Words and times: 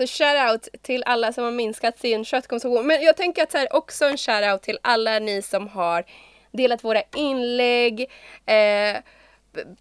Så 0.00 0.06
shoutout 0.06 0.68
till 0.82 1.02
alla 1.06 1.32
som 1.32 1.44
har 1.44 1.50
minskat 1.50 1.98
sin 1.98 2.24
köttkonsumtion. 2.24 2.86
Men 2.86 3.02
jag 3.02 3.16
tänker 3.16 3.42
att 3.42 3.52
så 3.52 3.58
här, 3.58 3.74
också 3.74 4.04
en 4.04 4.16
shoutout 4.16 4.62
till 4.62 4.78
alla 4.82 5.18
ni 5.18 5.42
som 5.42 5.68
har 5.68 6.04
delat 6.52 6.84
våra 6.84 7.02
inlägg, 7.16 8.00
eh, 8.46 8.96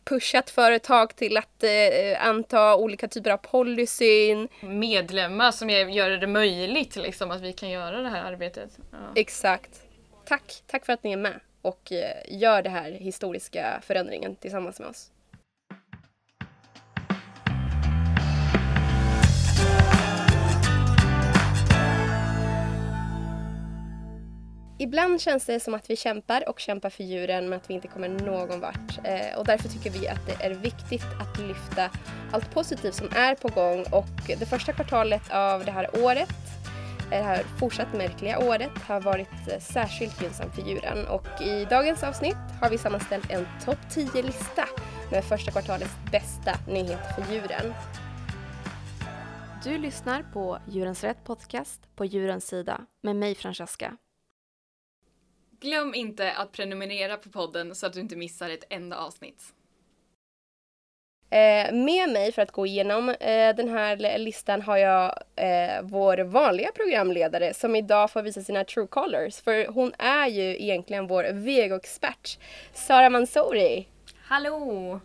pushat 0.03 0.49
företag 0.49 1.15
till 1.15 1.37
att 1.37 1.63
eh, 1.63 2.27
anta 2.27 2.75
olika 2.75 3.07
typer 3.07 3.31
av 3.31 3.37
policyn. 3.37 4.47
Medlemmar 4.61 5.51
som 5.51 5.69
gör 5.69 6.09
det 6.09 6.27
möjligt 6.27 6.95
liksom, 6.95 7.31
att 7.31 7.41
vi 7.41 7.53
kan 7.53 7.69
göra 7.69 8.01
det 8.01 8.09
här 8.09 8.23
arbetet. 8.23 8.77
Ja. 8.91 8.97
Exakt. 9.15 9.81
Tack, 10.25 10.63
tack 10.67 10.85
för 10.85 10.93
att 10.93 11.03
ni 11.03 11.11
är 11.11 11.17
med 11.17 11.39
och 11.61 11.91
eh, 11.91 12.39
gör 12.39 12.61
den 12.61 12.73
här 12.73 12.91
historiska 12.91 13.81
förändringen 13.85 14.35
tillsammans 14.35 14.79
med 14.79 14.89
oss. 14.89 15.11
Ibland 24.81 25.21
känns 25.21 25.45
det 25.45 25.59
som 25.59 25.73
att 25.73 25.89
vi 25.89 25.95
kämpar 25.95 26.49
och 26.49 26.59
kämpar 26.59 26.89
för 26.89 27.03
djuren 27.03 27.49
men 27.49 27.57
att 27.57 27.69
vi 27.69 27.73
inte 27.73 27.87
kommer 27.87 28.09
någon 28.09 28.59
vart. 28.59 28.99
Eh, 29.03 29.37
och 29.37 29.45
därför 29.45 29.69
tycker 29.69 29.89
vi 29.89 30.07
att 30.07 30.25
det 30.25 30.45
är 30.45 30.51
viktigt 30.51 31.05
att 31.21 31.39
lyfta 31.39 31.89
allt 32.31 32.53
positivt 32.53 32.95
som 32.95 33.07
är 33.15 33.35
på 33.35 33.47
gång 33.47 33.85
och 33.91 34.37
det 34.39 34.45
första 34.45 34.73
kvartalet 34.73 35.31
av 35.31 35.65
det 35.65 35.71
här 35.71 36.03
året 36.03 36.35
eh, 37.01 37.09
det 37.09 37.23
här 37.23 37.43
fortsatt 37.59 37.93
märkliga 37.93 38.39
året 38.39 38.71
har 38.87 39.01
varit 39.01 39.47
eh, 39.47 39.59
särskilt 39.59 40.21
gynnsamt 40.21 40.55
för 40.55 40.61
djuren 40.61 41.07
och 41.07 41.41
i 41.41 41.65
dagens 41.69 42.03
avsnitt 42.03 42.37
har 42.61 42.69
vi 42.69 42.77
sammanställt 42.77 43.31
en 43.31 43.47
topp 43.65 43.79
10-lista 43.91 44.65
med 45.11 45.23
första 45.23 45.51
kvartalets 45.51 45.95
bästa 46.11 46.51
nyheter 46.67 47.13
för 47.13 47.33
djuren. 47.33 47.73
Du 49.63 49.77
lyssnar 49.77 50.23
på 50.33 50.59
Djurens 50.67 51.03
Rätt 51.03 51.23
Podcast 51.23 51.81
på 51.95 52.05
Djurens 52.05 52.47
Sida 52.47 52.81
med 53.01 53.15
mig 53.15 53.35
Francesca. 53.35 53.97
Glöm 55.59 55.95
inte 55.95 56.31
att 56.31 56.51
prenumerera 56.51 57.17
på 57.17 57.29
podden 57.29 57.75
så 57.75 57.85
att 57.85 57.93
du 57.93 57.99
inte 57.99 58.15
missar 58.15 58.49
ett 58.49 58.63
enda 58.69 58.97
avsnitt. 58.97 59.53
Eh, 61.31 61.73
med 61.73 62.09
mig 62.09 62.31
för 62.31 62.41
att 62.41 62.51
gå 62.51 62.65
igenom 62.65 63.09
eh, 63.09 63.55
den 63.55 63.69
här 63.69 64.17
listan 64.17 64.61
har 64.61 64.77
jag 64.77 65.23
eh, 65.35 65.81
vår 65.83 66.17
vanliga 66.17 66.71
programledare 66.75 67.53
som 67.53 67.75
idag 67.75 68.11
får 68.11 68.21
visa 68.21 68.41
sina 68.41 68.63
true 68.63 68.87
colors. 68.87 69.41
För 69.41 69.67
hon 69.67 69.93
är 69.97 70.27
ju 70.27 70.61
egentligen 70.61 71.07
vår 71.07 71.23
vegoexpert, 71.33 72.37
Sara 72.73 73.09
Mansouri. 73.09 73.87
Hallå! 74.23 74.99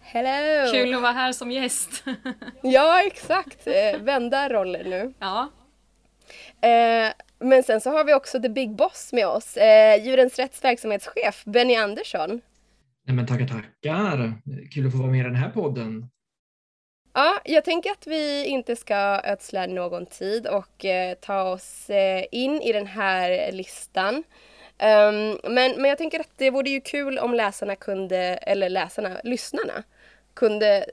Hello! 0.00 0.72
Kul 0.72 0.94
att 0.94 1.02
vara 1.02 1.12
här 1.12 1.32
som 1.32 1.50
gäst. 1.52 2.04
ja, 2.62 3.02
exakt. 3.02 3.66
Vända 3.98 4.48
roller 4.48 4.84
nu. 4.84 5.14
Ja. 5.18 5.48
Eh, 7.40 7.46
men 7.46 7.62
sen 7.62 7.80
så 7.80 7.90
har 7.90 8.04
vi 8.04 8.14
också 8.14 8.42
the 8.42 8.48
big 8.48 8.70
boss 8.70 9.12
med 9.12 9.26
oss, 9.26 9.56
eh, 9.56 10.04
Djurens 10.04 10.38
Rätts 10.38 10.64
verksamhetschef 10.64 11.44
Benny 11.44 11.74
Andersson. 11.74 12.40
Nej, 13.06 13.16
men 13.16 13.26
tackar, 13.26 13.46
tackar. 13.46 14.32
Kul 14.74 14.86
att 14.86 14.92
få 14.92 14.98
vara 14.98 15.10
med 15.10 15.20
i 15.20 15.22
den 15.22 15.36
här 15.36 15.50
podden. 15.50 16.08
Ja, 17.14 17.40
jag 17.44 17.64
tänker 17.64 17.90
att 17.90 18.06
vi 18.06 18.44
inte 18.46 18.76
ska 18.76 19.20
ödsla 19.24 19.66
någon 19.66 20.06
tid 20.06 20.46
och 20.46 20.84
eh, 20.84 21.14
ta 21.14 21.42
oss 21.42 21.90
eh, 21.90 22.24
in 22.32 22.62
i 22.62 22.72
den 22.72 22.86
här 22.86 23.52
listan. 23.52 24.14
Um, 24.82 25.52
men, 25.54 25.72
men 25.76 25.84
jag 25.84 25.98
tänker 25.98 26.20
att 26.20 26.30
det 26.36 26.50
vore 26.50 26.70
ju 26.70 26.80
kul 26.80 27.18
om 27.18 27.34
läsarna 27.34 27.76
kunde, 27.76 28.18
eller 28.18 28.68
läsarna, 28.68 29.20
lyssnarna, 29.24 29.82
kunde 30.34 30.86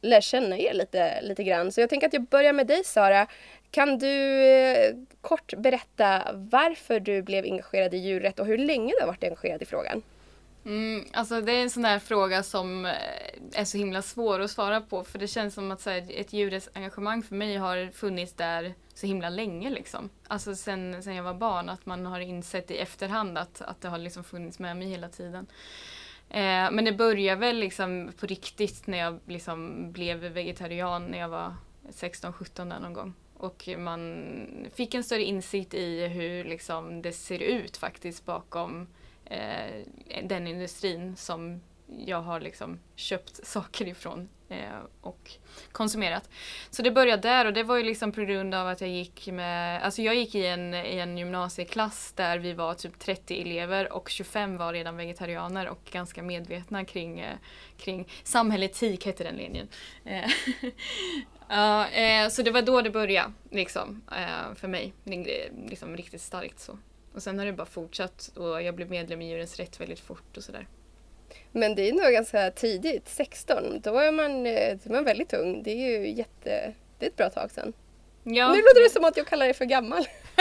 lära 0.00 0.20
känna 0.20 0.58
er 0.58 0.74
lite, 0.74 1.22
lite 1.22 1.44
grann. 1.44 1.72
Så 1.72 1.80
jag 1.80 1.90
tänker 1.90 2.06
att 2.06 2.12
jag 2.12 2.22
börjar 2.22 2.52
med 2.52 2.66
dig 2.66 2.84
Sara. 2.84 3.26
Kan 3.70 3.98
du 3.98 4.44
eh, 4.44 4.94
kort 5.20 5.54
berätta 5.56 6.32
varför 6.34 7.00
du 7.00 7.22
blev 7.22 7.44
engagerad 7.44 7.94
i 7.94 7.96
djurrätt 7.96 8.38
och 8.40 8.46
hur 8.46 8.58
länge 8.58 8.92
du 8.92 9.00
har 9.00 9.06
varit 9.06 9.24
engagerad 9.24 9.62
i 9.62 9.64
frågan? 9.64 10.02
Mm, 10.64 11.04
alltså 11.12 11.40
det 11.40 11.52
är 11.52 11.62
en 11.62 11.70
sån 11.70 11.82
där 11.82 11.98
fråga 11.98 12.42
som 12.42 12.86
eh, 12.86 12.92
är 13.54 13.64
så 13.64 13.78
himla 13.78 14.02
svår 14.02 14.40
att 14.40 14.50
svara 14.50 14.80
på 14.80 15.04
för 15.04 15.18
det 15.18 15.28
känns 15.28 15.54
som 15.54 15.70
att 15.70 15.80
så 15.80 15.90
här, 15.90 16.06
ett 16.20 16.32
djurrättsengagemang 16.32 17.22
för 17.22 17.34
mig 17.34 17.56
har 17.56 17.90
funnits 17.90 18.32
där 18.32 18.74
så 18.94 19.06
himla 19.06 19.28
länge 19.28 19.70
liksom. 19.70 20.10
Alltså 20.28 20.54
sen, 20.54 21.02
sen 21.02 21.14
jag 21.14 21.24
var 21.24 21.34
barn, 21.34 21.68
att 21.68 21.86
man 21.86 22.06
har 22.06 22.20
insett 22.20 22.70
i 22.70 22.78
efterhand 22.78 23.38
att, 23.38 23.62
att 23.62 23.80
det 23.80 23.88
har 23.88 23.98
liksom 23.98 24.24
funnits 24.24 24.58
med 24.58 24.76
mig 24.76 24.88
hela 24.88 25.08
tiden. 25.08 25.46
Eh, 26.28 26.70
men 26.70 26.84
det 26.84 26.92
började 26.92 27.40
väl 27.40 27.56
liksom 27.56 28.12
på 28.20 28.26
riktigt 28.26 28.86
när 28.86 28.98
jag 28.98 29.20
liksom 29.26 29.92
blev 29.92 30.18
vegetarian 30.18 31.06
när 31.06 31.18
jag 31.18 31.28
var 31.28 31.54
16-17 31.88 32.64
någon 32.64 32.92
gång. 32.92 33.14
Och 33.40 33.68
man 33.78 34.70
fick 34.74 34.94
en 34.94 35.04
större 35.04 35.22
insikt 35.22 35.74
i 35.74 36.06
hur 36.06 36.44
liksom 36.44 37.02
det 37.02 37.12
ser 37.12 37.38
ut 37.38 37.76
faktiskt 37.76 38.24
bakom 38.24 38.88
eh, 39.24 39.84
den 40.22 40.46
industrin 40.46 41.16
som 41.16 41.60
jag 42.06 42.22
har 42.22 42.40
liksom 42.40 42.78
köpt 42.96 43.46
saker 43.46 43.88
ifrån 43.88 44.28
eh, 44.48 44.78
och 45.00 45.30
konsumerat. 45.72 46.30
Så 46.70 46.82
det 46.82 46.90
började 46.90 47.28
där 47.28 47.44
och 47.44 47.52
det 47.52 47.62
var 47.62 47.76
ju 47.76 47.84
liksom 47.84 48.12
på 48.12 48.20
grund 48.20 48.54
av 48.54 48.68
att 48.68 48.80
jag 48.80 48.90
gick 48.90 49.26
med, 49.26 49.82
alltså 49.82 50.02
jag 50.02 50.14
gick 50.14 50.34
i 50.34 50.46
en, 50.46 50.74
i 50.74 50.98
en 50.98 51.18
gymnasieklass 51.18 52.12
där 52.12 52.38
vi 52.38 52.52
var 52.52 52.74
typ 52.74 52.98
30 52.98 53.40
elever 53.40 53.92
och 53.92 54.08
25 54.08 54.56
var 54.56 54.72
redan 54.72 54.96
vegetarianer 54.96 55.68
och 55.68 55.80
ganska 55.90 56.22
medvetna 56.22 56.84
kring, 56.84 57.20
eh, 57.20 57.36
kring 57.78 58.08
samhällsetik 58.22 59.06
hette 59.06 59.24
den 59.24 59.36
linjen. 59.36 59.68
Eh, 60.04 60.30
Ja, 61.50 61.88
eh, 61.88 62.28
så 62.28 62.42
det 62.42 62.50
var 62.50 62.62
då 62.62 62.80
det 62.80 62.90
började 62.90 63.32
liksom, 63.50 64.02
eh, 64.12 64.54
för 64.54 64.68
mig. 64.68 64.92
Liksom 65.68 65.96
riktigt 65.96 66.20
starkt 66.22 66.60
så. 66.60 66.78
Och 67.14 67.22
sen 67.22 67.38
har 67.38 67.46
det 67.46 67.52
bara 67.52 67.66
fortsatt 67.66 68.30
och 68.36 68.62
jag 68.62 68.74
blev 68.74 68.90
medlem 68.90 69.22
i 69.22 69.30
Djurens 69.30 69.56
Rätt 69.56 69.80
väldigt 69.80 70.00
fort 70.00 70.36
och 70.36 70.44
sådär. 70.44 70.66
Men 71.52 71.74
det 71.74 71.88
är 71.88 71.92
nog 71.92 72.12
ganska 72.12 72.50
tidigt, 72.50 73.08
16. 73.08 73.80
Då 73.80 73.98
är 73.98 74.12
man, 74.12 74.46
eh, 74.46 74.76
då 74.82 74.90
är 74.90 74.92
man 74.92 75.04
väldigt 75.04 75.32
ung. 75.32 75.62
Det 75.62 75.70
är 75.70 76.00
ju 76.00 76.10
jätte... 76.10 76.74
Det 76.98 77.06
är 77.06 77.10
ett 77.10 77.16
bra 77.16 77.30
tag 77.30 77.50
sedan. 77.50 77.72
Ja. 78.24 78.52
Nu 78.52 78.56
låter 78.56 78.82
det 78.82 78.90
som 78.90 79.04
att 79.04 79.16
jag 79.16 79.26
kallar 79.26 79.46
dig 79.46 79.54
för 79.54 79.64
gammal. 79.64 80.04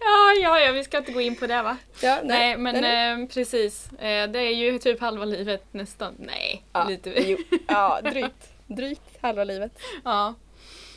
ja, 0.00 0.32
ja, 0.42 0.60
ja, 0.60 0.72
vi 0.72 0.84
ska 0.84 0.98
inte 0.98 1.12
gå 1.12 1.20
in 1.20 1.36
på 1.36 1.46
det 1.46 1.62
va? 1.62 1.76
Ja, 2.02 2.18
nej, 2.24 2.38
nej 2.38 2.56
men 2.56 2.80
nej. 2.80 3.22
Eh, 3.22 3.28
precis. 3.28 3.92
Eh, 3.92 4.30
det 4.30 4.38
är 4.38 4.54
ju 4.54 4.78
typ 4.78 5.00
halva 5.00 5.24
livet 5.24 5.64
nästan. 5.70 6.14
Nej, 6.18 6.64
ja, 6.72 6.84
lite. 6.84 7.36
Ja, 7.68 8.00
drygt. 8.00 8.49
Drygt 8.76 9.18
halva 9.20 9.44
livet. 9.44 9.72
Ja. 10.04 10.34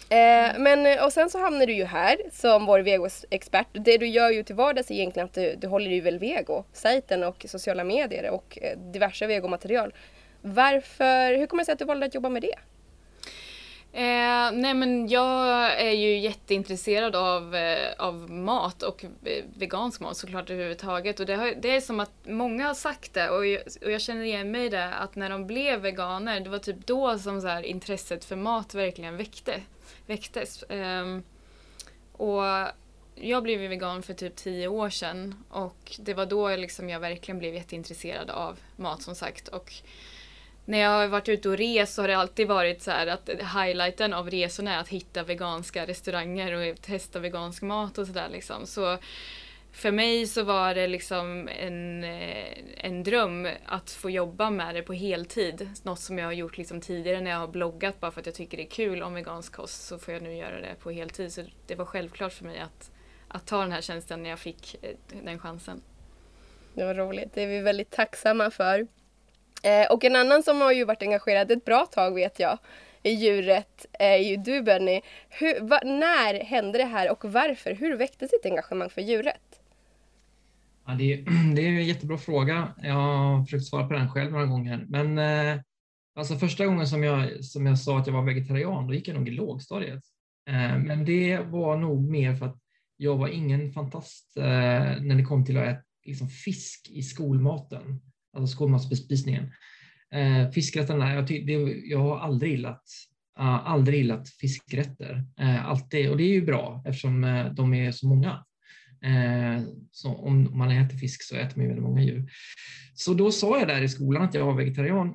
Eh, 0.09 0.59
men, 0.59 1.03
och 1.03 1.13
sen 1.13 1.29
så 1.29 1.39
hamnar 1.39 1.65
du 1.65 1.73
ju 1.73 1.85
här 1.85 2.17
som 2.31 2.65
vår 2.65 2.79
vegoexpert. 2.79 3.67
Det 3.71 3.97
du 3.97 4.07
gör 4.07 4.29
ju 4.29 4.43
till 4.43 4.55
vardags 4.55 4.91
är 4.91 4.95
egentligen 4.95 5.25
att 5.25 5.33
du, 5.33 5.55
du 5.55 5.67
håller 5.67 5.91
i 5.91 5.99
väl 5.99 6.19
vego-sajten 6.19 7.23
och 7.23 7.45
sociala 7.47 7.83
medier 7.83 8.29
och 8.29 8.59
eh, 8.61 8.77
diverse 8.77 9.27
vegomaterial. 9.27 9.93
Varför, 10.41 11.37
hur 11.37 11.47
kommer 11.47 11.61
det 11.61 11.65
sig 11.65 11.73
att 11.73 11.79
du 11.79 11.85
valde 11.85 12.05
att 12.05 12.15
jobba 12.15 12.29
med 12.29 12.41
det? 12.41 12.55
Eh, 13.95 14.51
nej 14.51 14.73
men 14.73 15.07
jag 15.07 15.81
är 15.81 15.91
ju 15.91 16.17
jätteintresserad 16.17 17.15
av, 17.15 17.55
eh, 17.55 17.93
av 17.97 18.31
mat 18.31 18.83
och 18.83 19.05
eh, 19.05 19.43
vegansk 19.57 20.01
mat 20.01 20.17
såklart 20.17 20.49
överhuvudtaget. 20.49 21.19
Och 21.19 21.25
det, 21.25 21.35
har, 21.35 21.53
det 21.61 21.75
är 21.75 21.81
som 21.81 21.99
att 21.99 22.11
många 22.23 22.67
har 22.67 22.73
sagt 22.73 23.13
det 23.13 23.29
och 23.29 23.45
jag, 23.45 23.61
och 23.81 23.91
jag 23.91 24.01
känner 24.01 24.23
igen 24.23 24.51
mig 24.51 24.65
i 24.65 24.69
det 24.69 24.93
att 24.93 25.15
när 25.15 25.29
de 25.29 25.47
blev 25.47 25.79
veganer, 25.79 26.39
det 26.39 26.49
var 26.49 26.59
typ 26.59 26.87
då 26.87 27.19
som 27.19 27.41
så 27.41 27.47
här, 27.47 27.63
intresset 27.63 28.25
för 28.25 28.35
mat 28.35 28.73
verkligen 28.73 29.17
väckte, 29.17 29.61
väcktes. 30.05 30.63
Eh, 30.63 31.19
och 32.13 32.43
jag 33.15 33.43
blev 33.43 33.59
vegan 33.59 34.03
för 34.03 34.13
typ 34.13 34.35
tio 34.35 34.67
år 34.67 34.89
sedan 34.89 35.43
och 35.49 35.95
det 35.99 36.13
var 36.13 36.25
då 36.25 36.55
liksom 36.55 36.89
jag 36.89 36.99
verkligen 36.99 37.39
blev 37.39 37.53
jätteintresserad 37.53 38.29
av 38.29 38.59
mat 38.75 39.01
som 39.01 39.15
sagt. 39.15 39.47
Och 39.47 39.73
när 40.65 40.79
jag 40.79 40.89
har 40.89 41.07
varit 41.07 41.29
ute 41.29 41.49
och 41.49 41.57
rest 41.57 41.93
så 41.93 42.01
har 42.01 42.07
det 42.07 42.17
alltid 42.17 42.47
varit 42.47 42.81
så 42.81 42.91
här 42.91 43.07
att 43.07 43.29
highlighten 43.29 44.13
av 44.13 44.29
resorna 44.29 44.75
är 44.75 44.79
att 44.79 44.87
hitta 44.87 45.23
veganska 45.23 45.85
restauranger 45.87 46.71
och 46.71 46.81
testa 46.81 47.19
vegansk 47.19 47.61
mat 47.61 47.97
och 47.97 48.07
sådär 48.07 48.29
liksom. 48.31 48.65
Så 48.65 48.97
för 49.71 49.91
mig 49.91 50.27
så 50.27 50.43
var 50.43 50.75
det 50.75 50.87
liksom 50.87 51.49
en, 51.59 52.03
eh, 52.03 52.57
en 52.77 53.03
dröm 53.03 53.47
att 53.65 53.91
få 53.91 54.09
jobba 54.09 54.49
med 54.49 54.75
det 54.75 54.81
på 54.81 54.93
heltid. 54.93 55.69
Något 55.83 55.99
som 55.99 56.17
jag 56.17 56.25
har 56.25 56.33
gjort 56.33 56.57
liksom 56.57 56.81
tidigare 56.81 57.21
när 57.21 57.31
jag 57.31 57.37
har 57.37 57.47
bloggat 57.47 57.99
bara 57.99 58.11
för 58.11 58.19
att 58.19 58.25
jag 58.25 58.35
tycker 58.35 58.57
det 58.57 58.63
är 58.63 58.69
kul 58.69 59.03
om 59.03 59.13
vegansk 59.13 59.53
kost 59.53 59.87
så 59.87 59.99
får 59.99 60.13
jag 60.13 60.23
nu 60.23 60.35
göra 60.35 60.61
det 60.61 60.75
på 60.79 60.91
heltid. 60.91 61.33
Så 61.33 61.43
det 61.67 61.75
var 61.75 61.85
självklart 61.85 62.33
för 62.33 62.45
mig 62.45 62.59
att, 62.59 62.91
att 63.27 63.47
ta 63.47 63.61
den 63.61 63.71
här 63.71 63.81
tjänsten 63.81 64.23
när 64.23 64.29
jag 64.29 64.39
fick 64.39 64.75
eh, 64.81 65.21
den 65.23 65.39
chansen. 65.39 65.81
Det 66.73 66.85
var 66.85 66.93
roligt. 66.93 67.33
Det 67.33 67.43
är 67.43 67.47
vi 67.47 67.59
väldigt 67.59 67.91
tacksamma 67.91 68.51
för. 68.51 68.87
Eh, 69.63 69.91
och 69.91 70.03
en 70.03 70.15
annan 70.15 70.43
som 70.43 70.61
har 70.61 70.71
ju 70.71 70.85
varit 70.85 71.01
engagerad 71.01 71.51
ett 71.51 71.65
bra 71.65 71.85
tag 71.85 72.15
vet 72.15 72.39
jag 72.39 72.57
i 73.03 73.11
djuret 73.11 73.85
är 73.93 74.17
ju 74.17 74.37
du 74.37 74.61
Benny. 74.61 75.01
Hur, 75.29 75.67
va, 75.67 75.79
när 75.83 76.43
hände 76.43 76.77
det 76.77 76.85
här 76.85 77.11
och 77.11 77.25
varför? 77.25 77.73
Hur 77.73 77.97
väcktes 77.97 78.31
ditt 78.31 78.45
engagemang 78.45 78.89
för 78.89 79.01
djuret? 79.01 79.61
Ja, 80.85 80.93
det, 80.93 81.13
är, 81.13 81.17
det 81.55 81.61
är 81.61 81.67
en 81.67 81.85
jättebra 81.85 82.17
fråga. 82.17 82.73
Jag 82.83 82.93
har 82.93 83.43
försökt 83.43 83.65
svara 83.65 83.87
på 83.87 83.93
den 83.93 84.09
själv 84.09 84.31
några 84.31 84.45
gånger. 84.45 84.85
Men 84.87 85.17
eh, 85.17 85.61
Alltså 86.15 86.35
första 86.35 86.65
gången 86.65 86.87
som 86.87 87.03
jag, 87.03 87.43
som 87.43 87.65
jag 87.65 87.79
sa 87.79 87.99
att 87.99 88.07
jag 88.07 88.13
var 88.13 88.23
vegetarian, 88.23 88.87
då 88.87 88.93
gick 88.93 89.07
jag 89.07 89.17
nog 89.17 89.27
i 89.27 89.31
lågstadiet. 89.31 90.03
Eh, 90.47 90.77
men 90.77 91.05
det 91.05 91.39
var 91.39 91.77
nog 91.77 92.09
mer 92.09 92.35
för 92.35 92.45
att 92.45 92.57
jag 92.97 93.17
var 93.17 93.27
ingen 93.27 93.73
fantast 93.73 94.37
eh, 94.37 94.43
när 95.01 95.15
det 95.15 95.23
kom 95.23 95.45
till 95.45 95.57
att 95.57 95.67
äta 95.67 95.81
liksom 96.05 96.29
fisk 96.29 96.89
i 96.89 97.03
skolmaten, 97.03 98.01
alltså 98.33 98.55
skolmatsbespisningen. 98.55 99.51
Eh, 100.13 100.51
fiskrätterna, 100.51 101.13
jag, 101.13 101.25
det, 101.25 101.53
jag 101.85 101.99
har 101.99 102.19
aldrig 102.19 102.51
gillat, 102.51 102.83
uh, 103.39 103.69
aldrig 103.69 103.97
gillat 103.97 104.29
fiskrätter. 104.29 105.23
Uh, 105.41 105.69
alltid, 105.69 106.09
och 106.09 106.17
det 106.17 106.23
är 106.23 106.33
ju 106.33 106.45
bra 106.45 106.83
eftersom 106.85 107.23
uh, 107.23 107.53
de 107.53 107.73
är 107.73 107.91
så 107.91 108.07
många. 108.07 108.45
Eh, 109.03 109.63
så 109.91 110.15
om 110.15 110.57
man 110.57 110.71
äter 110.71 110.97
fisk 110.97 111.23
så 111.23 111.35
äter 111.35 111.57
man 111.57 111.63
ju 111.63 111.67
väldigt 111.67 111.83
många 111.83 112.01
djur. 112.01 112.31
Så 112.93 113.13
då 113.13 113.31
sa 113.31 113.59
jag 113.59 113.67
där 113.67 113.81
i 113.81 113.89
skolan 113.89 114.23
att 114.23 114.33
jag 114.33 114.45
var 114.45 114.53
vegetarian. 114.53 115.09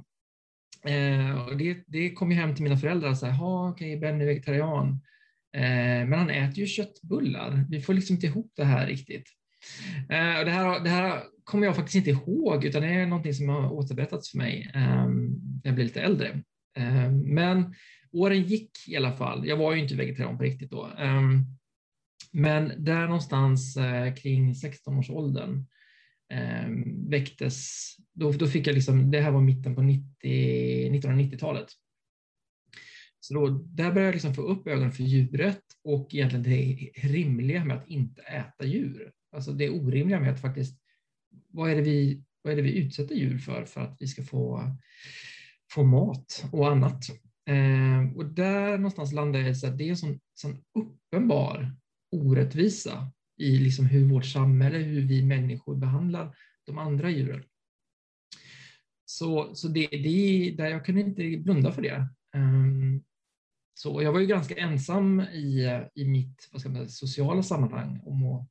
och 1.46 1.56
det, 1.56 1.84
det 1.86 2.10
kom 2.10 2.30
ju 2.30 2.36
hem 2.36 2.54
till 2.54 2.62
mina 2.62 2.76
föräldrar 2.76 3.14
Så 3.14 3.26
här, 3.26 3.44
okej, 3.70 3.96
okay, 3.96 4.00
Benny 4.00 4.24
är 4.24 4.26
vegetarian. 4.26 5.00
men 6.08 6.12
han 6.12 6.30
äter 6.30 6.58
ju 6.58 6.66
köttbullar. 6.66 7.64
Vi 7.68 7.80
får 7.80 7.94
liksom 7.94 8.14
inte 8.14 8.26
ihop 8.26 8.52
det 8.56 8.64
här 8.64 8.86
riktigt. 8.86 9.28
Eh, 10.08 10.38
och 10.38 10.44
det, 10.44 10.50
här, 10.50 10.80
det 10.80 10.90
här 10.90 11.22
kommer 11.44 11.66
jag 11.66 11.76
faktiskt 11.76 11.96
inte 11.96 12.10
ihåg, 12.10 12.64
utan 12.64 12.82
det 12.82 12.88
är 12.88 13.06
någonting 13.06 13.34
som 13.34 13.48
har 13.48 13.72
återberättats 13.72 14.30
för 14.30 14.38
mig 14.38 14.70
eh, 14.74 15.06
när 15.08 15.60
jag 15.62 15.74
blev 15.74 15.86
lite 15.86 16.00
äldre. 16.00 16.42
Eh, 16.76 17.10
men 17.12 17.74
åren 18.12 18.42
gick 18.42 18.70
i 18.88 18.96
alla 18.96 19.12
fall. 19.12 19.46
Jag 19.46 19.56
var 19.56 19.74
ju 19.74 19.82
inte 19.82 19.94
vegetarian 19.94 20.38
på 20.38 20.44
riktigt 20.44 20.70
då. 20.70 20.90
Ehm, 20.98 21.44
men 22.32 22.84
där 22.84 23.06
någonstans 23.06 23.76
eh, 23.76 24.14
kring 24.14 24.52
16-årsåldern 24.52 25.50
um, 25.50 25.66
ehm, 26.30 27.10
väcktes, 27.10 27.86
då, 28.12 28.32
då 28.32 28.46
fick 28.46 28.66
jag 28.66 28.74
liksom, 28.74 29.10
det 29.10 29.20
här 29.20 29.30
var 29.30 29.40
mitten 29.40 29.74
på 29.74 29.82
90, 29.82 30.90
1990-talet. 30.90 31.66
Så 33.20 33.34
då, 33.34 33.48
där 33.48 33.92
började 33.92 34.04
jag 34.04 34.12
liksom 34.12 34.34
få 34.34 34.42
upp 34.42 34.66
ögonen 34.66 34.92
för 34.92 35.02
djuret 35.02 35.62
och 35.84 36.14
egentligen 36.14 36.42
det 36.42 36.90
rimliga 37.02 37.64
med 37.64 37.76
att 37.76 37.88
inte 37.88 38.22
äta 38.22 38.64
djur. 38.64 39.12
Alltså 39.32 39.52
det 39.52 39.70
orimliga 39.70 40.20
med 40.20 40.32
att 40.32 40.40
faktiskt 40.40 40.80
vad 41.48 41.70
är 41.70 41.76
det 41.76 41.82
vi, 41.82 42.22
vad 42.42 42.52
är 42.52 42.56
det 42.56 42.62
vi 42.62 42.78
utsätter 42.78 43.14
djur 43.14 43.38
för 43.38 43.64
för 43.64 43.80
att 43.80 43.96
vi 44.00 44.06
ska 44.06 44.22
få, 44.22 44.76
få 45.72 45.84
mat 45.84 46.44
och 46.52 46.70
annat. 46.70 47.04
Eh, 47.46 48.16
och 48.16 48.24
där 48.24 48.78
någonstans 48.78 49.12
landar 49.12 49.40
jag 49.40 49.48
i 49.48 49.66
att 49.66 49.78
det 49.78 49.84
är 49.84 49.90
en 49.90 49.96
sån, 49.96 50.20
sån 50.34 50.64
uppenbar 50.74 51.76
orättvisa 52.12 53.12
i 53.36 53.58
liksom 53.58 53.86
hur 53.86 54.04
vårt 54.04 54.26
samhälle, 54.26 54.78
hur 54.78 55.06
vi 55.06 55.22
människor 55.22 55.76
behandlar 55.76 56.36
de 56.66 56.78
andra 56.78 57.10
djuren. 57.10 57.44
Så, 59.04 59.54
så 59.54 59.68
det, 59.68 59.86
det 59.86 60.54
där 60.56 60.66
jag 60.66 60.84
kunde 60.84 61.00
inte 61.00 61.36
blunda 61.38 61.72
för 61.72 61.82
det. 61.82 62.08
Um, 62.36 63.04
så 63.74 64.02
jag 64.02 64.12
var 64.12 64.20
ju 64.20 64.26
ganska 64.26 64.56
ensam 64.56 65.20
i, 65.20 65.80
i 65.94 66.04
mitt 66.04 66.48
vad 66.52 66.60
ska 66.60 66.70
man 66.70 66.78
säga, 66.78 66.88
sociala 66.88 67.42
sammanhang 67.42 68.00
om 68.04 68.26
att 68.26 68.48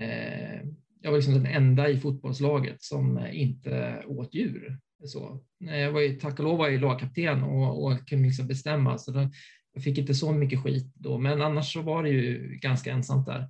Eh, 0.00 0.60
jag 1.00 1.10
var 1.10 1.18
liksom 1.18 1.34
den 1.34 1.46
enda 1.46 1.88
i 1.88 2.00
fotbollslaget 2.00 2.82
som 2.82 3.26
inte 3.32 4.02
åt 4.06 4.34
djur. 4.34 4.78
Så, 5.04 5.44
jag 5.58 5.92
var 5.92 6.00
ju, 6.00 6.14
tack 6.14 6.38
och 6.38 6.44
lov 6.44 6.58
var 6.58 6.68
jag 6.68 6.80
lagkapten 6.80 7.42
och, 7.42 7.84
och 7.84 8.08
kunde 8.08 8.26
liksom 8.26 8.46
bestämma, 8.46 8.98
så 8.98 9.10
då, 9.10 9.30
jag 9.72 9.84
fick 9.84 9.98
inte 9.98 10.14
så 10.14 10.32
mycket 10.32 10.62
skit 10.62 10.92
då, 10.94 11.18
men 11.18 11.42
annars 11.42 11.72
så 11.72 11.82
var 11.82 12.02
det 12.02 12.08
ju 12.08 12.58
ganska 12.62 12.92
ensamt 12.92 13.26
där. 13.26 13.40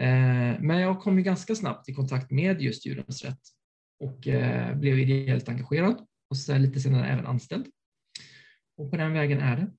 Eh, 0.00 0.60
men 0.60 0.78
jag 0.78 1.00
kom 1.00 1.18
ju 1.18 1.24
ganska 1.24 1.54
snabbt 1.54 1.88
i 1.88 1.94
kontakt 1.94 2.30
med 2.30 2.62
just 2.62 2.86
djurens 2.86 3.24
rätt 3.24 3.40
och 4.00 4.28
eh, 4.28 4.76
blev 4.76 4.98
ideellt 4.98 5.48
engagerad 5.48 6.06
och 6.30 6.36
sen 6.36 6.62
lite 6.62 6.80
senare 6.80 7.08
även 7.08 7.26
anställd. 7.26 7.66
Och 8.76 8.90
på 8.90 8.96
den 8.96 9.12
vägen 9.12 9.40
är 9.40 9.56
det. 9.56 9.70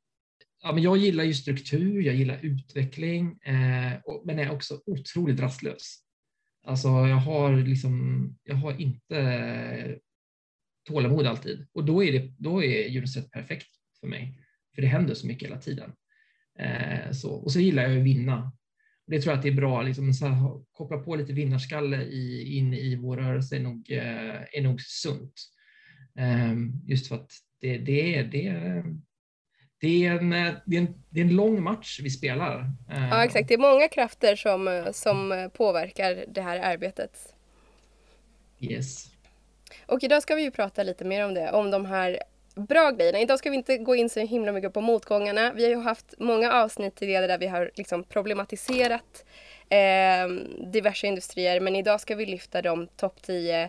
Ja, 0.61 0.71
men 0.73 0.83
jag 0.83 0.97
gillar 0.97 1.23
ju 1.23 1.33
struktur, 1.33 2.01
jag 2.01 2.15
gillar 2.15 2.39
utveckling, 2.41 3.39
eh, 3.41 3.94
och, 4.03 4.21
men 4.25 4.39
är 4.39 4.51
också 4.51 4.81
otroligt 4.85 5.39
rastlös. 5.39 6.00
Alltså 6.63 6.88
jag 6.88 7.15
har 7.15 7.57
liksom, 7.57 8.38
jag 8.44 8.56
har 8.56 8.81
inte 8.81 10.00
tålamod 10.88 11.27
alltid 11.27 11.67
och 11.73 11.85
då 11.85 12.03
är, 12.03 12.11
det, 12.11 12.33
då 12.38 12.63
är 12.63 12.97
Unicef 12.97 13.29
perfekt 13.29 13.67
för 14.00 14.07
mig. 14.07 14.39
För 14.75 14.81
det 14.81 14.88
händer 14.88 15.13
så 15.13 15.27
mycket 15.27 15.50
hela 15.50 15.61
tiden. 15.61 15.91
Eh, 16.59 17.12
så, 17.12 17.31
och 17.31 17.51
så 17.51 17.59
gillar 17.59 17.83
jag 17.83 17.97
att 17.97 18.03
vinna. 18.03 18.51
Det 19.07 19.21
tror 19.21 19.31
jag 19.31 19.38
att 19.38 19.44
det 19.44 19.50
är 19.50 19.53
bra, 19.53 19.81
liksom, 19.81 20.13
så 20.13 20.27
här, 20.27 20.63
koppla 20.71 20.97
på 20.97 21.15
lite 21.15 21.33
vinnarskalle 21.33 22.03
i, 22.03 22.57
in 22.57 22.73
i 22.73 22.95
vår 22.95 23.17
rörelse 23.17 23.55
är 23.55 23.59
nog, 23.59 23.91
eh, 23.91 24.41
är 24.53 24.62
nog 24.62 24.81
sunt. 24.81 25.33
Eh, 26.19 26.55
just 26.85 27.07
för 27.07 27.15
att 27.15 27.31
det, 27.62 27.77
det, 27.77 28.23
det, 28.23 28.83
det 29.81 30.05
är, 30.05 30.11
en, 30.11 30.33
eh, 30.33 30.53
det, 30.65 30.75
är 30.75 30.81
en, 30.81 31.03
det 31.09 31.19
är 31.19 31.25
en 31.25 31.35
lång 31.35 31.63
match 31.63 31.99
vi 32.03 32.09
spelar. 32.09 32.65
Ja, 33.11 33.23
exakt. 33.23 33.47
Det 33.47 33.53
är 33.53 33.57
många 33.57 33.87
krafter 33.87 34.35
som, 34.35 34.89
som 34.93 35.49
påverkar 35.53 36.25
det 36.27 36.41
här 36.41 36.59
arbetet. 36.59 37.35
Yes. 38.59 39.05
Och 39.85 40.03
idag 40.03 40.21
ska 40.21 40.35
vi 40.35 40.41
ju 40.41 40.51
prata 40.51 40.83
lite 40.83 41.05
mer 41.05 41.25
om 41.25 41.33
det, 41.33 41.51
om 41.51 41.71
de 41.71 41.85
här 41.85 42.19
bra 42.55 42.91
grejerna. 42.91 43.19
Idag 43.19 43.39
ska 43.39 43.49
vi 43.49 43.55
inte 43.55 43.77
gå 43.77 43.95
in 43.95 44.09
så 44.09 44.19
himla 44.19 44.51
mycket 44.51 44.73
på 44.73 44.81
motgångarna. 44.81 45.53
Vi 45.53 45.63
har 45.63 45.69
ju 45.69 45.81
haft 45.81 46.13
många 46.19 46.53
avsnitt 46.53 46.95
tidigare 46.95 47.27
där 47.27 47.37
vi 47.37 47.47
har 47.47 47.71
liksom 47.75 48.03
problematiserat 48.03 49.25
eh, 49.69 50.27
diverse 50.71 51.07
industrier, 51.07 51.59
men 51.59 51.75
idag 51.75 52.01
ska 52.01 52.15
vi 52.15 52.25
lyfta 52.25 52.61
de 52.61 52.87
topp 52.87 53.21
10 53.21 53.63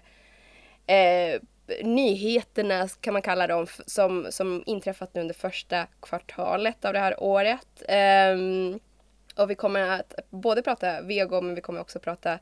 eh, 0.87 1.41
nyheterna 1.83 2.89
kan 3.01 3.13
man 3.13 3.23
kalla 3.23 3.47
dem 3.47 3.67
som, 3.87 4.27
som 4.31 4.63
inträffat 4.67 5.15
nu 5.15 5.21
under 5.21 5.35
första 5.35 5.87
kvartalet 6.01 6.85
av 6.85 6.93
det 6.93 6.99
här 6.99 7.23
året. 7.23 7.83
Um, 8.35 8.81
och 9.37 9.51
vi 9.51 9.55
kommer 9.55 9.81
att 9.81 10.15
både 10.31 10.63
prata 10.63 11.03
vego 11.03 11.41
men 11.41 11.55
vi 11.55 11.61
kommer 11.61 11.81
också 11.81 11.99
prata 11.99 12.39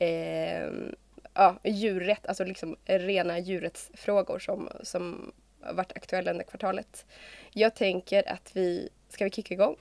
um, 0.00 0.94
ja, 1.34 1.56
djurrätt, 1.64 2.26
alltså 2.26 2.44
liksom 2.44 2.76
rena 2.84 3.38
djurrättsfrågor 3.38 4.38
som, 4.38 4.68
som 4.82 5.32
varit 5.72 5.92
aktuella 5.92 6.30
under 6.30 6.44
kvartalet. 6.44 7.06
Jag 7.52 7.74
tänker 7.74 8.28
att 8.28 8.50
vi, 8.52 8.88
ska 9.08 9.24
vi 9.24 9.30
kicka 9.30 9.54
igång? 9.54 9.76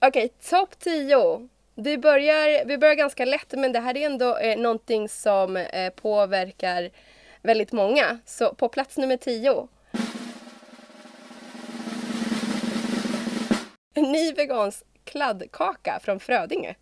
Okej, 0.00 0.24
okay, 0.24 0.28
topp 0.50 0.78
10. 0.78 1.48
Vi 1.74 1.98
börjar, 1.98 2.64
vi 2.64 2.78
börjar 2.78 2.94
ganska 2.94 3.24
lätt 3.24 3.52
men 3.52 3.72
det 3.72 3.80
här 3.80 3.96
är 3.96 4.06
ändå 4.06 4.36
eh, 4.36 4.58
någonting 4.58 5.08
som 5.08 5.56
eh, 5.56 5.90
påverkar 5.90 6.90
väldigt 7.42 7.72
många. 7.72 8.18
Så 8.24 8.54
på 8.54 8.68
plats 8.68 8.98
nummer 8.98 9.16
10. 9.16 9.68
En 13.94 14.12
ny 14.12 14.32
vegansk 14.32 14.84
kladdkaka 15.04 16.00
från 16.02 16.20
Frödinge. 16.20 16.74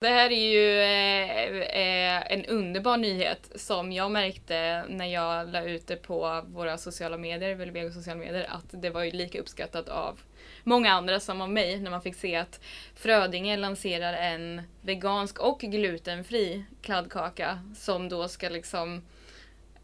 Det 0.00 0.08
här 0.08 0.30
är 0.30 0.52
ju 0.52 0.80
eh, 0.80 2.16
eh, 2.16 2.32
en 2.32 2.44
underbar 2.44 2.96
nyhet 2.96 3.50
som 3.54 3.92
jag 3.92 4.10
märkte 4.10 4.84
när 4.88 5.06
jag 5.06 5.48
la 5.48 5.62
ut 5.62 5.86
det 5.86 5.96
på 5.96 6.42
våra 6.46 6.78
sociala 6.78 7.16
medier, 7.16 7.54
Velvego 7.54 7.90
sociala 7.90 8.20
medier, 8.20 8.46
att 8.48 8.82
det 8.82 8.90
var 8.90 9.04
ju 9.04 9.10
lika 9.10 9.40
uppskattat 9.40 9.88
av 9.88 10.20
många 10.64 10.92
andra 10.92 11.20
som 11.20 11.40
av 11.40 11.50
mig 11.50 11.80
när 11.80 11.90
man 11.90 12.02
fick 12.02 12.16
se 12.16 12.36
att 12.36 12.60
Frödinge 12.94 13.56
lanserar 13.56 14.12
en 14.12 14.62
vegansk 14.80 15.38
och 15.38 15.60
glutenfri 15.60 16.64
kladdkaka 16.82 17.58
som 17.76 18.08
då 18.08 18.28
ska 18.28 18.48
liksom 18.48 19.02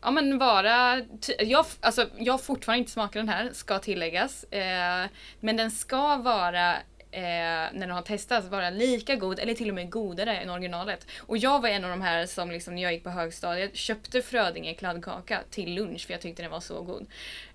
Ja 0.01 0.11
men 0.11 0.39
vara, 0.39 1.03
jag, 1.39 1.67
alltså, 1.81 2.07
jag 2.19 2.33
har 2.33 2.39
fortfarande 2.39 2.79
inte 2.79 2.91
smakat 2.91 3.13
den 3.13 3.29
här, 3.29 3.51
ska 3.53 3.79
tilläggas. 3.79 4.45
Eh, 4.45 5.07
men 5.41 5.57
den 5.57 5.71
ska 5.71 6.17
vara 6.17 6.75
eh, 7.11 7.21
när 7.21 7.81
den 7.81 7.91
har 7.91 8.03
testats 8.03 8.49
vara 8.49 8.71
lika 8.71 9.17
god 9.17 9.39
eller 9.39 9.55
till 9.55 9.69
och 9.69 9.75
med 9.75 9.91
godare 9.91 10.37
än 10.37 10.51
originalet. 10.51 11.07
Och 11.21 11.39
jag 11.39 11.61
var 11.61 11.69
en 11.69 11.85
av 11.85 11.91
de 11.91 12.03
här 12.03 12.27
som 12.27 12.51
liksom, 12.51 12.75
när 12.75 12.83
jag 12.83 12.93
gick 12.93 13.05
på 13.05 13.11
högstadiet 13.11 13.77
köpte 13.77 14.23
Frödinge 14.23 14.75
kladdkaka 14.75 15.41
till 15.51 15.75
lunch 15.75 16.07
för 16.07 16.15
jag 16.15 16.21
tyckte 16.21 16.43
den 16.43 16.51
var 16.51 16.61
så 16.61 16.83
god. 16.83 17.07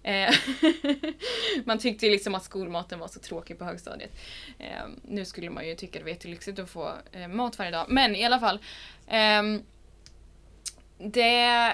Eh, 0.03 0.33
man 1.65 1.79
tyckte 1.79 2.05
liksom 2.05 2.35
att 2.35 2.43
skolmaten 2.43 2.99
var 2.99 3.07
så 3.07 3.19
tråkig 3.19 3.59
på 3.59 3.65
högstadiet. 3.65 4.11
Eh, 4.59 4.87
nu 5.01 5.25
skulle 5.25 5.49
man 5.49 5.67
ju 5.67 5.75
tycka 5.75 5.99
det 5.99 6.05
var 6.05 6.11
jättelyxigt 6.11 6.59
att 6.59 6.69
få 6.69 6.91
eh, 7.11 7.27
mat 7.27 7.59
varje 7.59 7.71
dag. 7.71 7.85
Men 7.89 8.15
i 8.15 8.25
alla 8.25 8.39
fall. 8.39 8.59
Ehm, 9.07 9.63
det 10.97 11.73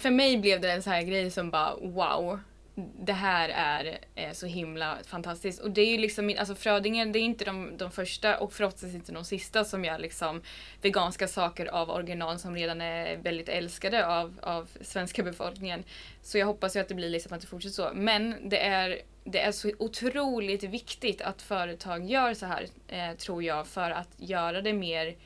för 0.00 0.10
mig 0.10 0.38
blev 0.38 0.60
det 0.60 0.72
en 0.72 0.82
sån 0.82 0.92
här 0.92 1.02
grej 1.02 1.30
som 1.30 1.50
bara 1.50 1.74
wow 1.76 2.40
det 2.98 3.12
här 3.12 3.48
är, 3.48 3.98
eh, 4.14 4.32
så 4.32 4.46
himla 4.46 4.98
fantastiskt. 5.06 5.60
Och 5.60 5.70
det 5.70 5.80
är 5.80 5.86
ju 5.86 5.98
liksom, 5.98 6.34
alltså 6.38 6.54
Frödingen, 6.54 7.12
det 7.12 7.18
är 7.18 7.22
inte 7.22 7.44
de, 7.44 7.76
de 7.76 7.90
första 7.90 8.38
och 8.38 8.52
förhoppningsvis 8.52 8.94
inte 8.94 9.12
de 9.12 9.24
sista 9.24 9.64
som 9.64 9.84
gör 9.84 9.98
liksom 9.98 10.42
veganska 10.82 11.28
saker 11.28 11.66
av 11.66 11.90
original 11.90 12.38
som 12.38 12.56
redan 12.56 12.80
är 12.80 13.16
väldigt 13.16 13.48
älskade 13.48 14.06
av, 14.06 14.38
av 14.42 14.68
svenska 14.80 15.22
befolkningen. 15.22 15.84
Så 16.22 16.38
jag 16.38 16.46
hoppas 16.46 16.76
ju 16.76 16.80
att 16.80 16.88
det 16.88 16.94
blir 16.94 17.10
liksom 17.10 17.32
att 17.32 17.40
det 17.40 17.46
fortsätter 17.46 17.74
så. 17.74 17.90
Men 17.94 18.48
det 18.48 18.64
är 18.64 19.02
det 19.24 19.40
är 19.40 19.52
så 19.52 19.70
otroligt 19.78 20.62
viktigt 20.62 21.20
att 21.22 21.42
företag 21.42 22.04
gör 22.04 22.34
så 22.34 22.46
här, 22.46 22.66
eh, 22.88 23.16
tror 23.16 23.42
jag, 23.42 23.66
för 23.66 23.90
att 23.90 24.08
göra 24.16 24.62
det 24.62 24.72
mer 24.72 25.16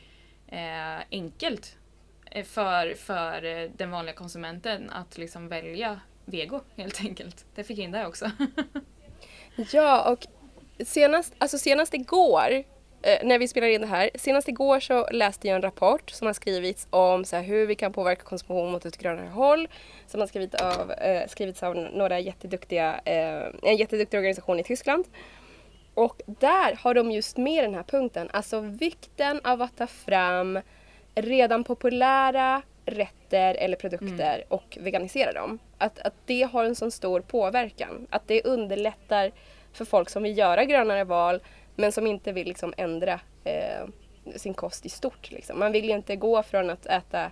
eh, 0.48 1.00
enkelt 1.10 1.76
eh, 2.30 2.44
för, 2.44 2.94
för 2.94 3.44
eh, 3.44 3.70
den 3.76 3.90
vanliga 3.90 4.14
konsumenten 4.14 4.90
att 4.90 5.18
liksom 5.18 5.48
välja 5.48 6.00
vego 6.24 6.60
helt 6.76 7.00
enkelt. 7.00 7.44
Det 7.54 7.64
fick 7.64 7.78
in 7.78 7.90
det 7.90 8.06
också. 8.06 8.30
ja, 9.72 10.10
och 10.12 10.26
senast, 10.86 11.34
alltså 11.38 11.58
senast 11.58 11.94
igår 11.94 12.64
eh, 13.02 13.26
när 13.26 13.38
vi 13.38 13.48
spelar 13.48 13.68
in 13.68 13.80
det 13.80 13.86
här, 13.86 14.10
senast 14.14 14.48
igår 14.48 14.80
så 14.80 15.10
läste 15.10 15.48
jag 15.48 15.54
en 15.54 15.62
rapport 15.62 16.10
som 16.10 16.26
har 16.26 16.34
skrivits 16.34 16.86
om 16.90 17.24
så 17.24 17.36
här, 17.36 17.42
hur 17.42 17.66
vi 17.66 17.74
kan 17.74 17.92
påverka 17.92 18.22
konsumtion 18.22 18.72
mot 18.72 18.84
ett 18.84 18.98
grönare 18.98 19.28
håll. 19.28 19.68
Som 20.06 20.20
har 20.20 20.26
skrivit 20.26 20.54
av, 20.54 20.92
eh, 20.92 21.28
skrivits 21.28 21.62
av 21.62 21.76
några 21.76 22.20
jätteduktiga, 22.20 23.00
eh, 23.04 23.70
en 23.70 23.76
jätteduktig 23.76 24.18
organisation 24.18 24.60
i 24.60 24.64
Tyskland. 24.64 25.04
Och 25.94 26.22
där 26.26 26.78
har 26.80 26.94
de 26.94 27.10
just 27.10 27.36
med 27.36 27.64
den 27.64 27.74
här 27.74 27.82
punkten, 27.82 28.30
alltså 28.32 28.60
vikten 28.60 29.40
av 29.44 29.62
att 29.62 29.76
ta 29.76 29.86
fram 29.86 30.60
redan 31.14 31.64
populära 31.64 32.62
rätter 32.86 33.54
eller 33.54 33.76
produkter 33.76 34.34
mm. 34.34 34.46
och 34.48 34.78
veganisera 34.80 35.32
dem. 35.32 35.58
Att, 35.78 35.98
att 35.98 36.14
det 36.26 36.42
har 36.42 36.64
en 36.64 36.74
sån 36.74 36.90
stor 36.90 37.20
påverkan. 37.20 38.06
Att 38.10 38.28
det 38.28 38.42
underlättar 38.44 39.32
för 39.72 39.84
folk 39.84 40.10
som 40.10 40.22
vill 40.22 40.38
göra 40.38 40.64
grönare 40.64 41.04
val 41.04 41.40
men 41.76 41.92
som 41.92 42.06
inte 42.06 42.32
vill 42.32 42.48
liksom 42.48 42.74
ändra 42.76 43.20
eh, 43.44 43.86
sin 44.36 44.54
kost 44.54 44.86
i 44.86 44.88
stort. 44.88 45.30
Liksom. 45.30 45.58
Man 45.58 45.72
vill 45.72 45.84
ju 45.84 45.90
inte 45.90 46.16
gå 46.16 46.42
från 46.42 46.70
att 46.70 46.86
äta 46.86 47.30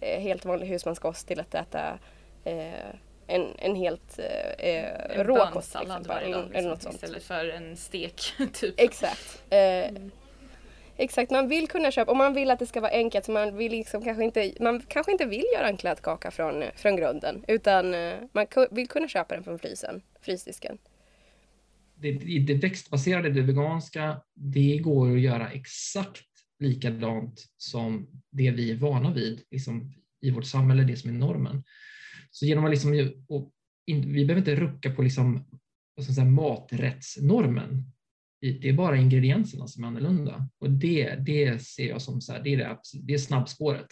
eh, 0.00 0.20
helt 0.20 0.44
vanlig 0.44 0.66
husmanskost 0.66 1.28
till 1.28 1.40
att 1.40 1.54
äta 1.54 1.98
eh, 2.44 2.94
en, 3.26 3.46
en 3.58 3.76
helt 3.76 4.18
eh, 4.58 5.18
en 5.18 5.24
rå 5.24 5.46
kost. 5.52 5.76
Liksom, 5.80 6.02
dag, 6.02 6.22
liksom, 6.24 6.54
eller 6.54 6.68
något 6.68 6.82
sånt. 6.82 6.94
Istället 6.94 7.22
för 7.22 7.48
en 7.48 7.76
stek. 7.76 8.20
typ. 8.52 8.74
Exakt. 8.76 9.42
Eh, 9.50 9.58
mm. 9.58 10.10
Exakt, 10.96 11.30
man 11.30 11.48
vill 11.48 11.68
kunna 11.68 11.90
köpa 11.90 12.10
och 12.10 12.16
man 12.16 12.34
vill 12.34 12.50
att 12.50 12.58
det 12.58 12.66
ska 12.66 12.80
vara 12.80 12.92
enkelt 12.92 13.24
så 13.24 13.32
man 13.32 13.56
vill 13.56 13.72
liksom 13.72 14.02
kanske 14.02 14.24
inte, 14.24 14.52
man 14.60 14.82
kanske 14.88 15.12
inte 15.12 15.24
vill 15.24 15.44
göra 15.54 15.68
en 15.68 15.76
kladdkaka 15.76 16.30
från, 16.30 16.64
från 16.76 16.96
grunden 16.96 17.44
utan 17.48 17.94
eh, 17.94 18.14
man 18.32 18.46
vill 18.70 18.88
kunna 18.88 19.08
köpa 19.08 19.34
den 19.34 19.44
från 19.44 19.58
frysen, 19.58 20.02
frysdisken 20.20 20.78
det, 22.02 22.38
det 22.38 22.54
växtbaserade, 22.54 23.30
det 23.30 23.42
veganska, 23.42 24.20
det 24.34 24.78
går 24.78 25.12
att 25.12 25.20
göra 25.20 25.50
exakt 25.50 26.26
likadant 26.58 27.46
som 27.56 28.08
det 28.30 28.50
vi 28.50 28.70
är 28.70 28.76
vana 28.76 29.12
vid 29.12 29.42
liksom, 29.50 29.94
i 30.20 30.30
vårt 30.30 30.46
samhälle, 30.46 30.84
det 30.84 30.96
som 30.96 31.10
är 31.10 31.14
normen. 31.14 31.64
Så 32.30 32.46
genom 32.46 32.64
att 32.64 32.70
liksom, 32.70 33.12
och 33.28 33.52
in, 33.86 34.12
vi 34.12 34.24
behöver 34.24 34.40
inte 34.40 34.54
rucka 34.54 34.90
på 34.90 35.02
liksom, 35.02 35.44
säga, 36.14 36.24
maträttsnormen. 36.24 37.91
Det 38.42 38.68
är 38.68 38.72
bara 38.72 38.96
ingredienserna 38.96 39.66
som 39.66 39.84
är 39.84 39.88
annorlunda 39.88 40.48
och 40.58 40.70
det, 40.70 41.14
det 41.14 41.62
ser 41.62 41.88
jag 41.88 42.02
som 42.02 42.20
så 42.20 42.32
här, 42.32 42.42
det, 42.42 42.54
är 42.54 42.56
det, 42.56 42.78
det 43.02 43.14
är 43.14 43.18
snabbspåret 43.18 43.86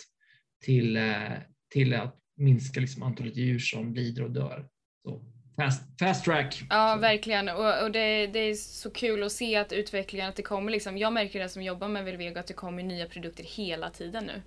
till, 0.65 0.97
eh, 0.97 1.33
till 1.73 1.95
att 1.95 2.17
minska 2.37 2.81
liksom 2.81 3.03
antalet 3.03 3.37
djur 3.37 3.59
som 3.59 3.95
lider 3.95 4.23
och 4.23 4.31
dör. 4.31 4.69
Så 5.03 5.25
Fast, 5.57 5.83
fast 5.99 6.25
track. 6.25 6.63
Ja, 6.71 6.95
så. 6.95 7.01
verkligen. 7.01 7.49
Och, 7.49 7.83
och 7.83 7.91
det, 7.91 8.27
det, 8.27 8.39
är 8.39 8.55
så 8.55 8.91
kul 8.91 9.23
att 9.23 9.33
se 9.33 9.57
att 9.57 9.73
utvecklingen, 9.73 10.29
att 10.29 10.37
det 10.37 10.43
kommer 10.43 10.73
liksom, 10.73 10.99
jag 10.99 11.13
märker 11.13 11.41
det 11.41 11.49
som 11.49 11.63
jobbar 11.63 11.89
med 11.89 12.05
Velvego 12.05 12.39
att 12.39 12.47
det 12.47 12.55
kommer 12.55 12.83
nya 12.83 13.07
produkter 13.07 13.45
hela 13.45 13.91
tiden 13.91 14.25
nu. 14.25 14.43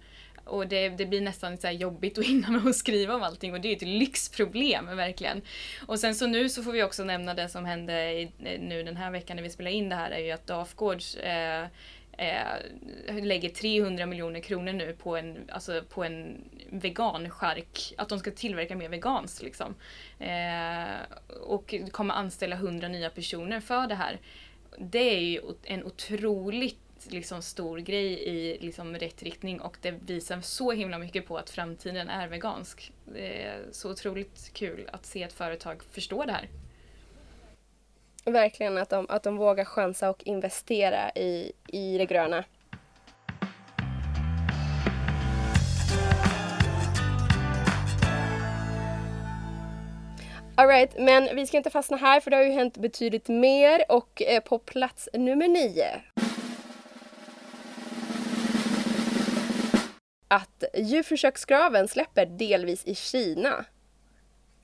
Och 0.45 0.67
det, 0.67 0.89
det 0.89 1.05
blir 1.05 1.21
nästan 1.21 1.57
så 1.57 1.69
jobbigt 1.69 2.17
att 2.17 2.25
hinna 2.25 2.51
med 2.51 2.67
att 2.67 2.75
skriva 2.75 3.15
om 3.15 3.23
allting 3.23 3.53
och 3.53 3.61
det 3.61 3.67
är 3.67 3.75
ett 3.75 3.81
lyxproblem 3.81 4.85
verkligen. 4.97 5.41
Och 5.87 5.99
sen 5.99 6.15
så 6.15 6.27
nu 6.27 6.49
så 6.49 6.63
får 6.63 6.71
vi 6.71 6.83
också 6.83 7.03
nämna 7.03 7.33
det 7.33 7.49
som 7.49 7.65
hände 7.65 8.11
i, 8.11 8.23
eh, 8.23 8.61
nu 8.61 8.83
den 8.83 8.97
här 8.97 9.11
veckan 9.11 9.35
när 9.35 9.43
vi 9.43 9.49
spelar 9.49 9.71
in 9.71 9.89
det 9.89 9.95
här 9.95 10.11
är 10.11 10.19
ju 10.19 10.31
att 10.31 10.47
Dafgårds 10.47 11.15
eh, 11.15 11.67
eh, 12.17 13.23
lägger 13.23 13.49
300 13.49 14.05
miljoner 14.05 14.39
kronor 14.39 14.73
nu 14.73 14.93
på 14.93 15.17
en, 15.17 15.49
alltså 15.51 15.81
på 15.89 16.03
en 16.03 16.37
veganchark, 16.69 17.93
att 17.97 18.09
de 18.09 18.19
ska 18.19 18.31
tillverka 18.31 18.75
mer 18.75 18.89
veganskt 18.89 19.43
liksom. 19.43 19.75
Eh, 20.19 21.17
och 21.41 21.75
kommer 21.91 22.13
anställa 22.13 22.55
100 22.55 22.87
nya 22.87 23.09
personer 23.09 23.59
för 23.59 23.87
det 23.87 23.95
här. 23.95 24.19
Det 24.77 25.15
är 25.15 25.19
ju 25.19 25.41
en 25.63 25.83
otroligt 25.83 26.82
liksom, 27.11 27.41
stor 27.41 27.77
grej 27.77 28.29
i 28.29 28.57
liksom, 28.61 28.95
rätt 28.95 29.23
riktning 29.23 29.61
och 29.61 29.77
det 29.81 29.91
visar 29.91 30.41
så 30.41 30.71
himla 30.71 30.97
mycket 30.97 31.27
på 31.27 31.37
att 31.37 31.49
framtiden 31.49 32.09
är 32.09 32.27
vegansk. 32.27 32.91
Det 33.05 33.43
är 33.43 33.65
så 33.71 33.91
otroligt 33.91 34.53
kul 34.53 34.89
att 34.91 35.05
se 35.05 35.23
ett 35.23 35.33
företag 35.33 35.83
förstå 35.91 36.25
det 36.25 36.31
här. 36.31 36.49
Verkligen 38.25 38.77
att 38.77 38.89
de, 38.89 39.05
att 39.09 39.23
de 39.23 39.37
vågar 39.37 39.65
chansa 39.65 40.09
och 40.09 40.23
investera 40.23 41.11
i, 41.11 41.51
i 41.67 41.97
det 41.97 42.05
gröna. 42.05 42.43
Alright, 50.55 50.95
men 50.99 51.35
vi 51.35 51.47
ska 51.47 51.57
inte 51.57 51.69
fastna 51.69 51.97
här 51.97 52.19
för 52.19 52.31
det 52.31 52.37
har 52.37 52.43
ju 52.43 52.51
hänt 52.51 52.77
betydligt 52.77 53.27
mer 53.27 53.83
och 53.89 54.21
på 54.45 54.59
plats 54.59 55.09
nummer 55.13 55.47
nio 55.47 56.01
att 60.33 60.63
djurförsökskraven 60.73 61.87
släpper 61.87 62.25
delvis 62.25 62.85
i 62.85 62.95
Kina. 62.95 63.65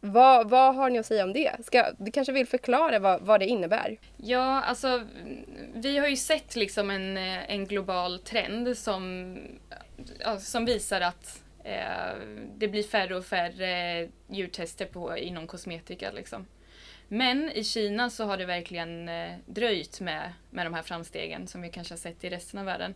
Vad, 0.01 0.49
vad 0.49 0.75
har 0.75 0.89
ni 0.89 0.99
att 0.99 1.05
säga 1.05 1.23
om 1.23 1.33
det? 1.33 1.51
Ska, 1.65 1.91
du 1.97 2.11
kanske 2.11 2.33
vill 2.33 2.47
förklara 2.47 2.99
vad, 2.99 3.21
vad 3.21 3.39
det 3.39 3.45
innebär? 3.45 3.97
Ja, 4.17 4.61
alltså 4.61 5.03
vi 5.73 5.97
har 5.97 6.07
ju 6.07 6.15
sett 6.15 6.55
liksom 6.55 6.89
en, 6.89 7.17
eh, 7.17 7.51
en 7.51 7.65
global 7.65 8.19
trend 8.19 8.77
som, 8.77 9.37
som 10.39 10.65
visar 10.65 11.01
att 11.01 11.43
eh, 11.63 12.17
det 12.57 12.67
blir 12.67 12.83
färre 12.83 13.15
och 13.15 13.25
färre 13.25 13.99
eh, 13.99 14.09
djurtester 14.29 14.85
på, 14.85 15.17
inom 15.17 15.47
kosmetika. 15.47 16.11
Liksom. 16.11 16.47
Men 17.07 17.51
i 17.51 17.63
Kina 17.63 18.09
så 18.09 18.23
har 18.23 18.37
det 18.37 18.45
verkligen 18.45 19.09
eh, 19.09 19.31
dröjt 19.45 20.01
med, 20.01 20.33
med 20.49 20.65
de 20.65 20.73
här 20.73 20.83
framstegen 20.83 21.47
som 21.47 21.61
vi 21.61 21.69
kanske 21.69 21.93
har 21.93 21.99
sett 21.99 22.23
i 22.23 22.29
resten 22.29 22.59
av 22.59 22.65
världen. 22.65 22.93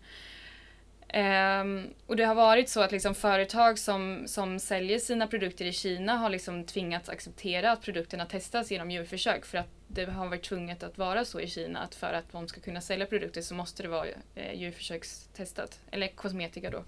Um, 1.16 1.94
och 2.08 2.16
det 2.16 2.24
har 2.24 2.36
varit 2.36 2.70
så 2.70 2.82
att 2.82 2.92
liksom 2.92 3.16
företag 3.16 3.80
som, 3.80 4.24
som 4.28 4.60
säljer 4.60 5.00
sina 5.00 5.28
produkter 5.28 5.66
i 5.66 5.72
Kina 5.72 6.18
har 6.18 6.30
liksom 6.30 6.64
tvingats 6.64 7.10
acceptera 7.10 7.72
att 7.72 7.82
produkterna 7.82 8.26
testas 8.26 8.72
genom 8.72 8.92
djurförsök 8.92 9.46
för 9.46 9.58
att 9.58 9.68
det 9.88 10.06
har 10.06 10.28
varit 10.28 10.44
tvunget 10.44 10.84
att 10.84 10.98
vara 10.98 11.26
så 11.26 11.40
i 11.40 11.48
Kina 11.48 11.80
att 11.80 11.96
för 11.96 12.14
att 12.14 12.32
de 12.32 12.48
ska 12.48 12.62
kunna 12.62 12.82
sälja 12.82 13.06
produkter 13.06 13.42
så 13.42 13.56
måste 13.56 13.84
det 13.84 13.90
vara 13.90 14.08
eh, 14.36 14.54
djurförsökstestat, 14.54 15.80
eller 15.92 16.08
kosmetika 16.08 16.70
då. 16.70 16.84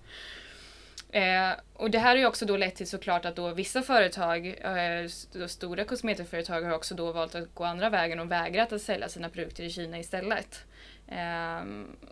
Eh, 1.19 1.51
och 1.73 1.91
det 1.91 1.99
här 1.99 2.09
har 2.09 2.17
ju 2.17 2.25
också 2.25 2.45
då 2.45 2.57
lett 2.57 2.75
till 2.75 2.89
såklart 2.89 3.25
att 3.25 3.35
då 3.35 3.53
vissa 3.53 3.81
företag, 3.81 4.47
eh, 4.47 5.07
stora 5.47 5.83
kosmetikaföretag 5.83 6.61
har 6.61 6.73
också 6.73 6.95
då 6.95 7.11
valt 7.11 7.35
att 7.35 7.55
gå 7.55 7.63
andra 7.63 7.89
vägen 7.89 8.19
och 8.19 8.31
vägrat 8.31 8.71
att 8.71 8.81
sälja 8.81 9.09
sina 9.09 9.29
produkter 9.29 9.63
i 9.63 9.69
Kina 9.69 9.99
istället. 9.99 10.65
Eh, 11.07 11.63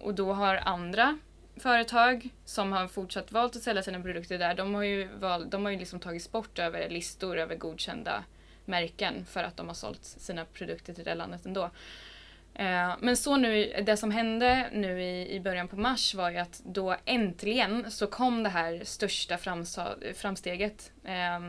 och 0.01 0.13
då 0.13 0.33
har 0.33 0.55
andra 0.55 1.17
företag 1.57 2.29
som 2.45 2.71
har 2.71 2.87
fortsatt 2.87 3.31
valt 3.31 3.55
att 3.55 3.61
sälja 3.61 3.83
sina 3.83 4.01
produkter 4.01 4.37
där, 4.37 4.55
de 4.55 4.73
har 4.73 4.83
ju, 4.83 5.07
val, 5.19 5.49
de 5.49 5.65
har 5.65 5.71
ju 5.71 5.79
liksom 5.79 5.99
tagits 5.99 6.31
bort 6.31 6.59
över 6.59 6.89
listor 6.89 7.37
över 7.37 7.55
godkända 7.55 8.23
märken 8.65 9.25
för 9.25 9.43
att 9.43 9.57
de 9.57 9.67
har 9.67 9.75
sålt 9.75 10.03
sina 10.05 10.45
produkter 10.45 10.93
till 10.93 11.03
det 11.03 11.15
landet 11.15 11.45
ändå. 11.45 11.69
Eh, 12.53 12.95
men 12.99 13.17
så 13.17 13.37
nu, 13.37 13.83
det 13.85 13.97
som 13.97 14.11
hände 14.11 14.69
nu 14.73 15.03
i, 15.03 15.35
i 15.35 15.39
början 15.39 15.67
på 15.67 15.75
mars 15.75 16.15
var 16.15 16.29
ju 16.29 16.37
att 16.37 16.61
då 16.65 16.95
äntligen 17.05 17.91
så 17.91 18.07
kom 18.07 18.43
det 18.43 18.49
här 18.49 18.81
största 18.83 19.37
framsteget 20.15 20.91
eh, 21.03 21.39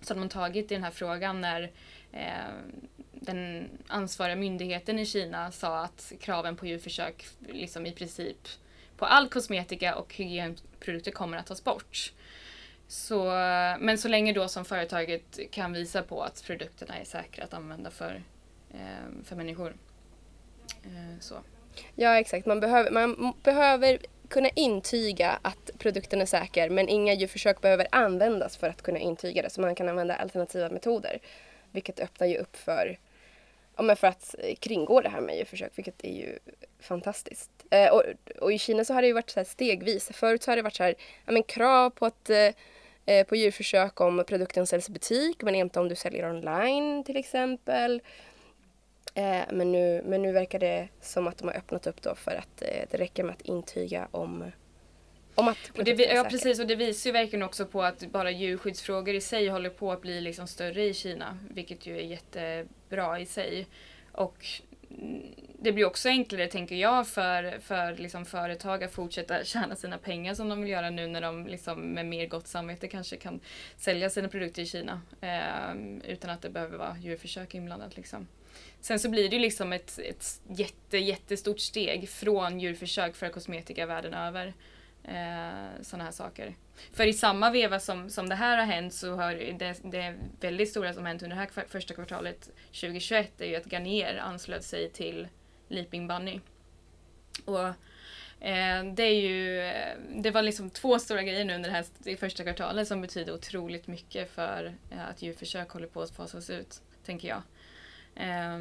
som 0.00 0.18
de 0.20 0.28
tagit 0.28 0.72
i 0.72 0.74
den 0.74 0.84
här 0.84 0.90
frågan 0.90 1.40
när 1.40 1.70
eh, 2.12 2.54
den 3.12 3.68
ansvariga 3.86 4.36
myndigheten 4.36 4.98
i 4.98 5.06
Kina 5.06 5.52
sa 5.52 5.84
att 5.84 6.12
kraven 6.20 6.56
på 6.56 6.66
djurförsök 6.66 7.26
liksom 7.48 7.86
i 7.86 7.92
princip 7.92 8.48
på 8.96 9.04
all 9.04 9.28
kosmetika 9.28 9.94
och 9.94 10.14
hygienprodukter 10.14 11.10
kommer 11.10 11.38
att 11.38 11.46
tas 11.46 11.64
bort. 11.64 12.12
Så, 12.88 13.24
men 13.80 13.98
så 13.98 14.08
länge 14.08 14.32
då 14.32 14.48
som 14.48 14.64
företaget 14.64 15.38
kan 15.50 15.72
visa 15.72 16.02
på 16.02 16.22
att 16.22 16.42
produkterna 16.46 16.98
är 16.98 17.04
säkra 17.04 17.44
att 17.44 17.54
använda 17.54 17.90
för, 17.90 18.22
eh, 18.70 19.24
för 19.24 19.36
människor. 19.36 19.76
Eh, 20.84 21.20
så. 21.20 21.34
Ja 21.94 22.18
exakt, 22.18 22.46
man 22.46 22.60
behöver, 22.60 22.90
man 22.90 23.34
behöver 23.42 23.98
kunna 24.28 24.48
intyga 24.48 25.38
att 25.42 25.70
produkten 25.78 26.20
är 26.20 26.26
säker 26.26 26.70
men 26.70 26.88
inga 26.88 27.14
djurförsök 27.14 27.60
behöver 27.60 27.86
användas 27.90 28.56
för 28.56 28.68
att 28.68 28.82
kunna 28.82 28.98
intyga 28.98 29.42
det 29.42 29.50
så 29.50 29.60
man 29.60 29.74
kan 29.74 29.88
använda 29.88 30.14
alternativa 30.14 30.68
metoder. 30.68 31.18
Vilket 31.70 32.00
öppnar 32.00 32.26
ju 32.26 32.36
upp 32.36 32.56
för, 32.56 32.98
ja, 33.76 33.82
men 33.82 33.96
för 33.96 34.06
att 34.06 34.34
kringgå 34.58 35.00
det 35.00 35.08
här 35.08 35.20
med 35.20 35.36
djurförsök 35.36 35.72
vilket 35.78 36.04
är 36.04 36.12
ju 36.12 36.38
fantastiskt. 36.80 37.50
Eh, 37.70 37.92
och, 37.92 38.02
och, 38.40 38.52
i 38.52 38.58
Kina 38.58 38.84
så 38.84 38.94
har 38.94 39.02
det 39.02 39.08
ju 39.08 39.14
varit 39.14 39.30
så 39.30 39.44
stegvis. 39.44 40.10
Förut 40.12 40.42
så 40.42 40.50
har 40.50 40.56
det 40.56 40.62
varit 40.62 40.76
så 40.76 40.82
här, 40.82 40.94
ja, 41.26 41.32
men 41.32 41.42
krav 41.42 41.90
på, 41.90 42.06
att, 42.06 42.30
eh, 42.30 42.50
eh, 43.06 43.26
på 43.26 43.36
djurförsök 43.36 44.00
om 44.00 44.24
produkten 44.26 44.66
säljs 44.66 44.88
i 44.88 44.92
butik 44.92 45.42
men 45.42 45.54
inte 45.54 45.80
om 45.80 45.88
du 45.88 45.94
säljer 45.94 46.30
online 46.30 47.04
till 47.04 47.16
exempel. 47.16 48.02
Eh, 49.14 49.42
men, 49.50 49.72
nu, 49.72 50.02
men 50.06 50.22
nu 50.22 50.32
verkar 50.32 50.58
det 50.58 50.88
som 51.00 51.26
att 51.26 51.38
de 51.38 51.48
har 51.48 51.54
öppnat 51.54 51.86
upp 51.86 52.02
då 52.02 52.14
för 52.14 52.34
att 52.34 52.62
eh, 52.62 52.84
det 52.90 52.98
räcker 52.98 53.24
med 53.24 53.32
att 53.32 53.42
intyga 53.42 54.08
om 54.10 54.52
om 55.34 55.48
att 55.48 55.58
och 55.78 55.84
det, 55.84 55.92
ja 55.92 56.24
precis 56.24 56.60
och 56.60 56.66
det 56.66 56.74
visar 56.74 57.10
ju 57.10 57.12
verkligen 57.12 57.42
också 57.42 57.66
på 57.66 57.82
att 57.82 58.06
bara 58.06 58.30
djurskyddsfrågor 58.30 59.14
i 59.14 59.20
sig 59.20 59.48
håller 59.48 59.70
på 59.70 59.92
att 59.92 60.00
bli 60.00 60.20
liksom 60.20 60.46
större 60.46 60.84
i 60.84 60.94
Kina. 60.94 61.38
Vilket 61.50 61.86
ju 61.86 61.98
är 61.98 62.02
bra 62.94 63.20
i 63.20 63.26
sig. 63.26 63.66
Och 64.12 64.46
det 65.58 65.72
blir 65.72 65.84
också 65.84 66.08
enklare, 66.08 66.48
tänker 66.48 66.76
jag, 66.76 67.08
för, 67.08 67.58
för 67.58 67.96
liksom 67.96 68.24
företag 68.24 68.84
att 68.84 68.92
fortsätta 68.92 69.44
tjäna 69.44 69.76
sina 69.76 69.98
pengar 69.98 70.34
som 70.34 70.48
de 70.48 70.60
vill 70.60 70.70
göra 70.70 70.90
nu 70.90 71.06
när 71.06 71.20
de 71.20 71.46
liksom 71.46 71.80
med 71.80 72.06
mer 72.06 72.26
gott 72.26 72.46
samvete 72.46 72.88
kanske 72.88 73.16
kan 73.16 73.40
sälja 73.76 74.10
sina 74.10 74.28
produkter 74.28 74.62
i 74.62 74.66
Kina. 74.66 75.00
Eh, 75.20 76.10
utan 76.10 76.30
att 76.30 76.42
det 76.42 76.50
behöver 76.50 76.78
vara 76.78 76.96
djurförsök 76.98 77.54
inblandat. 77.54 77.96
Liksom. 77.96 78.26
Sen 78.80 78.98
så 78.98 79.08
blir 79.08 79.28
det 79.28 79.36
ju 79.36 79.42
liksom 79.42 79.72
ett, 79.72 79.98
ett 79.98 80.40
jätte, 80.48 80.98
jättestort 80.98 81.60
steg 81.60 82.08
från 82.08 82.60
djurförsök 82.60 83.16
för 83.16 83.28
kosmetika 83.28 83.86
världen 83.86 84.14
över. 84.14 84.54
Eh, 85.04 85.53
sådana 85.84 86.04
här 86.04 86.12
saker. 86.12 86.54
För 86.92 87.06
i 87.06 87.12
samma 87.12 87.50
veva 87.50 87.80
som, 87.80 88.10
som 88.10 88.28
det 88.28 88.34
här 88.34 88.58
har 88.58 88.64
hänt 88.64 88.94
så 88.94 89.14
har 89.14 89.34
det, 89.34 89.80
det 89.82 90.14
väldigt 90.40 90.70
stora 90.70 90.94
som 90.94 91.06
hänt 91.06 91.22
under 91.22 91.36
det 91.36 91.42
här 91.42 91.64
första 91.68 91.94
kvartalet 91.94 92.50
2021 92.66 93.40
är 93.40 93.46
ju 93.46 93.56
att 93.56 93.66
Garnier 93.66 94.16
anslöt 94.16 94.64
sig 94.64 94.90
till 94.90 95.28
Leaping 95.68 96.08
Bunny. 96.08 96.40
Och 97.44 97.66
eh, 98.46 98.84
det 98.94 99.02
är 99.02 99.20
ju, 99.20 99.60
eh, 99.60 99.96
det 100.16 100.30
var 100.30 100.42
liksom 100.42 100.70
två 100.70 100.98
stora 100.98 101.22
grejer 101.22 101.44
nu 101.44 101.54
under 101.54 101.70
det 101.70 101.76
här 101.76 102.16
första 102.16 102.42
kvartalet 102.42 102.88
som 102.88 103.00
betyder 103.00 103.34
otroligt 103.34 103.86
mycket 103.86 104.30
för 104.30 104.74
eh, 104.90 105.08
att 105.08 105.22
djurförsök 105.22 105.70
håller 105.70 105.86
på 105.86 106.02
att 106.02 106.10
fasas 106.10 106.50
ut, 106.50 106.82
tänker 107.04 107.28
jag. 107.28 107.42
Eh, 108.16 108.58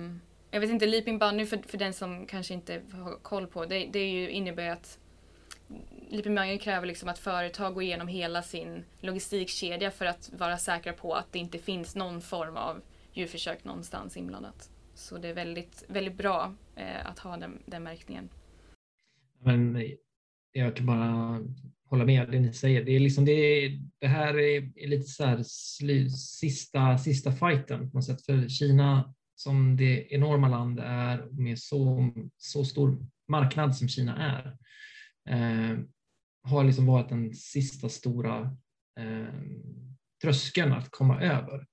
jag 0.52 0.60
vet 0.60 0.70
inte, 0.70 0.86
Leaping 0.86 1.20
Bunny 1.20 1.46
för, 1.46 1.58
för 1.58 1.78
den 1.78 1.94
som 1.94 2.26
kanske 2.26 2.54
inte 2.54 2.82
har 2.92 3.16
koll 3.22 3.48
på, 3.48 3.66
det, 3.66 3.86
det 3.86 4.00
är 4.00 4.10
ju, 4.10 4.30
innebär 4.30 4.70
att 4.70 5.00
Lipimangen 6.10 6.60
kräver 6.60 6.88
liksom 6.88 7.10
att 7.10 7.20
företag 7.20 7.74
går 7.74 7.84
igenom 7.84 8.08
hela 8.08 8.42
sin 8.42 8.84
logistikkedja 9.00 9.92
för 9.92 10.06
att 10.06 10.32
vara 10.38 10.58
säkra 10.58 10.94
på 10.94 11.14
att 11.14 11.32
det 11.32 11.40
inte 11.40 11.58
finns 11.58 11.96
någon 11.96 12.22
form 12.22 12.58
av 12.58 12.82
djurförsök 13.14 13.64
någonstans 13.64 14.18
inblandat. 14.18 14.70
Så 14.94 15.18
det 15.18 15.28
är 15.28 15.34
väldigt, 15.34 15.86
väldigt 15.88 16.18
bra 16.18 16.56
eh, 16.76 17.06
att 17.06 17.20
ha 17.20 17.38
den, 17.38 17.64
den 17.66 17.84
märkningen. 17.84 18.30
Men 19.40 19.92
jag 20.52 20.76
kan 20.76 20.86
bara 20.86 21.40
hålla 21.86 22.06
med 22.06 22.32
det 22.32 22.40
ni 22.40 22.54
säger. 22.54 22.84
Det, 22.84 22.92
är 22.92 23.00
liksom 23.00 23.26
det, 23.26 23.70
det 24.00 24.08
här 24.08 24.40
är 24.40 24.88
lite 24.88 25.08
så 25.08 25.26
här 25.26 25.44
sista, 26.10 26.98
sista 26.98 27.32
fighten 27.32 27.92
på 27.92 27.98
något 27.98 28.06
sätt 28.06 28.26
för 28.26 28.48
Kina 28.48 29.14
som 29.36 29.78
det 29.78 30.14
enorma 30.14 30.48
land 30.48 30.78
det 30.78 30.84
är 30.84 31.28
med 31.32 31.60
så, 31.60 32.12
så 32.38 32.66
stor 32.66 33.06
marknad 33.28 33.76
som 33.76 33.90
Kina 33.90 34.18
är 34.18 34.58
eh, 35.30 35.80
har 36.44 36.64
liksom 36.64 36.86
varit 36.86 37.10
den 37.10 37.34
sista 37.34 37.90
stora 37.90 38.58
eh, 39.00 39.34
tröskeln 40.22 40.74
att 40.74 40.92
komma 40.92 41.22
över. 41.22 41.66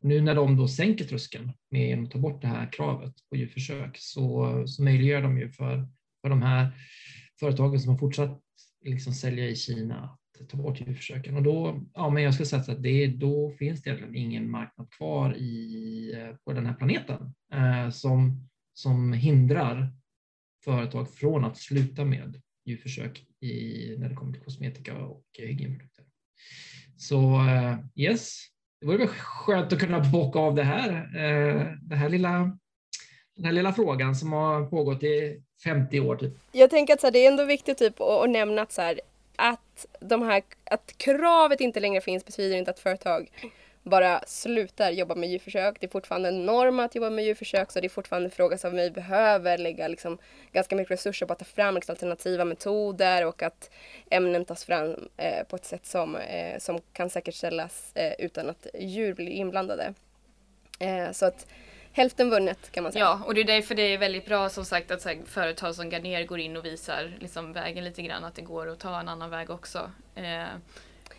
Nu 0.00 0.20
när 0.20 0.34
de 0.34 0.56
då 0.56 0.68
sänker 0.68 1.04
tröskeln 1.04 1.52
med 1.70 2.02
att 2.02 2.10
ta 2.10 2.18
bort 2.18 2.42
det 2.42 2.48
här 2.48 2.72
kravet 2.72 3.14
på 3.30 3.36
djurförsök 3.36 3.96
så, 3.98 4.62
så 4.66 4.82
möjliggör 4.82 5.22
de 5.22 5.38
ju 5.38 5.48
för, 5.48 5.88
för 6.22 6.28
de 6.28 6.42
här 6.42 6.72
företagen 7.40 7.80
som 7.80 7.90
har 7.90 7.98
fortsatt 7.98 8.40
liksom 8.84 9.12
sälja 9.12 9.48
i 9.48 9.56
Kina 9.56 10.18
att 10.40 10.48
ta 10.48 10.56
bort 10.56 10.80
djurförsöken. 10.80 11.36
Och 11.36 11.42
då, 11.42 11.80
ja, 11.94 12.10
men 12.10 12.22
jag 12.22 12.34
skulle 12.34 12.46
säga 12.46 12.62
att 12.62 12.82
det, 12.82 13.06
då 13.06 13.50
finns 13.50 13.82
det 13.82 13.90
egentligen 13.90 14.16
ingen 14.16 14.50
marknad 14.50 14.90
kvar 14.90 15.36
i, 15.36 16.14
på 16.44 16.52
den 16.52 16.66
här 16.66 16.74
planeten 16.74 17.34
eh, 17.52 17.90
som, 17.90 18.48
som 18.74 19.12
hindrar 19.12 19.92
företag 20.64 21.10
från 21.10 21.44
att 21.44 21.56
sluta 21.56 22.04
med 22.04 22.42
djurförsök 22.64 23.24
i, 23.40 23.96
när 23.98 24.08
det 24.08 24.14
kommer 24.14 24.32
till 24.32 24.42
kosmetika 24.42 24.94
och 24.94 25.24
hygienprodukter. 25.38 26.04
Så 26.96 27.16
eh, 27.16 27.78
yes, 27.96 28.38
det 28.80 28.86
vore 28.86 28.98
väl 28.98 29.08
skönt 29.08 29.72
att 29.72 29.80
kunna 29.80 30.00
bocka 30.00 30.38
av 30.38 30.54
det 30.54 30.62
här, 30.62 30.90
eh, 31.16 31.66
det 31.82 31.96
här 31.96 32.08
lilla, 32.08 32.58
den 33.36 33.44
här 33.44 33.52
lilla 33.52 33.72
frågan 33.72 34.14
som 34.14 34.32
har 34.32 34.66
pågått 34.66 35.02
i 35.02 35.42
50 35.64 36.00
år. 36.00 36.16
Typ. 36.16 36.32
Jag 36.52 36.70
tänker 36.70 36.94
att 36.94 37.00
så 37.00 37.06
här, 37.06 37.12
det 37.12 37.18
är 37.18 37.30
ändå 37.30 37.44
viktigt 37.44 37.78
typ, 37.78 38.00
att, 38.00 38.08
att 38.08 38.30
nämna 38.30 38.62
att, 38.62 38.72
så 38.72 38.82
här, 38.82 39.00
att, 39.36 39.86
de 40.00 40.22
här, 40.22 40.42
att 40.64 40.94
kravet 40.96 41.60
inte 41.60 41.80
längre 41.80 42.00
finns 42.00 42.24
betyder 42.24 42.56
inte 42.56 42.70
att 42.70 42.80
företag 42.80 43.30
bara 43.82 44.20
slutar 44.26 44.90
jobba 44.90 45.14
med 45.14 45.28
djurförsök. 45.28 45.80
Det 45.80 45.86
är 45.86 45.90
fortfarande 45.90 46.28
en 46.28 46.46
norm 46.46 46.80
att 46.80 46.94
jobba 46.94 47.10
med 47.10 47.24
djurförsök 47.24 47.70
så 47.70 47.80
det 47.80 47.86
är 47.86 47.88
fortfarande 47.88 48.26
en 48.26 48.30
fråga 48.30 48.58
som 48.58 48.76
vi 48.76 48.90
behöver 48.90 49.58
lägga 49.58 49.88
liksom 49.88 50.18
ganska 50.52 50.76
mycket 50.76 50.90
resurser 50.90 51.26
på 51.26 51.32
att 51.32 51.38
ta 51.38 51.44
fram 51.44 51.74
liksom, 51.74 51.92
alternativa 51.92 52.44
metoder 52.44 53.26
och 53.26 53.42
att 53.42 53.70
ämnen 54.10 54.44
tas 54.44 54.64
fram 54.64 55.08
eh, 55.16 55.44
på 55.44 55.56
ett 55.56 55.64
sätt 55.64 55.86
som, 55.86 56.16
eh, 56.16 56.58
som 56.58 56.80
kan 56.92 57.10
säkerställas 57.10 57.92
eh, 57.94 58.12
utan 58.18 58.50
att 58.50 58.66
djur 58.74 59.14
blir 59.14 59.28
inblandade. 59.28 59.94
Eh, 60.78 61.12
så 61.12 61.26
att 61.26 61.46
hälften 61.92 62.30
vunnet 62.30 62.72
kan 62.72 62.82
man 62.82 62.92
säga. 62.92 63.04
Ja, 63.04 63.22
och 63.26 63.34
det 63.34 63.40
är 63.40 63.44
därför 63.44 63.74
det 63.74 63.82
är 63.82 63.98
väldigt 63.98 64.26
bra 64.26 64.48
som 64.48 64.64
sagt 64.64 64.90
att 64.90 65.04
här, 65.04 65.18
företag 65.26 65.74
som 65.74 65.90
Garnier 65.90 66.24
går 66.24 66.40
in 66.40 66.56
och 66.56 66.64
visar 66.64 67.12
liksom, 67.18 67.52
vägen 67.52 67.84
lite 67.84 68.02
grann, 68.02 68.24
att 68.24 68.34
det 68.34 68.42
går 68.42 68.68
att 68.68 68.78
ta 68.78 69.00
en 69.00 69.08
annan 69.08 69.30
väg 69.30 69.50
också. 69.50 69.90
Eh, 70.14 70.44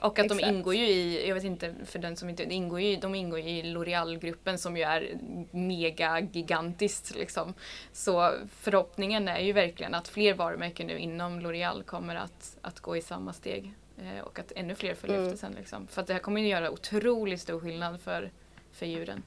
och 0.04 0.20
att 0.20 0.26
Exakt. 0.26 0.42
de 0.42 0.48
ingår 0.48 0.76
ju 0.76 0.86
i, 0.86 1.28
jag 1.28 1.36
vet 1.36 1.44
inte 1.44 1.76
för 1.86 2.00
den 2.00 2.16
som 2.16 2.30
inte, 2.30 2.44
ingår 2.44 2.82
ju, 2.82 2.96
de 2.96 3.16
ingår 3.16 3.40
ju 3.40 3.50
i 3.50 3.64
L'Oreal-gruppen 3.64 4.58
som 4.58 4.78
ju 4.78 4.84
är 4.84 5.18
mega 5.52 6.20
gigantiskt 6.20 7.16
liksom. 7.16 7.54
Så 7.92 8.32
förhoppningen 8.60 9.28
är 9.28 9.40
ju 9.40 9.54
verkligen 9.54 9.94
att 9.94 10.08
fler 10.08 10.34
varumärken 10.34 10.88
nu 10.88 10.98
inom 10.98 11.40
L'Oreal 11.40 11.84
kommer 11.84 12.16
att, 12.16 12.58
att 12.62 12.80
gå 12.80 12.98
i 12.98 13.02
samma 13.02 13.34
steg. 13.34 13.74
Eh, 13.98 14.24
och 14.24 14.40
att 14.40 14.52
ännu 14.56 14.76
fler 14.76 14.96
följer 14.96 15.18
mm. 15.18 15.34
efter 15.34 15.48
sen 15.48 15.56
liksom. 15.58 15.88
För 15.88 16.02
att 16.02 16.08
det 16.08 16.14
här 16.14 16.20
kommer 16.20 16.42
ju 16.42 16.48
göra 16.48 16.72
otroligt 16.72 17.42
stor 17.42 17.60
skillnad 17.60 18.02
för, 18.02 18.32
för 18.72 18.86
djuren. 18.86 19.24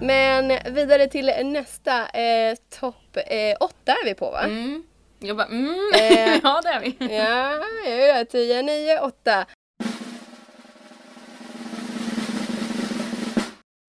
Men 0.00 0.74
vidare 0.74 1.08
till 1.08 1.32
nästa 1.44 2.08
eh, 2.08 2.56
topp 2.80 3.16
eh, 3.16 3.56
åtta 3.60 3.92
är 3.92 4.04
vi 4.04 4.14
på 4.14 4.30
va? 4.30 4.42
Mm. 4.42 4.82
Jag 5.18 5.36
bara 5.36 5.46
mm, 5.46 5.68
eh, 5.94 6.40
ja 6.42 6.60
det 6.62 6.68
är 6.68 6.80
vi. 6.80 6.96
ja, 7.16 7.64
jag 7.90 8.08
är 8.08 8.18
det. 8.18 8.24
10, 8.24 8.62
9, 8.62 9.00
8. 9.00 9.46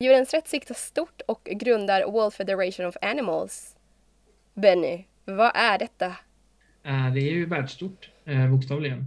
Djurens 0.04 0.34
Rätt 0.34 0.48
siktar 0.48 0.76
stort 0.76 1.22
och 1.28 1.44
grundar 1.44 2.12
World 2.12 2.34
Federation 2.34 2.86
of 2.86 2.98
Animals. 3.02 3.76
Benny, 4.54 5.06
vad 5.26 5.52
är 5.56 5.78
detta? 5.78 6.06
Eh, 6.86 7.14
det 7.14 7.20
är 7.20 7.32
ju 7.32 7.46
världsstort, 7.46 8.10
eh, 8.26 8.48
bokstavligen. 8.48 9.06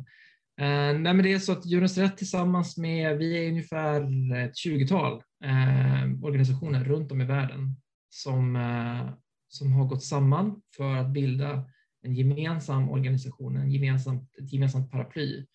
Eh, 0.60 0.98
nej, 0.98 1.14
men 1.14 1.22
det 1.22 1.32
är 1.32 1.38
så 1.38 1.52
att 1.52 1.66
Djurens 1.66 1.98
Rätt 1.98 2.16
tillsammans 2.16 2.76
med, 2.76 3.18
vi 3.18 3.44
är 3.44 3.48
ungefär 3.48 4.02
ett 4.34 4.54
20-tal 4.66 5.22
eh, 5.44 6.24
organisationer 6.24 6.84
runt 6.84 7.12
om 7.12 7.20
i 7.20 7.24
världen 7.24 7.76
som, 8.08 8.56
eh, 8.56 9.14
som 9.48 9.72
har 9.72 9.86
gått 9.86 10.04
samman 10.04 10.62
för 10.76 10.96
att 10.96 11.10
bilda 11.10 11.64
en 12.02 12.14
gemensam 12.14 12.90
organisation, 12.90 13.56
en 13.56 13.70
gemensam, 13.70 14.16
ett 14.16 14.52
gemensamt 14.52 14.90
paraply 14.90 15.46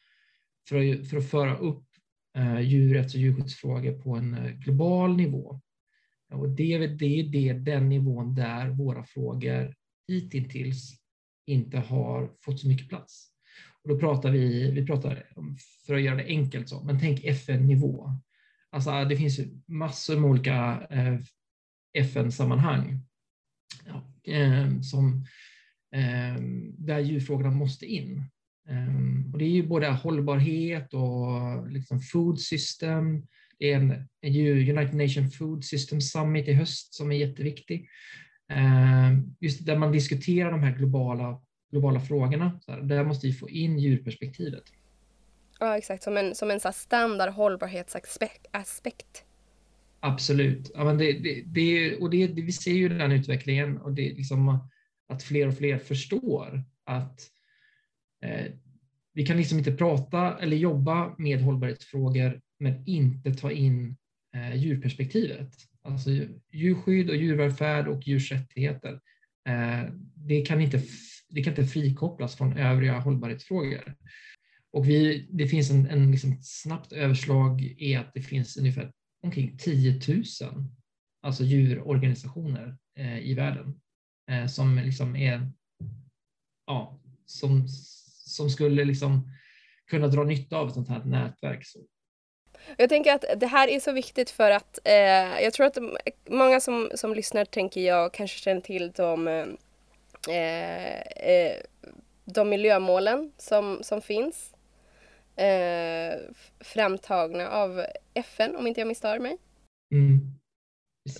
för 0.69 0.75
att, 0.75 1.07
för 1.07 1.17
att 1.17 1.29
föra 1.29 1.57
upp 1.57 1.85
eh, 2.37 2.59
djurrätts 2.59 3.13
och 3.13 3.19
djurskyddsfrågor 3.19 4.01
på 4.01 4.15
en 4.15 4.33
eh, 4.33 4.51
global 4.51 5.17
nivå. 5.17 5.61
Eh, 6.31 6.39
och 6.39 6.49
det, 6.49 6.87
det 6.87 7.19
är 7.19 7.23
det, 7.23 7.53
den 7.53 7.89
nivån 7.89 8.35
där 8.35 8.69
våra 8.69 9.03
frågor 9.03 9.75
hittills 10.07 10.97
inte 11.45 11.77
har 11.77 12.31
fått 12.41 12.59
så 12.59 12.67
mycket 12.67 12.89
plats. 12.89 13.31
Och 13.87 13.93
då 13.93 13.99
pratar 13.99 14.31
vi, 14.31 14.71
vi 14.71 14.85
pratar, 14.85 15.23
för 15.85 15.95
att 15.95 16.01
göra 16.01 16.15
det 16.15 16.25
enkelt 16.25 16.69
så, 16.69 16.83
men 16.83 16.99
tänk 16.99 17.23
FN-nivå. 17.23 18.11
Alltså 18.69 19.05
det 19.05 19.17
finns 19.17 19.39
massor 19.65 20.19
med 20.19 20.29
olika 20.29 20.87
eh, 20.89 21.19
FN-sammanhang 21.93 22.99
ja, 23.85 24.13
eh, 24.33 24.81
som, 24.81 25.25
eh, 25.95 26.41
där 26.77 26.99
djurfrågorna 26.99 27.51
måste 27.51 27.85
in. 27.85 28.23
Ehm, 28.69 29.29
och 29.33 29.39
det 29.39 29.45
är 29.45 29.49
ju 29.49 29.67
både 29.67 29.87
hållbarhet 29.87 30.93
och 30.93 31.71
liksom 31.71 31.99
food 31.99 32.39
system. 32.39 33.27
Det 33.59 33.71
är 33.71 33.75
en, 33.75 33.91
United 34.69 34.93
Nations 34.93 35.37
Food 35.37 35.65
System 35.65 36.01
Summit 36.01 36.47
i 36.47 36.53
höst 36.53 36.93
som 36.93 37.11
är 37.11 37.15
jätteviktig. 37.15 37.89
Ehm, 38.49 39.35
just 39.39 39.65
där 39.65 39.77
man 39.77 39.91
diskuterar 39.91 40.51
de 40.51 40.63
här 40.63 40.77
globala, 40.77 41.41
globala 41.71 41.99
frågorna. 41.99 42.59
Så 42.65 42.71
här, 42.71 42.81
där 42.81 43.03
måste 43.03 43.27
vi 43.27 43.33
få 43.33 43.49
in 43.49 43.79
djurperspektivet. 43.79 44.63
Ja, 45.59 45.77
exakt. 45.77 46.03
Som 46.03 46.17
en, 46.17 46.35
som 46.35 46.51
en 46.51 46.59
så 46.59 46.71
standard 46.71 47.29
hållbarhetsaspekt. 47.29 49.23
Absolut. 49.99 50.71
Ja, 50.73 50.83
men 50.83 50.97
det, 50.97 51.13
det, 51.13 51.43
det, 51.45 51.97
och 51.97 52.09
det, 52.09 52.27
vi 52.27 52.51
ser 52.51 52.71
ju 52.71 52.89
den 52.89 53.11
utvecklingen 53.11 53.77
och 53.77 53.93
det 53.93 54.13
liksom 54.13 54.59
att 55.09 55.23
fler 55.23 55.47
och 55.47 55.57
fler 55.57 55.77
förstår 55.77 56.63
att 56.85 57.21
eh, 58.25 58.45
vi 59.13 59.25
kan 59.25 59.37
liksom 59.37 59.57
inte 59.57 59.71
prata 59.71 60.37
eller 60.39 60.57
jobba 60.57 61.15
med 61.17 61.41
hållbarhetsfrågor 61.41 62.41
men 62.59 62.83
inte 62.87 63.33
ta 63.33 63.51
in 63.51 63.97
eh, 64.35 64.55
djurperspektivet. 64.55 65.53
Alltså 65.81 66.09
djurskydd 66.51 67.09
och 67.09 67.15
djurvälfärd 67.15 67.87
och 67.87 68.07
djurs 68.07 68.31
rättigheter. 68.31 68.99
Eh, 69.49 69.93
det, 70.15 70.41
kan 70.41 70.61
inte, 70.61 70.81
det 71.29 71.43
kan 71.43 71.51
inte 71.51 71.65
frikopplas 71.65 72.35
från 72.35 72.57
övriga 72.57 72.99
hållbarhetsfrågor. 72.99 73.95
Och 74.71 74.89
vi, 74.89 75.27
det 75.31 75.47
finns 75.47 75.71
en, 75.71 75.85
en 75.85 76.11
liksom 76.11 76.39
snabbt 76.41 76.91
överslag 76.91 77.61
i 77.77 77.95
att 77.95 78.13
det 78.13 78.21
finns 78.21 78.57
ungefär 78.57 78.91
omkring 79.23 79.57
10 79.57 80.01
000 80.07 80.23
alltså 81.21 81.43
djurorganisationer 81.43 82.77
eh, 82.99 83.19
i 83.19 83.33
världen 83.33 83.81
eh, 84.31 84.47
som 84.47 84.75
liksom 84.75 85.15
är 85.15 85.51
ja, 86.67 86.99
som, 87.25 87.67
som 88.25 88.49
skulle 88.49 88.85
liksom 88.85 89.31
kunna 89.87 90.07
dra 90.07 90.23
nytta 90.23 90.57
av 90.57 90.67
ett 90.67 90.73
sånt 90.73 90.89
här 90.89 91.03
nätverk. 91.03 91.65
Så. 91.65 91.79
Jag 92.77 92.89
tänker 92.89 93.13
att 93.13 93.25
det 93.39 93.47
här 93.47 93.67
är 93.67 93.79
så 93.79 93.91
viktigt 93.91 94.29
för 94.29 94.51
att 94.51 94.79
eh, 94.83 95.41
jag 95.43 95.53
tror 95.53 95.65
att 95.65 95.77
många 96.29 96.59
som, 96.59 96.89
som 96.95 97.13
lyssnar 97.13 97.45
tänker 97.45 97.81
jag 97.81 98.13
kanske 98.13 98.39
känner 98.39 98.61
till 98.61 98.91
de, 98.91 99.27
eh, 99.27 99.45
eh, 100.29 101.01
eh, 101.01 101.61
de 102.25 102.49
miljömålen 102.49 103.31
som, 103.37 103.79
som 103.81 104.01
finns. 104.01 104.53
Eh, 105.35 106.19
framtagna 106.59 107.49
av 107.49 107.85
FN 108.13 108.55
om 108.55 108.67
inte 108.67 108.81
jag 108.81 108.87
misstar 108.87 109.19
mig. 109.19 109.37
Mm. 109.91 110.19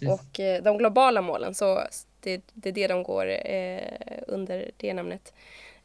Och 0.09 0.39
eh, 0.39 0.63
de 0.63 0.77
globala 0.77 1.21
målen, 1.21 1.53
så 1.53 1.81
det, 2.19 2.41
det 2.53 2.69
är 2.69 2.73
det 2.73 2.87
de 2.87 3.03
går 3.03 3.27
eh, 3.27 4.21
under 4.27 4.71
det 4.77 4.93
namnet. 4.93 5.33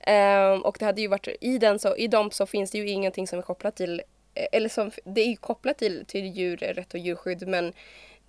Um, 0.07 0.63
och 0.63 0.77
det 0.79 0.85
hade 0.85 1.01
ju 1.01 1.09
varit, 1.09 1.29
i, 1.41 1.59
den 1.59 1.79
så, 1.79 1.97
i 1.97 2.09
dem 2.09 2.31
så 2.31 2.47
finns 2.47 2.71
det 2.71 2.79
ju 2.79 2.89
ingenting 2.89 3.27
som 3.27 3.39
är 3.39 3.43
kopplat 3.43 3.77
till, 3.77 4.03
eh, 4.35 4.47
eller 4.53 4.69
som, 4.69 4.91
det 5.05 5.21
är 5.21 5.29
ju 5.29 5.37
kopplat 5.37 5.79
till, 5.79 6.05
till 6.07 6.27
djurrätt 6.27 6.95
och 6.95 7.01
djurskydd 7.01 7.49
men 7.49 7.73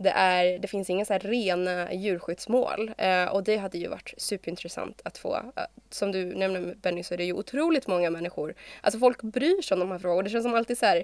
det, 0.03 0.09
är, 0.09 0.59
det 0.59 0.67
finns 0.67 0.89
inga 0.89 1.05
så 1.05 1.17
rena 1.17 1.93
djurskyddsmål. 1.93 2.91
eh, 2.97 3.25
och 3.25 3.43
det 3.43 3.57
hade 3.57 3.77
ju 3.77 3.87
varit 3.87 4.13
superintressant 4.17 5.01
att 5.05 5.17
få. 5.17 5.35
Eh, 5.35 5.63
som 5.89 6.11
du 6.11 6.25
nämnde 6.25 6.75
Benny 6.75 7.03
så 7.03 7.13
är 7.13 7.17
det 7.17 7.23
ju 7.23 7.33
otroligt 7.33 7.87
många 7.87 8.09
människor. 8.09 8.53
Alltså 8.81 8.99
folk 8.99 9.21
bryr 9.21 9.61
sig 9.61 9.75
om 9.75 9.79
de 9.79 9.91
här 9.91 9.99
frågorna. 9.99 10.23
Det 10.23 10.29
känns 10.29 10.43
som 10.43 10.53
alltid 10.53 10.77
så 10.77 10.85
här, 10.85 11.03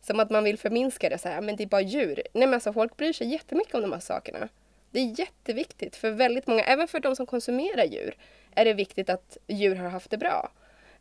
som 0.00 0.20
att 0.20 0.30
man 0.30 0.44
vill 0.44 0.58
förminska 0.58 1.08
det 1.08 1.18
så 1.18 1.28
här, 1.28 1.40
men 1.40 1.56
det 1.56 1.62
är 1.62 1.68
bara 1.68 1.80
djur. 1.80 2.22
Nej 2.32 2.46
men 2.46 2.54
alltså 2.54 2.72
folk 2.72 2.96
bryr 2.96 3.12
sig 3.12 3.28
jättemycket 3.28 3.74
om 3.74 3.82
de 3.82 3.92
här 3.92 4.00
sakerna. 4.00 4.48
Det 4.90 5.00
är 5.00 5.20
jätteviktigt 5.20 5.96
för 5.96 6.10
väldigt 6.10 6.46
många, 6.46 6.62
även 6.62 6.88
för 6.88 7.00
de 7.00 7.16
som 7.16 7.26
konsumerar 7.26 7.84
djur 7.84 8.14
är 8.54 8.64
det 8.64 8.74
viktigt 8.74 9.10
att 9.10 9.36
djur 9.46 9.76
har 9.76 9.88
haft 9.88 10.10
det 10.10 10.18
bra. 10.18 10.50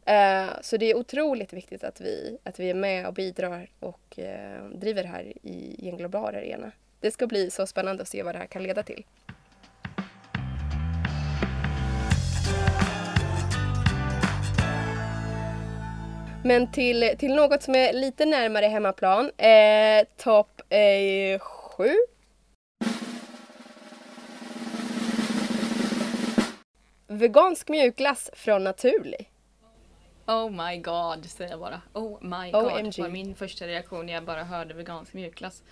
Uh, 0.09 0.61
så 0.61 0.77
det 0.77 0.91
är 0.91 0.97
otroligt 0.97 1.53
viktigt 1.53 1.83
att 1.83 2.01
vi, 2.01 2.37
att 2.43 2.59
vi 2.59 2.69
är 2.69 2.73
med 2.73 3.07
och 3.07 3.13
bidrar 3.13 3.69
och 3.79 4.19
uh, 4.19 4.69
driver 4.69 5.03
det 5.03 5.09
här 5.09 5.23
i, 5.43 5.75
i 5.79 5.89
en 5.89 5.97
global 5.97 6.35
arena. 6.35 6.71
Det 6.99 7.11
ska 7.11 7.27
bli 7.27 7.51
så 7.51 7.67
spännande 7.67 8.01
att 8.01 8.09
se 8.09 8.23
vad 8.23 8.35
det 8.35 8.39
här 8.39 8.47
kan 8.47 8.63
leda 8.63 8.83
till. 8.83 9.05
Men 16.43 16.71
till, 16.71 17.15
till 17.17 17.35
något 17.35 17.63
som 17.63 17.75
är 17.75 17.93
lite 17.93 18.25
närmare 18.25 18.65
hemmaplan. 18.65 19.31
Eh, 19.37 20.07
Topp 20.17 20.61
eh, 20.69 21.39
sju 21.39 21.95
vegansk 27.07 27.69
mjukglass 27.69 28.29
från 28.33 28.63
Naturlig. 28.63 29.31
Oh 30.27 30.49
my 30.49 30.77
god, 30.77 31.25
säger 31.25 31.51
jag 31.51 31.59
bara. 31.59 31.81
Oh 31.93 32.17
my 32.21 32.51
god, 32.51 32.71
OMG. 32.71 32.99
var 33.01 33.09
min 33.09 33.35
första 33.35 33.67
reaktion 33.67 34.05
när 34.05 34.13
jag 34.13 34.23
bara 34.23 34.43
hörde 34.43 34.73
vegansk 34.73 35.13
mjukglass. 35.13 35.63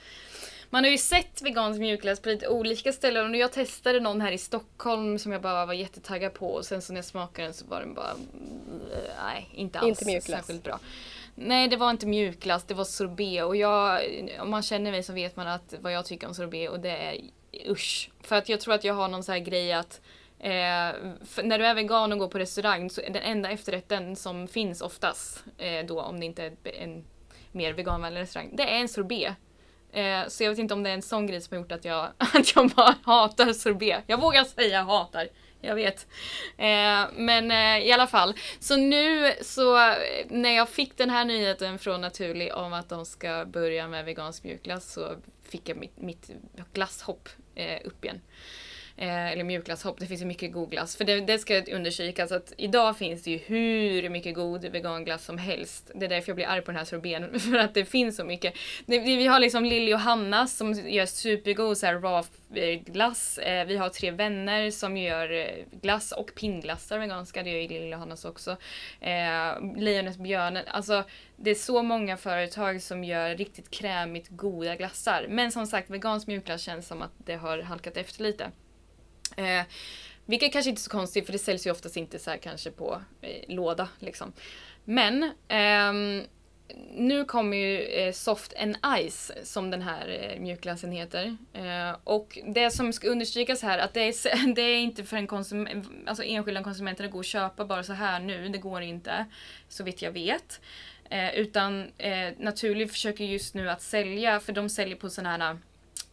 Man 0.69 0.83
har 0.83 0.91
ju 0.91 0.97
sett 0.97 1.41
vegansk 1.41 1.79
mjukglass 1.79 2.19
på 2.19 2.29
lite 2.29 2.47
olika 2.47 2.93
ställen 2.93 3.31
och 3.31 3.37
jag 3.37 3.51
testade 3.51 3.99
någon 3.99 4.21
här 4.21 4.31
i 4.31 4.37
Stockholm 4.37 5.19
som 5.19 5.31
jag 5.31 5.41
bara 5.41 5.65
var 5.65 5.73
jättetaggad 5.73 6.33
på 6.33 6.49
och 6.53 6.65
sen 6.65 6.81
så 6.81 6.93
när 6.93 6.97
jag 6.97 7.05
smakade 7.05 7.47
den 7.47 7.53
så 7.53 7.65
var 7.65 7.79
den 7.79 7.93
bara 7.93 8.13
nej, 9.23 9.49
inte 9.53 9.79
alls 9.79 9.89
inte 9.89 10.05
mjukglass. 10.05 10.39
särskilt 10.39 10.63
bra. 10.63 10.79
Nej, 11.35 11.67
det 11.67 11.77
var 11.77 11.89
inte 11.89 12.07
mjukglass, 12.07 12.63
det 12.63 12.73
var 12.73 12.83
sorbet 12.83 13.43
och 13.43 13.55
jag, 13.55 14.01
om 14.39 14.49
man 14.49 14.63
känner 14.63 14.91
mig 14.91 15.03
så 15.03 15.13
vet 15.13 15.35
man 15.35 15.47
att 15.47 15.73
vad 15.79 15.93
jag 15.93 16.05
tycker 16.05 16.27
om 16.27 16.33
sorbet 16.33 16.69
och 16.69 16.79
det 16.79 16.89
är 16.89 17.21
usch. 17.71 18.11
För 18.21 18.35
att 18.35 18.49
jag 18.49 18.59
tror 18.61 18.73
att 18.73 18.83
jag 18.83 18.93
har 18.93 19.07
någon 19.07 19.23
sån 19.23 19.33
här 19.33 19.39
grej 19.39 19.73
att 19.73 20.01
Eh, 20.39 20.93
när 21.43 21.59
du 21.59 21.65
är 21.65 21.75
vegan 21.75 22.11
och 22.11 22.19
går 22.19 22.27
på 22.27 22.39
restaurang 22.39 22.89
så 22.89 23.01
är 23.01 23.09
den 23.09 23.23
enda 23.23 23.49
efterrätten 23.49 24.15
som 24.15 24.47
finns 24.47 24.81
oftast, 24.81 25.43
eh, 25.57 25.85
då 25.85 26.01
om 26.01 26.19
det 26.19 26.25
inte 26.25 26.43
är 26.43 26.53
en 26.63 27.03
mer 27.51 27.73
veganvänlig 27.73 28.21
restaurang, 28.21 28.49
det 28.55 28.63
är 28.63 28.79
en 28.79 28.89
sorbet. 28.89 29.33
Eh, 29.91 30.27
så 30.27 30.43
jag 30.43 30.49
vet 30.49 30.59
inte 30.59 30.73
om 30.73 30.83
det 30.83 30.89
är 30.89 30.93
en 30.93 31.01
sån 31.01 31.27
grej 31.27 31.41
som 31.41 31.55
har 31.55 31.61
gjort 31.61 31.71
att 31.71 31.85
jag, 31.85 32.11
att 32.17 32.55
jag 32.55 32.69
bara 32.69 32.95
hatar 33.03 33.53
sorbet. 33.53 34.03
Jag 34.07 34.21
vågar 34.21 34.43
säga 34.43 34.83
hatar. 34.83 35.27
Jag 35.61 35.75
vet. 35.75 36.07
Eh, 36.57 37.05
men 37.13 37.51
eh, 37.51 37.87
i 37.87 37.91
alla 37.91 38.07
fall. 38.07 38.33
Så 38.59 38.75
nu 38.75 39.33
så 39.41 39.77
eh, 39.77 39.95
när 40.29 40.55
jag 40.55 40.69
fick 40.69 40.97
den 40.97 41.09
här 41.09 41.25
nyheten 41.25 41.79
från 41.79 42.01
Naturlig 42.01 42.55
om 42.55 42.73
att 42.73 42.89
de 42.89 43.05
ska 43.05 43.45
börja 43.45 43.87
med 43.87 44.05
vegansk 44.05 44.43
mjukglass 44.43 44.93
så 44.93 45.15
fick 45.43 45.69
jag 45.69 45.77
mitt, 45.77 46.01
mitt 46.01 46.29
glasshopp 46.73 47.29
eh, 47.55 47.81
upp 47.85 48.05
igen. 48.05 48.21
Eh, 48.99 49.31
eller 49.31 49.43
mjukglasshopp, 49.43 49.99
det 49.99 50.05
finns 50.05 50.21
ju 50.21 50.25
mycket 50.25 50.53
god 50.53 50.69
glass. 50.69 50.95
För 50.95 51.05
det, 51.05 51.19
det 51.19 51.39
ska 51.39 51.61
undersökas 51.61 52.31
att 52.31 52.53
idag 52.57 52.97
finns 52.97 53.23
det 53.23 53.31
ju 53.31 53.37
hur 53.37 54.09
mycket 54.09 54.35
god 54.35 54.65
veganglass 54.65 55.25
som 55.25 55.37
helst. 55.37 55.91
Det 55.95 56.05
är 56.05 56.09
därför 56.09 56.29
jag 56.29 56.35
blir 56.35 56.47
arg 56.47 56.61
på 56.61 56.71
den 56.71 56.77
här 56.77 56.85
sorbeten, 56.85 57.39
för 57.39 57.57
att 57.57 57.73
det 57.73 57.85
finns 57.85 58.15
så 58.15 58.23
mycket. 58.23 58.53
Det, 58.85 58.99
vi 58.99 59.27
har 59.27 59.39
liksom 59.39 59.65
Lilly 59.65 59.93
och 59.93 59.99
Hanna 59.99 60.47
som 60.47 60.73
gör 60.73 61.05
supergod 61.05 61.77
så 61.77 61.85
här 61.85 61.93
raw 61.93 62.27
eh, 62.53 62.79
glass. 62.79 63.37
Eh, 63.37 63.65
vi 63.65 63.77
har 63.77 63.89
tre 63.89 64.11
vänner 64.11 64.71
som 64.71 64.97
gör 64.97 65.31
eh, 65.31 65.65
glass 65.81 66.11
och 66.11 66.31
pinnglassar 66.35 66.99
veganska, 66.99 67.43
det 67.43 67.49
gör 67.49 67.59
ju 67.59 67.67
Lilly 67.67 67.93
och 67.93 67.99
Hannas 67.99 68.25
också. 68.25 68.51
Eh, 68.99 69.75
Lejonet 69.75 70.17
Björnen, 70.17 70.63
alltså 70.67 71.03
det 71.35 71.51
är 71.51 71.55
så 71.55 71.83
många 71.83 72.17
företag 72.17 72.81
som 72.81 73.03
gör 73.03 73.35
riktigt 73.35 73.71
krämigt 73.71 74.29
goda 74.29 74.75
glassar. 74.75 75.25
Men 75.29 75.51
som 75.51 75.67
sagt, 75.67 75.89
vegansk 75.89 76.27
mjukglass 76.27 76.61
känns 76.61 76.87
som 76.87 77.01
att 77.01 77.11
det 77.17 77.35
har 77.35 77.59
halkat 77.59 77.97
efter 77.97 78.23
lite. 78.23 78.51
Eh, 79.37 79.65
vilket 80.25 80.53
kanske 80.53 80.69
inte 80.69 80.79
är 80.79 80.83
så 80.83 80.89
konstigt 80.89 81.25
för 81.25 81.33
det 81.33 81.39
säljs 81.39 81.67
ju 81.67 81.71
oftast 81.71 81.97
inte 81.97 82.19
så 82.19 82.29
här 82.29 82.37
kanske 82.37 82.71
på 82.71 83.01
eh, 83.21 83.55
låda 83.55 83.89
liksom. 83.99 84.33
Men 84.85 85.31
ehm, 85.47 86.23
nu 86.91 87.25
kommer 87.25 87.57
ju 87.57 87.81
eh, 87.81 88.13
Soft 88.13 88.53
and 88.57 88.77
Ice 89.09 89.31
som 89.43 89.71
den 89.71 89.81
här 89.81 90.33
eh, 90.33 90.41
mjukglassen 90.41 90.91
heter. 90.91 91.37
Eh, 91.53 91.95
och 92.03 92.39
det 92.45 92.71
som 92.71 92.93
ska 92.93 93.07
understrykas 93.07 93.61
här 93.61 93.79
att 93.79 93.93
det 93.93 94.01
är, 94.01 94.53
det 94.55 94.61
är 94.61 94.77
inte 94.77 95.03
för 95.03 95.17
en 95.17 95.27
konsument, 95.27 95.87
alltså 96.05 96.23
enskilda 96.23 96.63
konsumenter 96.63 97.05
att 97.05 97.11
gå 97.11 97.17
och 97.17 97.25
köpa 97.25 97.65
bara 97.65 97.83
så 97.83 97.93
här 97.93 98.19
nu, 98.19 98.49
det 98.49 98.57
går 98.57 98.81
inte. 98.81 99.25
Så 99.69 99.83
vitt 99.83 100.01
jag 100.01 100.11
vet. 100.11 100.61
Eh, 101.09 101.35
utan 101.35 101.91
eh, 101.97 102.29
Naturligt 102.37 102.91
försöker 102.91 103.23
just 103.23 103.53
nu 103.53 103.69
att 103.69 103.81
sälja, 103.81 104.39
för 104.39 104.53
de 104.53 104.69
säljer 104.69 104.95
på 104.95 105.09
sådana 105.09 105.37
här 105.45 105.57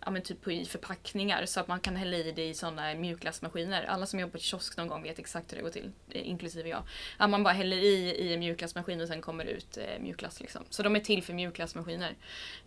ja, 0.05 0.11
men 0.11 0.23
typ 0.23 0.49
i 0.49 0.65
förpackningar 0.65 1.47
så 1.47 1.61
att 1.61 1.69
man 1.69 1.81
kan 1.81 1.97
hälla 1.97 2.17
i 2.17 2.33
det 2.33 2.49
i 2.49 2.55
sådana 2.55 2.95
mjukglassmaskiner. 2.95 3.85
Alla 3.85 4.07
som 4.07 4.21
jobbar 4.21 4.33
på 4.33 4.39
kiosk 4.39 4.77
någon 4.77 4.89
gång 4.89 5.03
vet 5.03 5.19
exakt 5.19 5.53
hur 5.53 5.57
det 5.57 5.63
går 5.63 5.71
till, 5.71 5.93
eh, 6.11 6.29
inklusive 6.29 6.69
jag. 6.69 6.83
Att 7.17 7.31
man 7.31 7.43
bara 7.43 7.55
häller 7.55 7.77
i 7.77 8.15
i 8.15 8.35
en 8.35 8.41
mjukglassmaskin 8.41 9.01
och 9.01 9.09
sen 9.09 9.21
kommer 9.21 9.45
det 9.45 9.51
ut 9.51 9.77
eh, 9.77 10.01
mjukglass. 10.01 10.41
Liksom. 10.41 10.65
Så 10.71 10.83
de 10.83 10.97
är 10.97 11.01
till 11.01 11.23
för 11.23 11.33
mjukglassmaskiner. 11.33 12.15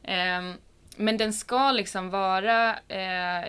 Eh, 0.03 0.53
men 0.99 1.17
den 1.17 1.33
ska 1.33 1.71
liksom 1.71 2.09
vara 2.09 2.79
eh, 2.87 3.45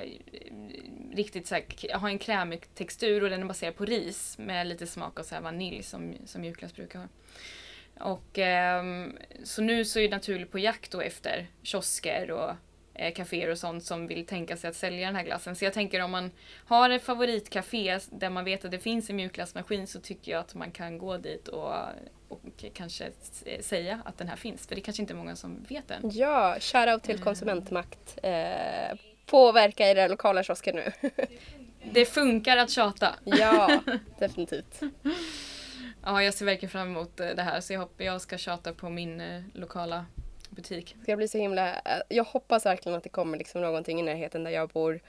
riktigt 1.13 1.47
så 1.47 1.55
här, 1.55 1.99
ha 1.99 2.09
en 2.09 2.19
krämig 2.19 2.75
textur 2.75 3.25
och 3.25 3.31
den 3.31 3.43
är 3.43 3.47
baserad 3.47 3.77
på 3.77 3.85
ris 3.85 4.39
med 4.39 4.67
lite 4.67 4.87
smak 4.87 5.21
av 5.21 5.23
så 5.23 5.41
vanilj 5.41 5.83
som, 5.83 6.15
som 6.27 6.41
mjukglass 6.41 6.75
brukar 6.75 6.99
ha. 6.99 7.09
Och 8.13 8.39
eh, 8.39 8.85
så 9.45 9.63
nu 9.63 9.85
så 9.85 10.01
är 10.01 10.09
naturligt 10.09 10.51
på 10.51 10.59
jakt 10.59 10.93
då 10.93 11.01
efter 11.01 11.47
kiosker 11.63 12.31
och 12.31 12.51
eh, 12.99 13.13
kaféer 13.13 13.51
och 13.51 13.59
sånt 13.59 13.85
som 13.85 14.07
vill 14.07 14.27
tänka 14.27 14.57
sig 14.57 14.71
att 14.71 14.77
sälja 14.77 15.07
den 15.07 15.17
här 15.17 15.25
glassen. 15.25 15.57
Så 15.57 15.65
jag 15.65 15.73
tänker 15.73 16.03
om 16.03 16.11
man 16.11 16.31
har 16.65 16.91
ett 16.91 17.03
favoritcafé 17.03 17.99
där 18.11 18.31
man 18.31 18.45
vet 18.45 18.65
att 18.65 18.71
det 18.71 18.79
finns 18.79 19.11
en 19.11 19.17
mjukglassmaskin 19.17 19.87
så 19.87 20.01
tycker 20.01 20.33
jag 20.33 20.41
att 20.41 20.55
man 20.55 20.71
kan 20.71 20.99
gå 20.99 21.17
dit 21.17 21.49
och, 21.49 21.75
och 22.29 22.65
kanske 22.75 23.11
säga 23.61 24.01
att 24.05 24.19
den 24.19 24.29
här 24.29 24.37
finns. 24.37 24.67
För 24.67 24.75
det 24.75 24.81
är 24.81 24.83
kanske 24.83 25.03
inte 25.03 25.15
många 25.15 25.37
som 25.37 25.63
vet 25.69 25.89
den. 25.89 26.11
Ja, 26.15 26.57
shoutout 26.61 27.03
till 27.03 27.15
mm. 27.15 27.25
konsumentmakt. 27.25 28.19
Eh, 28.23 28.99
påverka 29.27 29.89
era 29.89 30.09
lokala 30.09 30.43
kiosker 30.43 30.73
nu. 30.73 31.11
det 31.93 32.05
funkar 32.05 32.57
att 32.57 32.71
tjata. 32.71 33.15
Ja, 33.25 33.81
definitivt. 34.19 34.81
Ja, 36.05 36.23
jag 36.23 36.35
ser 36.35 36.45
verkligen 36.45 36.71
fram 36.71 36.89
emot 36.89 37.17
det 37.17 37.43
här 37.43 37.61
så 37.61 37.73
jag 37.73 37.81
hoppas 37.81 38.05
jag 38.07 38.21
ska 38.21 38.39
tjata 38.39 38.73
på 38.73 38.89
min 38.89 39.21
eh, 39.21 39.43
lokala 39.55 40.05
butik. 40.51 40.95
Det 40.99 41.03
ska 41.03 41.17
bli 41.17 41.29
så 41.29 41.39
himla... 41.39 41.75
Jag 42.09 42.25
hoppas 42.25 42.67
verkligen 42.67 42.99
att 42.99 43.05
det 43.05 43.09
kommer 43.09 43.39
liksom 43.39 43.61
någonting 43.61 44.01
i 44.01 44.03
närheten 44.03 44.45
där 44.45 44.51
jag 44.51 44.69
bor 44.69 45.01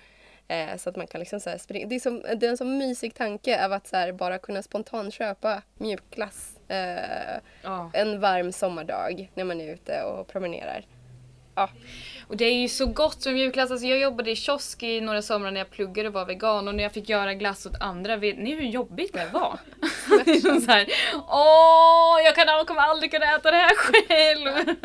Eh, 0.51 0.77
så 0.77 0.89
att 0.89 0.95
man 0.95 1.07
kan 1.07 1.19
liksom 1.19 1.39
så 1.39 1.57
springa. 1.59 1.87
Det 1.87 1.95
är, 1.95 1.99
som, 1.99 2.21
det 2.21 2.45
är 2.45 2.49
en 2.49 2.57
så 2.57 2.65
mysig 2.65 3.13
tanke 3.13 3.65
av 3.65 3.73
att 3.73 3.87
så 3.87 4.13
bara 4.13 4.37
kunna 4.37 4.63
spontant 4.63 5.13
köpa 5.13 5.61
mjukglass 5.77 6.57
eh, 6.67 7.39
Ja. 7.63 7.91
en 7.93 8.19
varm 8.19 8.51
sommardag 8.51 9.31
när 9.33 9.43
man 9.43 9.61
är 9.61 9.73
ute 9.73 10.03
och 10.03 10.27
promenerar. 10.27 10.85
Ja, 11.59 11.69
Och 12.27 12.37
det 12.37 12.45
är 12.45 12.53
ju 12.61 12.67
så 12.67 12.85
gott 12.85 13.25
med 13.25 13.33
mjukglass. 13.33 13.71
Alltså 13.71 13.87
jag 13.87 13.99
jobbade 13.99 14.31
i 14.31 14.35
kiosk 14.35 14.83
i 14.83 15.01
några 15.01 15.21
somrar 15.21 15.51
när 15.51 15.59
jag 15.59 15.69
pluggade 15.69 16.07
och 16.07 16.13
var 16.13 16.25
vegan 16.25 16.67
och 16.67 16.75
när 16.75 16.83
jag 16.83 16.93
fick 16.93 17.09
göra 17.09 17.33
glass 17.33 17.65
åt 17.65 17.75
andra. 17.79 18.17
Vet 18.17 18.37
ni 18.37 18.55
hur 18.55 18.61
jobbigt 18.63 19.13
det 19.13 19.29
var? 19.33 19.59
det 20.25 20.61
så 20.61 20.71
här, 20.71 20.87
Åh, 21.27 22.17
jag 22.25 22.35
kan, 22.35 22.65
kommer 22.65 22.81
aldrig 22.81 23.11
kunna 23.11 23.35
äta 23.35 23.51
det 23.51 23.57
här 23.57 23.75
själv. 23.75 24.75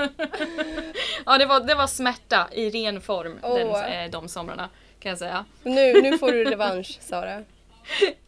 ja, 1.27 1.39
det 1.39 1.47
var, 1.47 1.61
det 1.61 1.75
var 1.75 1.87
smärta 1.87 2.49
i 2.53 2.71
ren 2.71 3.01
form 3.01 3.39
den, 3.43 3.69
Åh. 3.69 3.95
eh, 3.95 4.11
de 4.11 4.29
somrarna 4.29 4.69
kan 5.01 5.11
jag 5.11 5.19
säga. 5.19 5.45
nu, 5.63 6.03
nu 6.03 6.19
får 6.19 6.33
du 6.33 6.45
revansch 6.45 6.99
Sara. 7.01 7.43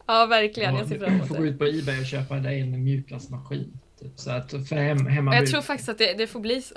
Ja, 0.09 0.25
verkligen. 0.25 0.75
Jag 0.75 0.87
ser 0.87 0.99
fram 0.99 1.09
du 1.09 1.15
emot 1.15 1.27
får 1.27 1.35
gå 1.35 1.41
det. 1.41 1.49
ut 1.49 1.59
på 1.59 1.65
Ebay 1.65 1.99
och 1.99 2.05
köpa 2.05 2.35
dig 2.35 2.61
en 2.61 2.83
mjukglassmaskin. 2.83 3.79
Typ, 3.99 4.19
så 4.19 4.31
att 4.31 4.51
för 4.51 4.75
hem, 4.75 5.07
hemma 5.07 5.35
Jag 5.35 5.47
tror 5.47 5.61
faktiskt 5.61 5.89
att 5.89 5.97
det, 5.97 6.13
det 6.13 6.27
får 6.27 6.39
bli 6.39 6.61
så. 6.61 6.75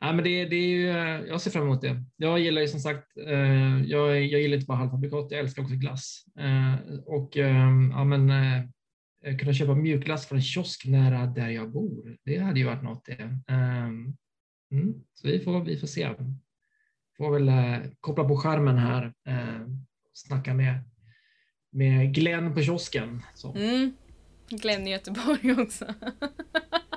Nej, 0.00 0.14
men 0.14 0.24
det, 0.24 0.44
det 0.44 0.56
är 0.56 0.68
ju, 0.68 0.90
eh, 0.90 1.26
jag 1.28 1.40
ser 1.40 1.50
fram 1.50 1.62
emot 1.62 1.80
det. 1.80 2.04
Jag 2.16 2.38
gillar 2.38 2.62
ju 2.62 2.68
som 2.68 2.80
sagt, 2.80 3.16
eh, 3.26 3.82
jag, 3.84 4.22
jag 4.22 4.40
gillar 4.40 4.54
inte 4.54 4.66
bara 4.66 4.78
halvfabrikat, 4.78 5.30
jag 5.30 5.40
älskar 5.40 5.62
också 5.62 5.74
glass. 5.74 6.24
Eh, 6.38 6.74
och 7.06 7.36
eh, 7.36 7.70
ja, 7.90 8.04
men, 8.04 8.30
eh, 8.30 9.36
kunna 9.38 9.52
köpa 9.52 9.74
mjukglass 9.74 10.26
från 10.26 10.38
en 10.38 10.42
kiosk 10.42 10.86
nära 10.86 11.26
där 11.26 11.48
jag 11.48 11.72
bor, 11.72 12.16
det 12.24 12.38
hade 12.38 12.60
ju 12.60 12.66
varit 12.66 12.82
något 12.82 13.04
det. 13.04 13.22
Eh, 13.48 13.84
mm, 14.72 15.04
så 15.14 15.28
vi 15.28 15.40
får, 15.40 15.64
vi 15.64 15.76
får 15.76 15.86
se. 15.86 16.14
Får 17.16 17.32
väl 17.32 17.48
eh, 17.48 17.90
koppla 18.00 18.24
på 18.24 18.36
skärmen 18.36 18.78
här 18.78 19.12
eh, 19.28 19.66
snacka 20.12 20.54
med, 20.54 20.74
med 21.72 22.14
Glenn 22.14 22.54
på 22.54 22.62
kiosken. 22.62 23.22
Så. 23.34 23.54
Mm. 23.54 23.92
Glenn 24.48 24.86
i 24.86 24.90
Göteborg 24.90 25.52
också. 25.62 25.86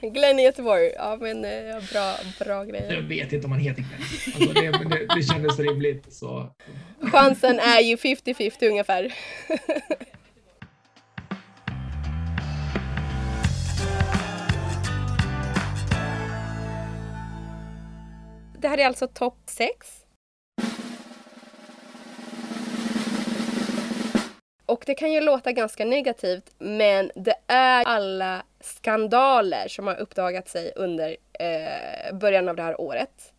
Glenn 0.00 0.38
i 0.38 0.42
Göteborg. 0.42 0.92
Ja 0.96 1.18
men 1.20 1.44
eh, 1.44 1.76
bra, 1.92 2.14
bra 2.38 2.54
Jag 2.54 2.68
grejer. 2.68 3.00
vet 3.02 3.32
inte 3.32 3.44
om 3.46 3.52
han 3.52 3.60
heter 3.60 3.82
Glenn. 3.82 4.00
Alltså, 4.34 4.52
det, 4.88 4.96
det, 4.98 5.14
det 5.16 5.22
kändes 5.22 5.58
rimligt. 5.58 6.12
Så. 6.14 6.52
Chansen 7.12 7.58
är 7.58 7.80
ju 7.80 7.96
50-50 7.96 8.68
ungefär. 8.68 9.12
Det 18.58 18.68
här 18.68 18.78
är 18.78 18.86
alltså 18.86 19.06
topp 19.06 19.38
6. 19.46 20.05
Och 24.66 24.82
det 24.86 24.94
kan 24.94 25.12
ju 25.12 25.20
låta 25.20 25.52
ganska 25.52 25.84
negativt 25.84 26.54
men 26.58 27.10
det 27.14 27.34
är 27.46 27.84
alla 27.84 28.42
skandaler 28.60 29.68
som 29.68 29.86
har 29.86 29.96
uppdagat 29.96 30.48
sig 30.48 30.72
under 30.76 31.16
eh, 31.40 32.16
början 32.18 32.48
av 32.48 32.56
det 32.56 32.62
här 32.62 32.80
året. 32.80 33.32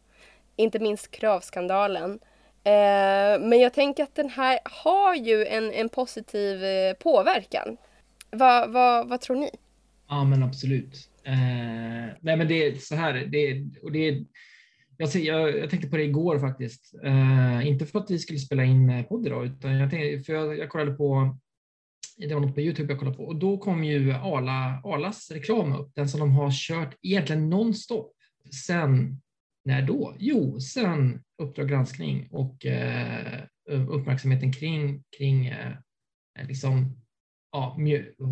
Inte 0.55 0.79
minst 0.79 1.11
kravskandalen. 1.11 2.19
Eh, 2.63 3.39
men 3.39 3.59
jag 3.59 3.73
tänker 3.73 4.03
att 4.03 4.15
den 4.15 4.29
här 4.29 4.59
har 4.63 5.15
ju 5.15 5.45
en, 5.45 5.71
en 5.73 5.89
positiv 5.89 6.63
eh, 6.65 6.93
påverkan. 6.93 7.77
Vad, 8.31 8.71
va, 8.71 9.03
vad 9.03 9.21
tror 9.21 9.35
ni? 9.35 9.49
Ja, 10.09 10.23
men 10.23 10.43
absolut. 10.43 11.09
Eh, 11.23 11.33
nej, 12.21 12.35
men 12.37 12.47
det 12.47 12.67
är 12.67 12.75
så 12.75 12.95
här. 12.95 13.13
Det, 13.13 13.37
är- 13.51 13.83
och 13.83 13.91
det, 13.91 14.07
är- 14.07 14.25
jag, 14.97 15.09
jag, 15.15 15.57
jag 15.57 15.69
tänkte 15.69 15.89
på 15.89 15.97
det 15.97 16.03
igår 16.03 16.39
faktiskt. 16.39 16.93
Eh, 17.03 17.67
inte 17.67 17.85
för 17.85 17.99
att 17.99 18.11
vi 18.11 18.19
skulle 18.19 18.39
spela 18.39 18.63
in 18.63 18.89
eh, 18.89 19.05
podd 19.05 19.27
idag, 19.27 19.45
utan 19.45 19.77
jag, 19.77 19.89
tänkte, 19.89 20.23
för 20.23 20.33
jag, 20.33 20.57
jag 20.57 20.69
kollade 20.69 20.91
på 20.91 21.37
det 22.17 22.33
var 22.33 22.41
något 22.41 22.55
på 22.55 22.61
Youtube 22.61 22.93
jag 22.93 22.99
kollade 22.99 23.17
på 23.17 23.23
och 23.23 23.35
då 23.35 23.57
kom 23.57 23.83
ju 23.83 24.13
Arla, 24.13 24.81
Arlas 24.83 25.31
reklam 25.31 25.73
upp, 25.73 25.91
den 25.95 26.09
som 26.09 26.19
de 26.19 26.31
har 26.31 26.51
kört 26.51 26.95
egentligen 27.01 27.49
nonstop 27.49 28.13
sen, 28.65 29.21
när 29.65 29.81
då? 29.81 30.15
Jo, 30.19 30.59
sen 30.59 31.23
Uppdrag 31.41 31.69
granskning 31.69 32.27
och 32.31 32.65
eh, 32.65 33.43
uppmärksamheten 33.69 34.53
kring, 34.53 35.03
kring 35.17 35.47
eh, 35.47 35.73
liksom, 36.47 37.01
ja, 37.51 37.77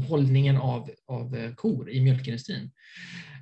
hållningen 0.09 0.57
av, 0.57 0.89
av 1.05 1.35
eh, 1.35 1.53
kor 1.53 1.89
i 1.89 2.01
mjölkindustrin. 2.01 2.71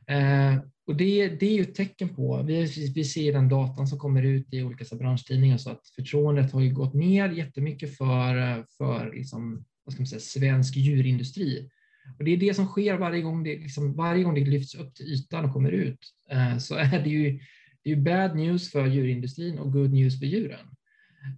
Eh, 0.07 0.59
och 0.87 0.95
det, 0.95 1.27
det 1.27 1.45
är 1.45 1.53
ju 1.53 1.61
ett 1.61 1.75
tecken 1.75 2.15
på, 2.15 2.43
vi, 2.47 2.91
vi 2.95 3.03
ser 3.03 3.33
den 3.33 3.49
datan 3.49 3.87
som 3.87 3.99
kommer 3.99 4.23
ut 4.23 4.53
i 4.53 4.63
olika 4.63 4.85
så 4.85 4.95
branschtidningar, 4.95 5.57
så 5.57 5.69
att 5.69 5.87
förtroendet 5.95 6.51
har 6.51 6.61
ju 6.61 6.73
gått 6.73 6.93
ner 6.93 7.29
jättemycket 7.29 7.97
för, 7.97 8.65
för 8.77 9.13
liksom, 9.13 9.65
vad 9.83 9.93
ska 9.93 10.01
man 10.01 10.07
säga, 10.07 10.19
svensk 10.19 10.75
djurindustri. 10.75 11.69
Och 12.17 12.25
det 12.25 12.31
är 12.31 12.37
det 12.37 12.53
som 12.53 12.65
sker 12.65 12.97
varje 12.97 13.21
gång 13.21 13.43
det, 13.43 13.57
liksom, 13.57 13.93
varje 13.93 14.23
gång 14.23 14.35
det 14.35 14.45
lyfts 14.45 14.75
upp 14.75 14.95
till 14.95 15.05
ytan 15.05 15.45
och 15.45 15.53
kommer 15.53 15.71
ut, 15.71 15.99
eh, 16.31 16.57
så 16.57 16.75
är 16.75 17.03
det 17.03 17.09
ju, 17.09 17.39
det 17.83 17.91
är 17.91 17.95
ju 17.95 18.01
bad 18.01 18.35
news 18.35 18.71
för 18.71 18.85
djurindustrin 18.85 19.59
och 19.59 19.73
good 19.73 19.93
news 19.93 20.19
för 20.19 20.25
djuren. 20.25 20.67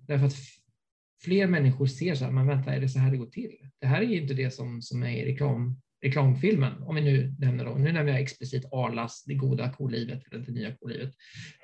Därför 0.07 0.25
att 0.25 0.35
fler 1.23 1.47
människor 1.47 1.85
ser 1.85 2.15
så 2.15 2.25
här, 2.25 2.31
men 2.31 2.47
vänta, 2.47 2.75
är 2.75 2.81
det 2.81 2.89
så 2.89 2.99
här 2.99 3.11
det 3.11 3.17
går 3.17 3.25
till? 3.25 3.57
Det 3.79 3.87
här 3.87 4.01
är 4.01 4.05
ju 4.05 4.21
inte 4.21 4.33
det 4.33 4.51
som, 4.51 4.81
som 4.81 5.03
är 5.03 5.11
i 5.11 5.25
reklam, 5.25 5.81
reklamfilmen, 6.05 6.83
om 6.83 6.95
vi 6.95 7.01
nu 7.01 7.35
nämner 7.39 7.65
dem. 7.65 7.81
nu 7.81 7.91
nämner 7.91 8.11
jag 8.11 8.21
explicit 8.21 8.65
Arlas 8.71 9.23
Det 9.23 9.33
goda 9.33 9.69
kolivet, 9.69 10.23
eller 10.31 10.45
Det 10.45 10.51
nya 10.51 10.75
kolivet, 10.75 11.13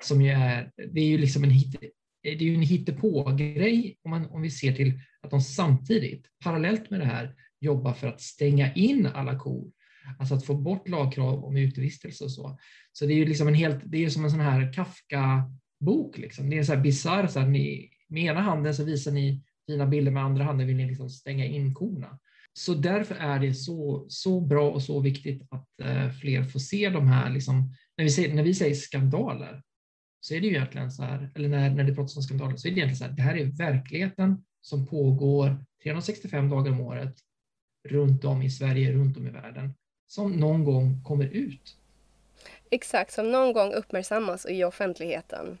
som 0.00 0.22
ju 0.22 0.30
är, 0.30 0.70
det 0.92 1.00
är 1.00 1.06
ju 1.06 1.18
liksom 1.18 1.44
en 1.44 1.50
hit, 1.50 1.76
det 2.22 2.30
är 2.30 2.42
ju 2.42 2.54
en 2.54 2.62
hittepågrej 2.62 3.96
om, 4.02 4.10
man, 4.10 4.26
om 4.26 4.42
vi 4.42 4.50
ser 4.50 4.72
till 4.72 5.00
att 5.22 5.30
de 5.30 5.40
samtidigt, 5.40 6.26
parallellt 6.44 6.90
med 6.90 7.00
det 7.00 7.06
här, 7.06 7.34
jobbar 7.60 7.92
för 7.92 8.08
att 8.08 8.20
stänga 8.20 8.74
in 8.74 9.06
alla 9.06 9.38
kor. 9.38 9.72
Alltså 10.18 10.34
att 10.34 10.46
få 10.46 10.54
bort 10.54 10.88
lagkrav 10.88 11.44
om 11.44 11.56
utevistelse 11.56 12.24
och 12.24 12.32
så. 12.32 12.58
Så 12.92 13.06
det 13.06 13.12
är 13.12 13.16
ju 13.16 13.26
liksom 13.26 13.48
en 13.48 13.54
helt, 13.54 13.80
det 13.84 13.96
är 13.96 14.00
ju 14.00 14.10
som 14.10 14.24
en 14.24 14.30
sån 14.30 14.40
här 14.40 14.72
Kafka-bok. 14.72 16.18
Liksom. 16.18 16.50
Det 16.50 16.58
är 16.58 16.62
så 16.62 16.74
här 16.74 16.80
bisarr, 16.80 17.26
så 17.26 17.40
här, 17.40 17.46
ni, 17.46 17.90
med 18.08 18.24
ena 18.24 18.40
handen 18.40 18.74
så 18.74 18.84
visar 18.84 19.12
ni 19.12 19.44
fina 19.66 19.86
bilder, 19.86 20.12
med 20.12 20.24
andra 20.24 20.44
handen 20.44 20.66
vill 20.66 20.76
ni 20.76 20.86
liksom 20.86 21.10
stänga 21.10 21.44
in 21.44 21.74
korna. 21.74 22.18
Så 22.54 22.74
därför 22.74 23.14
är 23.14 23.38
det 23.38 23.54
så, 23.54 24.06
så 24.08 24.40
bra 24.40 24.70
och 24.70 24.82
så 24.82 25.00
viktigt 25.00 25.42
att 25.50 25.80
eh, 25.82 26.10
fler 26.10 26.44
får 26.44 26.60
se 26.60 26.90
de 26.90 27.08
här, 27.08 27.30
liksom, 27.30 27.74
när, 27.96 28.04
vi 28.04 28.10
säger, 28.10 28.34
när 28.34 28.42
vi 28.42 28.54
säger 28.54 28.74
skandaler, 28.74 29.62
så 30.20 30.34
är 30.34 30.40
det 30.40 30.46
ju 30.46 30.54
egentligen 30.54 30.90
så 30.90 31.02
här, 31.02 31.30
eller 31.34 31.48
när, 31.48 31.70
när 31.70 31.84
det 31.84 31.94
pratas 31.94 32.16
om 32.16 32.22
skandaler, 32.22 32.56
så 32.56 32.68
är 32.68 32.72
det 32.72 32.78
egentligen 32.78 32.96
så 32.96 33.04
här, 33.04 33.12
det 33.12 33.22
här 33.22 33.36
är 33.36 33.44
verkligheten 33.44 34.44
som 34.60 34.86
pågår 34.86 35.64
365 35.82 36.50
dagar 36.50 36.72
om 36.72 36.80
året 36.80 37.14
runt 37.88 38.24
om 38.24 38.42
i 38.42 38.50
Sverige, 38.50 38.92
runt 38.92 39.16
om 39.16 39.26
i 39.26 39.30
världen, 39.30 39.74
som 40.06 40.32
någon 40.32 40.64
gång 40.64 41.02
kommer 41.04 41.24
ut. 41.24 41.76
Exakt, 42.70 43.12
som 43.12 43.32
någon 43.32 43.52
gång 43.52 43.72
uppmärksammas 43.72 44.46
i 44.50 44.64
offentligheten. 44.64 45.58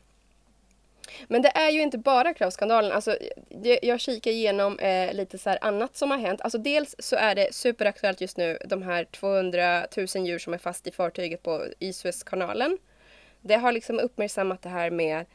Men 1.28 1.42
det 1.42 1.48
är 1.48 1.70
ju 1.70 1.82
inte 1.82 1.98
bara 1.98 2.34
kravskandalen. 2.34 2.92
Alltså, 2.92 3.16
jag, 3.48 3.78
jag 3.82 4.00
kikar 4.00 4.30
igenom 4.30 4.78
eh, 4.78 5.14
lite 5.14 5.38
så 5.38 5.50
här 5.50 5.58
annat 5.60 5.96
som 5.96 6.10
har 6.10 6.18
hänt. 6.18 6.40
Alltså, 6.40 6.58
dels 6.58 6.94
så 6.98 7.16
är 7.16 7.34
det 7.34 7.54
superaktuellt 7.54 8.20
just 8.20 8.36
nu 8.36 8.58
de 8.64 8.82
här 8.82 9.04
200 9.04 9.86
000 9.96 10.26
djur 10.26 10.38
som 10.38 10.54
är 10.54 10.58
fast 10.58 10.86
i 10.86 10.90
fartyget 10.90 11.42
på 11.42 11.64
i 11.78 11.92
Suezkanalen. 11.92 12.78
Det 13.40 13.56
har 13.56 13.72
liksom 13.72 13.98
uppmärksammat 13.98 14.62
det 14.62 14.68
här 14.68 14.90
med 14.90 15.26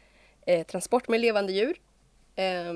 eh, 0.45 0.65
transport 0.65 1.07
med 1.07 1.19
levande 1.19 1.53
djur. 1.53 1.77
Eh, 2.35 2.73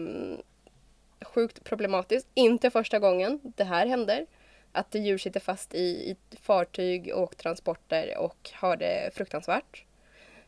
sjukt 1.22 1.64
problematiskt. 1.64 2.28
Inte 2.34 2.70
första 2.70 3.00
gången 3.00 3.40
det 3.44 3.64
här 3.64 3.86
händer. 3.88 4.26
Att 4.72 4.96
djur 4.96 5.18
sitter 5.18 5.40
fast 5.40 5.74
i, 5.74 5.80
i 5.80 6.18
fartyg 6.42 7.12
och 7.16 7.38
transporter 7.38 8.18
och 8.18 8.50
har 8.54 8.78
det 8.78 9.16
fruktansvärt. 9.16 9.84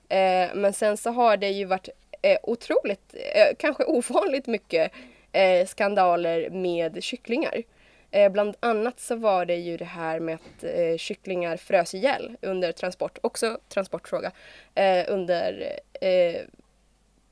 Eh, 0.10 0.56
men 0.56 0.74
sen 0.74 0.98
så 0.98 1.12
har 1.12 1.38
det 1.38 1.50
ju 1.50 1.66
varit 1.66 1.90
eh, 2.24 2.38
otroligt, 2.44 3.16
eh, 3.36 3.56
kanske 3.60 3.84
ovanligt 3.84 4.48
mycket 4.48 4.92
eh, 5.32 5.68
skandaler 5.68 6.50
med 6.50 7.04
kycklingar. 7.04 7.64
Eh, 8.12 8.32
bland 8.32 8.56
annat 8.60 9.00
så 9.00 9.16
var 9.16 9.46
det 9.46 9.56
ju 9.56 9.78
det 9.78 9.86
här 9.86 10.20
med 10.20 10.36
att 10.36 10.64
eh, 10.64 10.98
kycklingar 10.98 11.58
frös 11.58 11.94
ihjäl 11.94 12.38
under 12.42 12.72
transport, 12.72 13.18
också 13.22 13.58
transportfråga, 13.70 14.32
eh, 14.76 15.06
under 15.08 15.80
eh, 16.02 16.42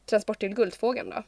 transport 0.05 0.39
till 0.39 0.55
Guldfågeln 0.55 1.09
då. 1.09 1.23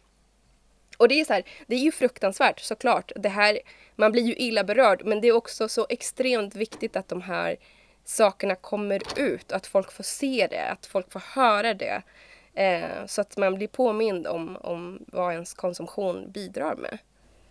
Och 0.97 1.07
det 1.07 1.19
är 1.19 1.25
så 1.25 1.33
här, 1.33 1.43
det 1.67 1.75
är 1.75 1.79
ju 1.79 1.91
fruktansvärt 1.91 2.59
såklart. 2.59 3.11
Det 3.15 3.29
här, 3.29 3.59
man 3.95 4.11
blir 4.11 4.23
ju 4.23 4.35
illa 4.35 4.63
berörd 4.63 5.01
men 5.05 5.21
det 5.21 5.27
är 5.27 5.35
också 5.35 5.67
så 5.67 5.85
extremt 5.89 6.55
viktigt 6.55 6.95
att 6.95 7.07
de 7.07 7.21
här 7.21 7.57
sakerna 8.03 8.55
kommer 8.55 9.01
ut, 9.19 9.51
att 9.51 9.67
folk 9.67 9.91
får 9.91 10.03
se 10.03 10.47
det, 10.49 10.67
att 10.67 10.85
folk 10.85 11.11
får 11.11 11.23
höra 11.35 11.73
det. 11.73 12.01
Eh, 12.53 13.05
så 13.05 13.21
att 13.21 13.37
man 13.37 13.55
blir 13.55 13.67
påmind 13.67 14.27
om, 14.27 14.57
om 14.57 15.05
vad 15.07 15.33
ens 15.33 15.53
konsumtion 15.53 16.31
bidrar 16.31 16.75
med. 16.75 16.97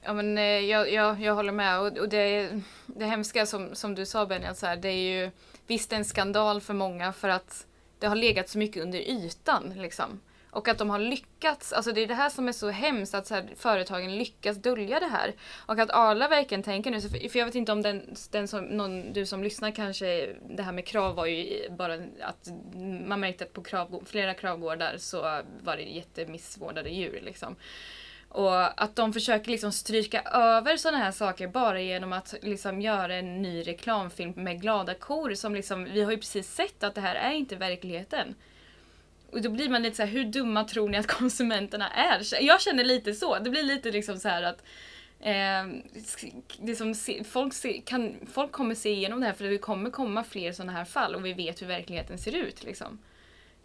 Ja 0.03 0.13
men 0.13 0.39
eh, 0.39 0.45
jag, 0.45 0.93
jag, 0.93 1.21
jag 1.21 1.35
håller 1.35 1.53
med 1.53 1.81
och, 1.81 1.99
och 1.99 2.09
det, 2.09 2.51
det 2.87 3.05
hemska 3.05 3.47
som, 3.47 3.75
som 3.75 3.95
du 3.95 4.07
sa 4.07 4.27
Benny, 4.27 4.47
så 4.55 4.67
här, 4.67 4.77
det 4.77 4.89
är 4.89 5.23
ju 5.23 5.31
visst 5.67 5.93
en 5.93 6.05
skandal 6.05 6.61
för 6.61 6.75
många 6.75 7.13
för 7.13 7.29
att 7.29 7.67
det 7.99 8.07
har 8.07 8.17
legat 8.17 8.49
så 8.49 8.59
mycket 8.59 8.83
under 8.83 8.99
ytan 8.99 9.73
liksom. 9.77 10.21
Och 10.53 10.69
att 10.69 10.79
de 10.79 10.91
har 10.91 10.99
lyckats, 10.99 11.73
alltså 11.73 11.93
det 11.93 12.03
är 12.03 12.07
det 12.07 12.15
här 12.15 12.31
som 12.31 12.49
är 12.49 12.53
så 12.53 12.71
hemskt 12.71 13.15
att 13.15 13.27
så 13.27 13.35
här, 13.35 13.49
företagen 13.57 14.17
lyckas 14.17 14.57
dölja 14.57 15.01
det 15.01 15.07
här. 15.07 15.35
Och 15.67 15.79
att 15.79 15.91
Arla 15.91 16.29
verkligen 16.29 16.63
tänker 16.63 16.91
nu, 16.91 17.01
för 17.01 17.39
jag 17.39 17.47
vet 17.47 17.55
inte 17.55 17.73
om 17.73 17.83
den, 17.83 18.15
den 18.31 18.49
som, 18.49 18.65
någon, 18.65 19.13
du 19.13 19.27
som 19.27 19.43
lyssnar 19.43 19.71
kanske, 19.71 20.35
det 20.51 20.63
här 20.63 20.73
med 20.73 20.87
krav 20.87 21.15
var 21.15 21.27
ju 21.27 21.71
bara 21.71 21.95
att 22.21 22.49
man 23.07 23.21
märkte 23.21 23.45
att 23.45 23.53
på 23.53 23.63
krav, 23.63 24.03
flera 24.07 24.35
kravgårdar 24.35 24.95
så 24.99 25.21
var 25.63 25.77
det 25.77 25.83
jättemissvårdade 25.83 26.91
djur 26.91 27.21
liksom. 27.23 27.57
Och 28.29 28.83
att 28.83 28.97
de 28.97 29.13
försöker 29.13 29.51
liksom 29.51 29.73
stryka 29.73 30.23
över 30.23 30.77
sådana 30.77 30.99
här 30.99 31.13
saker 31.13 31.49
bara 31.49 31.81
genom 31.81 32.13
att 32.13 32.35
liksom 32.43 32.81
göra 32.81 33.15
en 33.15 33.43
ny 33.43 33.63
reklamfilm 33.63 34.33
med 34.37 34.61
glada 34.61 34.95
kor 34.95 35.35
som 35.35 35.55
liksom, 35.55 35.85
vi 35.85 36.03
har 36.03 36.11
ju 36.11 36.19
precis 36.19 36.55
sett 36.55 36.83
att 36.83 36.95
det 36.95 37.01
här 37.01 37.15
är 37.15 37.33
inte 37.33 37.57
verkligheten. 37.57 38.35
Och 39.33 39.43
då 39.43 39.51
blir 39.51 39.69
man 39.69 39.83
lite 39.83 39.97
så 39.97 40.03
här, 40.03 40.11
hur 40.11 40.25
dumma 40.25 40.65
tror 40.65 40.89
ni 40.89 40.99
att 40.99 41.07
konsumenterna 41.19 41.91
är? 41.91 42.43
Jag 42.45 42.61
känner 42.61 42.85
lite 42.85 43.15
så. 43.15 43.39
Det 43.39 43.51
blir 43.51 43.63
lite 43.63 43.91
liksom 43.91 44.19
så 44.19 44.29
här 44.29 44.43
att 44.43 44.63
eh, 45.21 45.67
liksom, 46.61 46.95
folk, 47.25 47.55
se, 47.55 47.83
kan, 47.87 48.15
folk 48.33 48.53
kommer 48.53 48.75
se 48.75 48.91
igenom 48.91 49.21
det 49.21 49.27
här 49.27 49.33
för 49.33 49.45
det 49.45 49.59
kommer 49.59 49.91
komma 49.91 50.25
fler 50.25 50.53
sådana 50.53 50.73
här 50.73 50.85
fall 50.85 51.15
och 51.15 51.27
vi 51.27 51.33
vet 51.33 51.63
hur 51.63 51.67
verkligheten 51.67 52.19
ser 52.19 52.37
ut. 52.37 52.65
Liksom. 52.65 52.99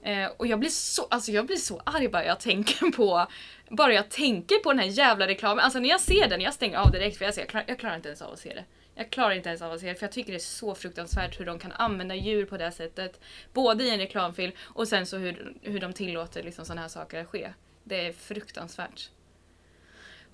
Eh, 0.04 0.30
och 0.38 0.48
jag 0.48 0.60
blir, 0.60 0.70
så, 0.70 1.08
alltså 1.10 1.32
jag 1.32 1.46
blir 1.46 1.58
så 1.58 1.82
arg 1.86 2.08
bara 2.08 2.26
jag 2.26 2.40
tänker 2.40 2.92
på 2.92 3.28
bara 3.70 3.94
jag 3.94 4.10
tänker 4.10 4.56
på 4.56 4.72
den 4.74 4.80
här 4.80 4.88
jävla 4.88 5.28
reklamen. 5.28 5.60
Alltså 5.60 5.80
när 5.80 5.90
jag 5.90 6.02
ser 6.02 6.30
den, 6.30 6.42
jag 6.42 6.54
stänger 6.54 6.78
av 6.78 6.92
direkt 6.92 7.18
för 7.18 7.26
jag, 7.26 7.34
ser, 7.34 7.42
jag, 7.42 7.50
klar, 7.50 7.64
jag 7.68 7.80
klarar 7.80 7.96
inte 7.96 8.10
ens 8.10 8.22
av 8.22 8.34
att 8.34 8.40
se 8.40 8.54
det. 8.54 8.64
Jag 8.98 9.10
klarar 9.10 9.32
inte 9.32 9.50
ens 9.50 9.62
av 9.62 9.72
att 9.72 9.80
se 9.80 9.90
det 9.90 9.96
för 9.96 10.04
jag 10.06 10.12
tycker 10.12 10.32
det 10.32 10.38
är 10.38 10.40
så 10.40 10.76
fruktansvärt 10.76 11.40
hur 11.40 11.46
de 11.46 11.60
kan 11.60 11.72
använda 11.72 12.16
djur 12.16 12.46
på 12.46 12.58
det 12.58 12.72
sättet. 12.72 13.20
Både 13.54 13.84
i 13.84 13.90
en 13.90 14.00
reklamfilm 14.00 14.52
och 14.60 14.88
sen 14.88 15.06
så 15.06 15.18
hur, 15.18 15.54
hur 15.62 15.80
de 15.80 15.94
tillåter 15.94 16.44
liksom 16.44 16.66
sådana 16.66 16.82
här 16.82 16.88
saker 16.88 17.22
att 17.22 17.28
ske. 17.28 17.54
Det 17.84 18.08
är 18.08 18.14
fruktansvärt. 18.14 19.10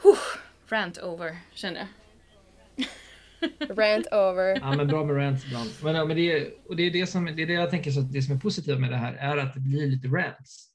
Huh, 0.04 0.18
rant 0.70 0.98
over, 0.98 1.38
känner 1.54 1.80
jag. 1.80 1.88
Rant 3.78 4.08
over. 4.12 4.60
Ja, 4.60 4.76
men 4.76 4.88
bra 4.88 5.06
med 5.06 5.16
rants 5.16 5.46
ibland. 5.46 5.70
Men, 5.84 6.08
men 6.08 6.18
det, 6.18 6.54
och 6.68 6.76
det, 6.76 6.84
är 6.84 6.92
det, 6.92 7.08
som, 7.08 7.26
det 7.26 7.42
är 7.44 7.48
det 7.48 7.54
jag 7.54 7.70
tänker 7.70 7.92
så 7.92 8.00
att 8.00 8.14
det 8.14 8.22
som 8.22 8.36
är 8.36 8.40
positivt 8.40 8.80
med 8.80 8.92
det 8.92 8.98
här 8.98 9.14
är 9.14 9.38
att 9.38 9.54
det 9.54 9.60
blir 9.60 9.88
lite 9.88 10.08
rants. 10.08 10.70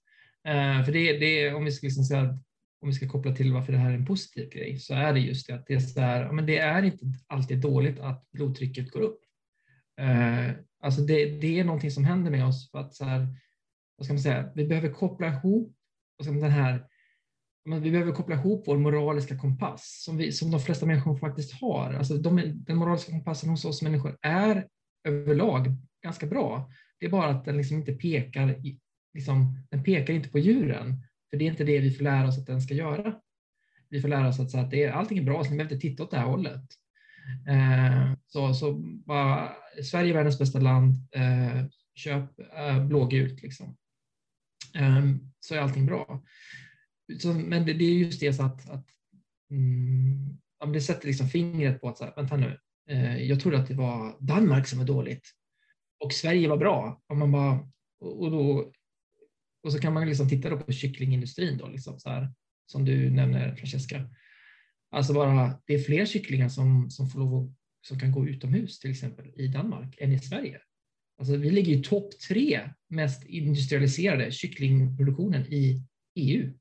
Uh, 0.49 0.85
för 0.85 0.93
det, 0.93 1.19
det, 1.19 1.55
om 1.55 1.65
vi 1.65 1.73
ska 1.73 1.87
liksom 1.87 2.05
säga 2.05 2.39
om 2.81 2.89
vi 2.89 2.95
ska 2.95 3.09
koppla 3.09 3.35
till 3.35 3.53
varför 3.53 3.73
det 3.73 3.79
här 3.79 3.91
är 3.91 3.95
en 3.95 4.07
positiv 4.07 4.49
grej, 4.51 4.79
så 4.79 4.95
är 4.95 5.13
det 5.13 5.21
just 5.21 5.47
det 5.47 5.55
att 5.55 5.67
det 5.67 5.75
är, 5.75 5.81
så 5.81 6.01
här, 6.01 6.33
men 6.33 6.47
det 6.47 6.59
är 6.59 6.83
inte 6.83 7.05
alltid 7.27 7.61
dåligt 7.61 8.01
att 8.01 8.31
blodtrycket 8.31 8.91
går 8.91 9.01
upp. 9.01 9.21
Eh, 10.01 10.51
alltså 10.81 11.01
det, 11.01 11.41
det, 11.41 11.61
är 11.61 11.65
någonting 11.65 11.91
som 11.91 12.05
händer 12.05 12.31
med 12.31 12.47
oss 12.47 12.71
för 12.71 12.79
att 12.79 12.95
så 12.95 13.05
här, 13.05 13.29
vad 13.97 14.05
ska 14.05 14.15
man 14.15 14.23
säga, 14.23 14.53
vi 14.55 14.67
behöver 14.67 14.89
koppla 14.89 15.27
ihop 15.29 15.75
den 16.25 16.51
här 16.51 16.85
vi 17.65 17.91
behöver 17.91 18.13
koppla 18.13 18.35
ihop 18.35 18.65
vår 18.67 18.79
moraliska 18.79 19.39
kompass 19.39 20.03
som, 20.05 20.17
vi, 20.17 20.33
som 20.33 20.51
de 20.51 20.61
flesta 20.61 20.87
människor 20.87 21.17
faktiskt 21.17 21.53
har. 21.53 21.95
Alltså 21.95 22.15
de, 22.15 22.65
den 22.67 22.77
moraliska 22.77 23.13
kompassen 23.13 23.51
hos 23.51 23.65
oss 23.65 23.83
människor 23.83 24.19
är 24.23 24.69
överlag 25.05 25.67
ganska 26.03 26.27
bra. 26.27 26.71
Det 27.01 27.07
är 27.07 27.11
bara 27.11 27.31
att 27.31 27.45
den 27.45 27.57
liksom 27.57 27.77
inte 27.77 27.93
pekar, 27.93 28.67
i, 28.67 28.79
liksom, 29.15 29.67
den 29.71 29.85
pekar 29.85 30.15
inte 30.15 30.29
på 30.29 30.39
djuren. 30.39 31.03
För 31.31 31.37
det 31.37 31.45
är 31.45 31.51
inte 31.51 31.65
det 31.65 31.81
vi 31.81 31.91
får 31.91 32.05
lära 32.05 32.29
oss 32.29 32.39
att 32.39 32.47
den 32.47 32.61
ska 32.61 32.75
göra. 32.75 33.15
Vi 33.89 34.01
får 34.01 34.09
lära 34.09 34.29
oss 34.29 34.41
att, 34.41 34.51
så 34.51 34.59
att 34.59 34.71
det 34.71 34.85
är, 34.85 34.93
allting 34.93 35.19
är 35.19 35.23
bra, 35.23 35.45
så 35.45 35.51
ni 35.51 35.57
behöver 35.57 35.75
inte 35.75 35.89
titta 35.89 36.03
åt 36.03 36.11
det 36.11 36.19
här 36.19 36.27
hållet. 36.27 36.65
Eh, 37.49 38.13
så, 38.27 38.55
så 38.55 38.73
bara, 39.07 39.53
Sverige 39.85 40.11
är 40.11 40.15
världens 40.15 40.39
bästa 40.39 40.59
land, 40.59 40.95
eh, 41.13 41.65
köp 41.95 42.41
eh, 42.57 42.87
blågult 42.87 43.43
liksom. 43.43 43.77
Eh, 44.75 45.03
så 45.41 45.55
är 45.55 45.59
allting 45.59 45.87
bra 45.87 46.23
så, 47.19 47.35
men 47.35 47.67
det, 47.67 47.73
det, 47.73 47.85
är 47.85 47.95
just 47.95 48.21
det 48.21 48.33
så 48.33 48.43
att, 48.43 48.71
att 48.71 48.87
mm, 49.51 50.73
det 50.73 50.81
sätter 50.81 51.07
liksom 51.07 51.29
fingret 51.29 51.81
på 51.81 51.89
att, 51.89 51.99
så 51.99 52.05
här, 52.05 52.13
vänta 52.17 52.37
nu, 52.37 52.59
eh, 52.91 53.23
jag 53.23 53.41
trodde 53.41 53.59
att 53.59 53.69
det 53.69 53.75
var 53.75 54.17
Danmark 54.21 54.67
som 54.67 54.79
var 54.79 54.87
dåligt 54.87 55.31
och 56.05 56.13
Sverige 56.13 56.49
var 56.49 56.57
bra. 56.57 57.03
Och, 57.09 57.17
man 57.17 57.33
bara, 57.33 57.69
och, 58.01 58.31
då, 58.31 58.73
och 59.63 59.73
så 59.73 59.79
kan 59.79 59.93
man 59.93 60.07
liksom 60.07 60.29
titta 60.29 60.51
då 60.51 60.59
på 60.59 60.73
kycklingindustrin 60.73 61.59
då, 61.59 61.69
liksom 61.69 61.99
så 62.01 62.11
här, 62.11 62.33
som 62.67 62.85
du 62.85 63.11
nämner 63.11 63.55
Francesca. 63.57 64.11
Alltså 64.91 65.13
bara, 65.13 65.61
det 65.67 65.75
är 65.75 65.79
fler 65.79 66.07
kycklingar 66.07 66.49
som, 66.49 66.91
som, 66.91 67.09
får 67.09 67.19
lov 67.19 67.55
som 67.87 67.99
kan 67.99 68.13
gå 68.13 68.27
utomhus 68.27 68.79
till 68.79 68.91
exempel 68.91 69.33
i 69.37 69.49
Danmark 69.49 69.97
än 70.01 70.13
i 70.13 70.19
Sverige. 70.19 70.61
Alltså 71.19 71.37
vi 71.37 71.51
ligger 71.51 71.73
i 71.73 71.83
topp 71.83 72.11
tre 72.29 72.71
mest 72.89 73.25
industrialiserade 73.27 74.33
kycklingproduktionen 74.33 75.47
i 75.47 75.83
EU. 76.15 76.58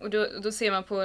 Och 0.00 0.10
då, 0.10 0.26
då, 0.42 0.52
ser 0.52 0.70
man 0.70 0.84
på, 0.84 1.02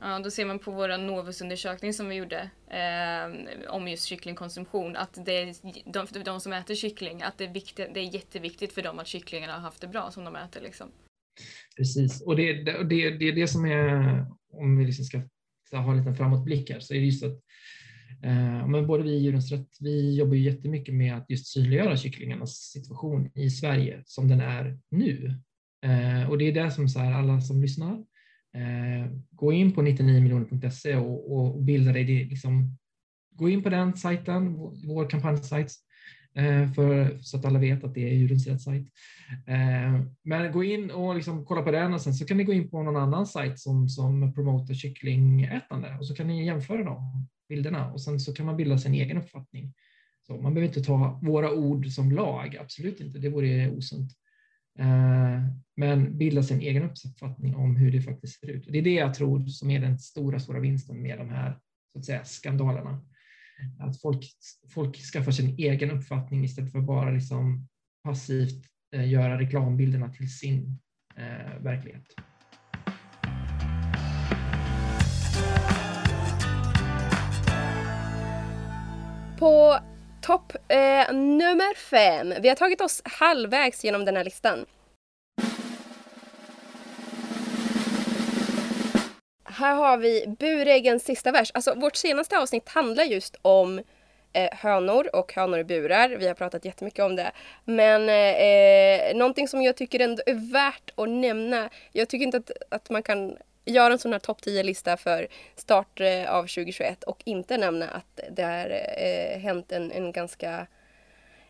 ja, 0.00 0.18
då 0.18 0.30
ser 0.30 0.44
man 0.44 0.58
på 0.58 0.70
vår 0.70 0.98
Novusundersökning 0.98 1.92
som 1.92 2.08
vi 2.08 2.14
gjorde 2.14 2.50
eh, 2.70 3.70
om 3.70 3.88
just 3.88 4.04
kycklingkonsumtion 4.04 4.96
att 4.96 5.18
det 5.24 5.32
är 5.32 5.54
de, 5.92 6.22
de 6.24 6.40
som 6.40 6.52
äter 6.52 6.74
kyckling, 6.74 7.22
att 7.22 7.38
det 7.38 7.44
är, 7.44 7.52
viktigt, 7.52 7.94
det 7.94 8.00
är 8.00 8.14
jätteviktigt 8.14 8.72
för 8.72 8.82
dem 8.82 8.98
att 8.98 9.06
kycklingarna 9.06 9.52
har 9.52 9.60
haft 9.60 9.80
det 9.80 9.88
bra 9.88 10.10
som 10.10 10.24
de 10.24 10.36
äter. 10.36 10.60
Liksom. 10.60 10.88
Precis, 11.76 12.22
och 12.22 12.36
det, 12.36 12.52
det, 12.52 12.84
det, 12.84 13.10
det 13.10 13.28
är 13.28 13.32
det 13.32 13.48
som 13.48 13.64
är, 13.64 14.26
om 14.52 14.78
vi 14.78 14.84
liksom 14.84 15.04
ska, 15.04 15.20
ska 15.66 15.76
ha 15.76 15.92
en 15.92 15.98
liten 15.98 16.16
framåtblick 16.16 16.70
här, 16.70 16.80
så 16.80 16.94
är 16.94 16.98
det 16.98 17.06
just 17.06 17.24
att 17.24 17.40
eh, 18.22 18.66
men 18.68 18.86
både 18.86 19.02
vi 19.02 19.10
i 19.10 19.18
Djurens 19.18 19.52
Rätt, 19.52 19.76
vi 19.80 20.16
jobbar 20.16 20.34
ju 20.34 20.42
jättemycket 20.42 20.94
med 20.94 21.16
att 21.16 21.30
just 21.30 21.46
synliggöra 21.46 21.96
kycklingarnas 21.96 22.56
situation 22.56 23.30
i 23.34 23.50
Sverige 23.50 24.02
som 24.06 24.28
den 24.28 24.40
är 24.40 24.78
nu. 24.90 25.40
Eh, 25.84 26.30
och 26.30 26.38
det 26.38 26.44
är 26.44 26.64
det 26.64 26.70
som 26.70 26.88
så 26.88 26.98
här, 26.98 27.12
alla 27.12 27.40
som 27.40 27.62
lyssnar 27.62 28.04
Eh, 28.54 29.10
gå 29.30 29.52
in 29.52 29.72
på 29.72 29.82
99miljoner.se 29.82 30.96
och, 30.96 31.36
och 31.36 31.62
bilda 31.62 31.92
dig. 31.92 32.04
Liksom, 32.04 32.76
gå 33.30 33.48
in 33.48 33.62
på 33.62 33.68
den 33.68 33.96
sajten, 33.96 34.54
vår 34.86 35.10
kampanjsajt, 35.10 35.72
eh, 36.34 36.72
för, 36.72 37.18
så 37.18 37.36
att 37.36 37.44
alla 37.44 37.58
vet 37.58 37.84
att 37.84 37.94
det 37.94 38.10
är 38.10 38.14
djurens 38.14 38.64
sajt. 38.64 38.86
Eh, 39.46 40.00
men 40.24 40.52
gå 40.52 40.64
in 40.64 40.90
och 40.90 41.14
liksom 41.14 41.44
kolla 41.44 41.62
på 41.62 41.70
den 41.70 41.94
och 41.94 42.00
sen 42.00 42.14
så 42.14 42.26
kan 42.26 42.36
ni 42.36 42.44
gå 42.44 42.52
in 42.52 42.70
på 42.70 42.82
någon 42.82 42.96
annan 42.96 43.26
sajt 43.26 43.58
som, 43.58 43.88
som 43.88 44.34
promotar 44.34 44.74
kycklingätande 44.74 45.96
och 45.98 46.06
så 46.06 46.14
kan 46.14 46.26
ni 46.26 46.46
jämföra 46.46 46.84
de 46.84 47.28
bilderna 47.48 47.92
och 47.92 48.00
sen 48.00 48.20
så 48.20 48.34
kan 48.34 48.46
man 48.46 48.56
bilda 48.56 48.78
sin 48.78 48.94
egen 48.94 49.18
uppfattning. 49.18 49.74
Så 50.26 50.40
man 50.40 50.54
behöver 50.54 50.68
inte 50.68 50.82
ta 50.82 51.20
våra 51.22 51.52
ord 51.52 51.86
som 51.86 52.12
lag, 52.12 52.56
absolut 52.56 53.00
inte, 53.00 53.18
det 53.18 53.28
vore 53.28 53.70
osunt. 53.70 54.12
Eh, 54.78 55.42
men 55.76 56.18
bilda 56.18 56.42
sin 56.42 56.60
egen 56.60 56.82
uppfattning 56.82 57.54
om 57.54 57.76
hur 57.76 57.92
det 57.92 58.00
faktiskt 58.00 58.40
ser 58.40 58.50
ut. 58.50 58.66
Det 58.68 58.78
är 58.78 58.82
det 58.82 58.94
jag 58.94 59.14
tror 59.14 59.46
som 59.46 59.70
är 59.70 59.80
den 59.80 59.98
stora, 59.98 60.40
stora 60.40 60.60
vinsten 60.60 61.02
med 61.02 61.18
de 61.18 61.28
här 61.28 61.58
så 61.92 61.98
att 61.98 62.04
säga, 62.04 62.24
skandalerna. 62.24 63.00
Att 63.78 64.00
folk, 64.00 64.24
folk 64.74 64.96
skaffar 64.96 65.32
sin 65.32 65.58
egen 65.58 65.90
uppfattning 65.90 66.44
istället 66.44 66.72
för 66.72 66.78
att 66.78 66.84
bara 66.84 67.10
liksom 67.10 67.68
passivt 68.04 68.64
eh, 68.94 69.08
göra 69.08 69.40
reklambilderna 69.40 70.08
till 70.08 70.38
sin 70.38 70.78
eh, 71.16 71.62
verklighet. 71.62 72.06
På 79.38 79.78
Topp 80.24 80.52
eh, 80.68 81.14
nummer 81.14 81.74
fem. 81.74 82.34
Vi 82.42 82.48
har 82.48 82.56
tagit 82.56 82.80
oss 82.80 83.02
halvvägs 83.04 83.84
genom 83.84 84.04
den 84.04 84.16
här 84.16 84.24
listan. 84.24 84.66
Här 89.44 89.74
har 89.74 89.98
vi 89.98 90.24
buräggens 90.38 91.04
sista 91.04 91.32
vers. 91.32 91.50
Alltså 91.54 91.74
vårt 91.74 91.96
senaste 91.96 92.38
avsnitt 92.38 92.68
handlar 92.68 93.04
just 93.04 93.36
om 93.42 93.78
eh, 94.32 94.52
hönor 94.52 95.16
och 95.16 95.32
hönor 95.32 95.58
i 95.58 95.64
burar. 95.64 96.08
Vi 96.08 96.26
har 96.26 96.34
pratat 96.34 96.64
jättemycket 96.64 97.04
om 97.04 97.16
det. 97.16 97.32
Men 97.64 98.08
eh, 98.08 98.14
eh 98.14 99.16
någonting 99.16 99.48
som 99.48 99.62
jag 99.62 99.76
tycker 99.76 100.00
ändå 100.00 100.22
är 100.26 100.52
värt 100.52 100.90
att 100.94 101.08
nämna. 101.08 101.70
Jag 101.92 102.08
tycker 102.08 102.24
inte 102.24 102.36
att, 102.36 102.50
att 102.68 102.90
man 102.90 103.02
kan 103.02 103.36
göra 103.64 103.92
en 103.92 103.98
sån 103.98 104.12
här 104.12 104.18
topp 104.18 104.40
10-lista 104.40 104.96
för 104.96 105.26
start 105.56 106.00
eh, 106.00 106.30
av 106.30 106.42
2021 106.42 107.02
och 107.02 107.22
inte 107.24 107.56
nämna 107.56 107.88
att 107.88 108.20
det 108.30 108.42
har 108.42 108.70
eh, 108.70 109.40
hänt 109.40 109.72
en, 109.72 109.92
en 109.92 110.12
ganska 110.12 110.66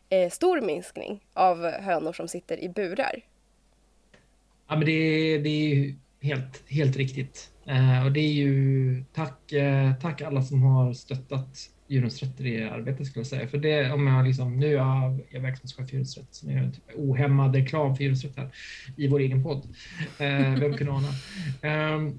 eh, 0.09 0.31
stor 0.31 0.61
minskning 0.61 1.25
av 1.33 1.71
hönor 1.71 2.13
som 2.13 2.29
sitter 2.29 2.65
i 2.65 2.69
burar. 2.69 3.21
Ja, 4.69 4.77
men 4.77 4.87
det, 4.87 5.39
det 5.39 5.49
är 5.49 5.95
helt, 6.21 6.63
helt 6.71 6.97
riktigt. 6.97 7.51
Eh, 7.67 8.05
och 8.05 8.13
det 8.13 8.21
är 8.21 8.33
ju 8.33 9.05
tack, 9.13 9.53
eh, 9.53 9.95
tack 9.95 10.21
alla 10.23 10.43
som 10.43 10.63
har 10.63 10.93
stöttat 10.93 11.71
djurens 11.89 12.23
rätter 12.23 12.47
i 12.47 12.63
arbetet 12.63 13.07
skulle 13.07 13.21
jag 13.21 13.27
säga. 13.27 13.49
För 13.49 13.59
det, 13.59 13.93
om 13.93 14.07
jag 14.07 14.27
liksom, 14.27 14.57
nu 14.57 14.67
är 14.67 15.19
jag 15.31 15.43
verksamhetschef 15.43 15.89
för 15.89 15.93
djurens 15.93 16.19
rätt, 16.19 16.35
så 16.35 16.47
nu 16.47 16.53
är 16.53 16.63
jag 16.63 16.75
typ 16.75 16.85
ohämmad 16.95 17.55
reklam 17.55 17.97
för 17.97 18.03
djurens 18.03 18.25
rätt 18.25 18.37
här 18.37 18.51
i 18.97 19.09
vår 19.09 19.21
egen 19.21 19.43
podd. 19.43 19.65
Eh, 20.19 20.55
vem 20.61 20.77
kunde 20.77 20.93
ana? 20.93 21.09
Eh, 21.63 22.13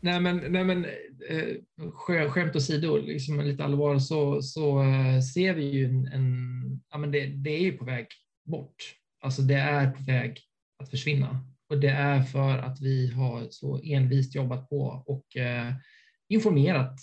nej 0.00 0.20
men, 0.20 0.36
nej 0.36 0.64
men 0.64 0.84
eh, 1.28 2.30
skämt 2.30 2.56
åsido, 2.56 2.96
liksom 2.96 3.40
lite 3.40 3.64
allvar, 3.64 3.98
så, 3.98 4.42
så 4.42 4.82
eh, 4.82 5.20
ser 5.20 5.54
vi 5.54 5.64
ju 5.64 5.84
en, 5.84 6.06
en 6.06 6.80
ja 6.90 6.98
men 6.98 7.10
det, 7.10 7.26
det 7.26 7.50
är 7.50 7.62
ju 7.62 7.72
på 7.72 7.84
väg 7.84 8.06
bort. 8.44 8.76
Alltså 9.20 9.42
det 9.42 9.54
är 9.54 9.90
på 9.90 10.02
väg 10.02 10.40
att 10.82 10.90
försvinna. 10.90 11.46
Och 11.68 11.80
det 11.80 11.88
är 11.88 12.22
för 12.22 12.58
att 12.58 12.80
vi 12.80 13.12
har 13.12 13.46
så 13.50 13.80
envist 13.84 14.34
jobbat 14.34 14.68
på 14.68 15.04
och 15.06 15.36
eh, 15.36 15.72
informerat 16.28 17.00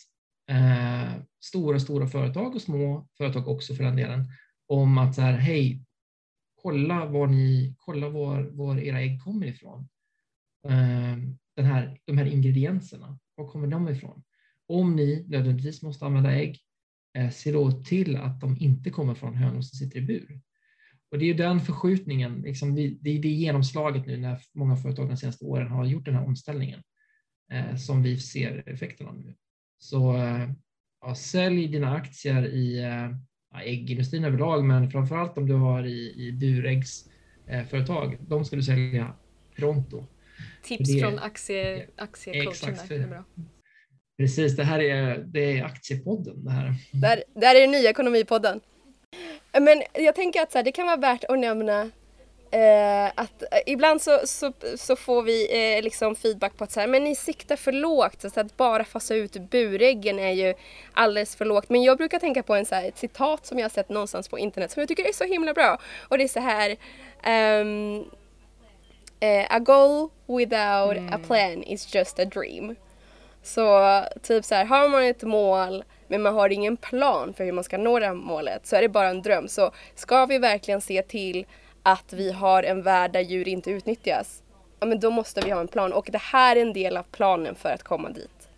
eh, 0.50 1.14
stora, 1.44 1.80
stora 1.80 2.08
företag 2.08 2.56
och 2.56 2.62
små 2.62 3.08
företag 3.18 3.48
också 3.48 3.76
för 3.76 3.84
den 3.84 3.96
delen 3.96 4.26
om 4.68 4.98
att 4.98 5.16
så 5.16 5.22
här, 5.22 5.38
hej, 5.38 5.86
kolla 6.62 7.06
var, 7.06 7.28
ni, 7.28 7.76
kolla 7.78 8.10
var, 8.10 8.42
var 8.44 8.78
era 8.78 9.02
ägg 9.02 9.24
kommer 9.24 9.48
ifrån. 9.48 9.90
Eh, 10.68 11.18
den 11.56 11.66
här, 11.66 12.00
de 12.06 12.18
här 12.18 12.26
ingredienserna, 12.26 13.20
var 13.36 13.48
kommer 13.48 13.68
de 13.68 13.90
ifrån? 13.90 14.24
Om 14.68 14.96
ni 14.96 15.26
nödvändigtvis 15.28 15.82
måste 15.82 16.06
använda 16.06 16.32
ägg, 16.32 16.60
eh, 17.18 17.30
se 17.30 17.52
då 17.52 17.72
till 17.72 18.18
att 18.18 18.42
de 18.42 18.58
inte 18.60 18.90
kommer 18.90 19.16
från 19.16 19.36
hönor 19.36 19.62
som 19.62 19.78
sitter 19.78 19.98
i 19.98 20.02
bur. 20.02 20.42
Och 21.12 21.20
det 21.20 21.30
är 21.30 21.34
den 21.34 21.60
förskjutningen, 21.60 22.42
liksom, 22.42 22.76
det 22.76 22.86
är 22.86 23.22
det 23.22 23.30
genomslaget 23.30 24.06
nu 24.06 24.18
när 24.18 24.40
många 24.54 24.76
företag 24.76 25.10
de 25.10 25.18
senaste 25.18 25.46
åren 25.46 25.68
har 25.68 25.86
gjort 25.86 26.06
den 26.06 26.16
här 26.16 26.26
omställningen 26.26 26.84
eh, 27.52 27.76
som 27.76 28.04
vi 28.04 28.20
ser 28.20 28.70
effekterna 28.70 29.10
av 29.10 29.20
nu. 29.20 29.36
Så 29.84 30.18
eh, 30.18 30.50
ja, 31.02 31.16
sälj 31.16 31.68
dina 31.68 31.96
aktier 31.96 32.46
i 32.46 32.82
ja, 33.52 33.62
äggindustrin 33.62 34.24
överlag, 34.24 34.64
men 34.64 34.92
framförallt 34.92 35.38
om 35.38 35.48
du 35.48 35.54
har 35.54 35.84
i, 35.84 36.28
i 36.28 36.32
buräggsföretag, 36.32 38.18
de 38.28 38.46
ska 38.46 38.56
du 38.56 38.64
sälja 38.64 39.14
pronto. 39.56 40.06
Tips 40.64 40.94
det, 40.94 41.00
från 41.00 41.20
aktie, 41.20 41.88
aktiecoachen. 41.98 42.76
Där. 42.90 43.08
bra. 43.08 43.24
Precis, 44.18 44.56
det 44.56 44.64
här 44.64 44.80
är, 44.80 45.18
det 45.18 45.60
är 45.60 45.64
Aktiepodden. 45.64 46.44
Det 46.44 46.52
här. 46.52 46.74
Där, 46.92 47.24
där 47.34 47.56
är 47.56 47.62
den 47.62 47.72
nya 47.72 47.90
Ekonomipodden. 47.90 48.60
Men 49.52 49.84
jag 49.94 50.16
tänker 50.16 50.42
att 50.42 50.52
så 50.52 50.58
här, 50.58 50.66
det 50.66 50.72
kan 50.72 50.86
vara 50.86 50.98
värt 50.98 51.24
att 51.24 51.40
nämna 51.40 51.90
eh, 52.54 53.12
att 53.16 53.42
eh, 53.42 53.60
ibland 53.66 54.02
så, 54.02 54.20
så, 54.24 54.54
så, 54.76 54.96
får 54.96 55.24
vi 55.24 55.48
eh, 55.78 55.84
liksom 55.84 56.16
feedback 56.16 56.58
på 56.58 56.64
att 56.64 56.72
så 56.72 56.80
här, 56.80 56.88
men 56.88 57.04
ni 57.04 57.16
siktar 57.16 57.56
för 57.56 57.72
lågt. 57.72 58.22
Så 58.34 58.40
att 58.40 58.58
bara 58.58 58.84
fasa 58.84 59.16
ut 59.16 59.38
buräggen 59.38 60.20
är 60.20 60.32
ju 60.32 60.54
alldeles 60.94 61.36
för 61.36 61.46
lågt. 61.46 61.70
Men 61.70 61.84
jag 61.84 61.98
brukar 61.98 62.20
tänka 62.20 62.44
på 62.44 62.56
en, 62.56 62.66
så 62.66 62.76
här, 62.76 62.88
ett 62.88 62.98
citat 62.98 63.46
som 63.46 63.60
jag 63.60 63.66
har 63.66 63.70
sett 63.70 63.90
någonstans 63.90 64.28
på 64.28 64.40
internet 64.40 64.72
som 64.72 64.80
jag 64.80 64.88
tycker 64.88 65.10
är 65.10 65.14
så 65.14 65.24
himla 65.24 65.54
bra. 65.54 65.78
Och 66.10 66.18
det 66.18 66.24
är 66.24 66.28
så 66.28 66.40
här 66.40 66.78
um, 67.62 68.06
A 69.50 69.60
goal 69.60 70.10
without 70.28 70.98
mm. 70.98 71.14
a 71.14 71.20
plan 71.28 71.64
is 71.64 71.96
just 71.96 72.20
a 72.20 72.26
dream. 72.26 72.76
Så 73.44 74.02
typ 74.22 74.46
så 74.46 74.56
här, 74.56 74.66
har 74.66 74.90
man 74.90 75.04
ett 75.04 75.24
mål 75.24 75.84
men 76.08 76.22
man 76.22 76.34
har 76.34 76.50
ingen 76.50 76.78
plan 76.78 77.34
för 77.34 77.44
hur 77.46 77.52
man 77.52 77.64
ska 77.64 77.78
nå 77.78 78.00
det 78.00 78.06
här 78.06 78.14
målet 78.14 78.68
så 78.68 78.76
är 78.76 78.82
det 78.82 78.90
bara 78.90 79.10
en 79.10 79.22
dröm. 79.22 79.48
Så 79.48 79.72
ska 79.96 80.26
vi 80.26 80.38
verkligen 80.38 80.82
se 80.82 81.02
till 81.02 81.46
att 81.84 82.14
vi 82.14 82.32
har 82.32 82.64
en 82.64 82.82
värld 82.82 83.12
där 83.12 83.22
djur 83.22 83.48
inte 83.48 83.72
utnyttjas, 83.72 84.44
ja 84.80 84.88
men 84.88 85.00
då 85.00 85.12
måste 85.12 85.42
vi 85.42 85.52
ha 85.52 85.62
en 85.62 85.68
plan 85.68 85.94
och 85.94 86.10
det 86.12 86.22
här 86.22 86.56
är 86.56 86.62
en 86.62 86.74
del 86.74 86.98
av 86.98 87.04
planen 87.04 87.56
för 87.56 87.70
att 87.70 87.84
komma 87.84 88.10
dit. 88.10 88.50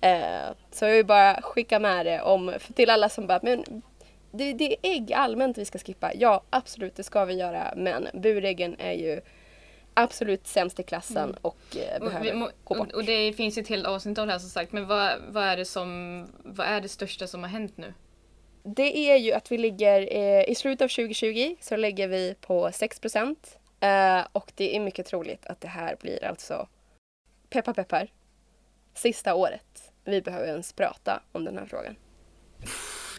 Eh, 0.00 0.54
så 0.70 0.84
jag 0.84 0.92
vill 0.92 1.06
bara 1.06 1.42
skicka 1.42 1.78
med 1.78 2.06
det 2.06 2.20
om, 2.20 2.54
till 2.74 2.90
alla 2.90 3.08
som 3.08 3.26
bara, 3.26 3.40
men 3.42 3.82
det, 4.30 4.52
det 4.52 4.72
är 4.72 4.76
ägg 4.82 5.12
allmänt 5.12 5.58
vi 5.58 5.64
ska 5.64 5.78
skippa. 5.78 6.14
Ja, 6.14 6.42
absolut 6.50 6.96
det 6.96 7.02
ska 7.02 7.24
vi 7.24 7.34
göra 7.34 7.74
men 7.76 8.08
buräggen 8.14 8.76
är 8.78 8.92
ju 8.92 9.20
absolut 9.94 10.46
sämst 10.46 10.80
i 10.80 10.82
klassen 10.82 11.24
mm. 11.24 11.36
och 11.42 11.76
eh, 11.76 12.04
behöver 12.04 12.42
och, 12.42 12.50
gå 12.64 12.74
bort. 12.74 12.92
Och 12.92 13.04
det 13.04 13.32
finns 13.32 13.58
ju 13.58 13.62
ett 13.62 13.68
helt 13.68 13.86
avsnitt 13.86 14.18
av 14.18 14.26
det 14.26 14.32
här 14.32 14.38
som 14.38 14.50
sagt, 14.50 14.72
men 14.72 14.86
vad, 14.86 15.12
vad, 15.28 15.44
är 15.44 15.56
det 15.56 15.64
som, 15.64 16.26
vad 16.42 16.66
är 16.66 16.80
det 16.80 16.88
största 16.88 17.26
som 17.26 17.42
har 17.42 17.50
hänt 17.50 17.76
nu? 17.76 17.94
Det 18.68 19.10
är 19.10 19.16
ju 19.16 19.32
att 19.32 19.52
vi 19.52 19.58
ligger, 19.58 20.08
eh, 20.10 20.50
i 20.50 20.54
slutet 20.54 20.84
av 20.84 20.88
2020 20.88 21.56
så 21.60 21.76
lägger 21.76 22.08
vi 22.08 22.34
på 22.40 22.72
6 22.72 23.00
procent 23.00 23.58
eh, 23.80 24.20
och 24.32 24.52
det 24.54 24.76
är 24.76 24.80
mycket 24.80 25.06
troligt 25.06 25.46
att 25.46 25.60
det 25.60 25.68
här 25.68 25.96
blir 26.00 26.24
alltså, 26.24 26.68
peppar 27.48 27.72
peppar, 27.72 28.08
sista 28.94 29.34
året 29.34 29.92
vi 30.04 30.22
behöver 30.22 30.48
ens 30.48 30.72
prata 30.72 31.22
om 31.32 31.44
den 31.44 31.58
här 31.58 31.66
frågan. 31.66 31.96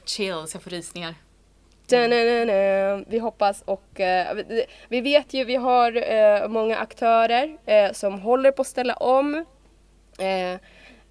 Chills, 0.06 0.54
jag 0.54 0.64
får 0.64 0.70
rysningar. 0.72 1.16
Vi 3.08 3.20
hoppas 3.20 3.62
och 3.62 4.00
uh, 4.00 4.66
vi, 4.88 5.02
vet 5.02 5.34
ju, 5.34 5.44
vi 5.46 5.56
har 5.56 6.48
många 6.48 6.78
aktörer 6.78 7.94
som 7.94 8.22
håller 8.22 8.52
på 8.52 8.62
att 8.62 8.68
ställa 8.68 8.94
om. 8.94 9.46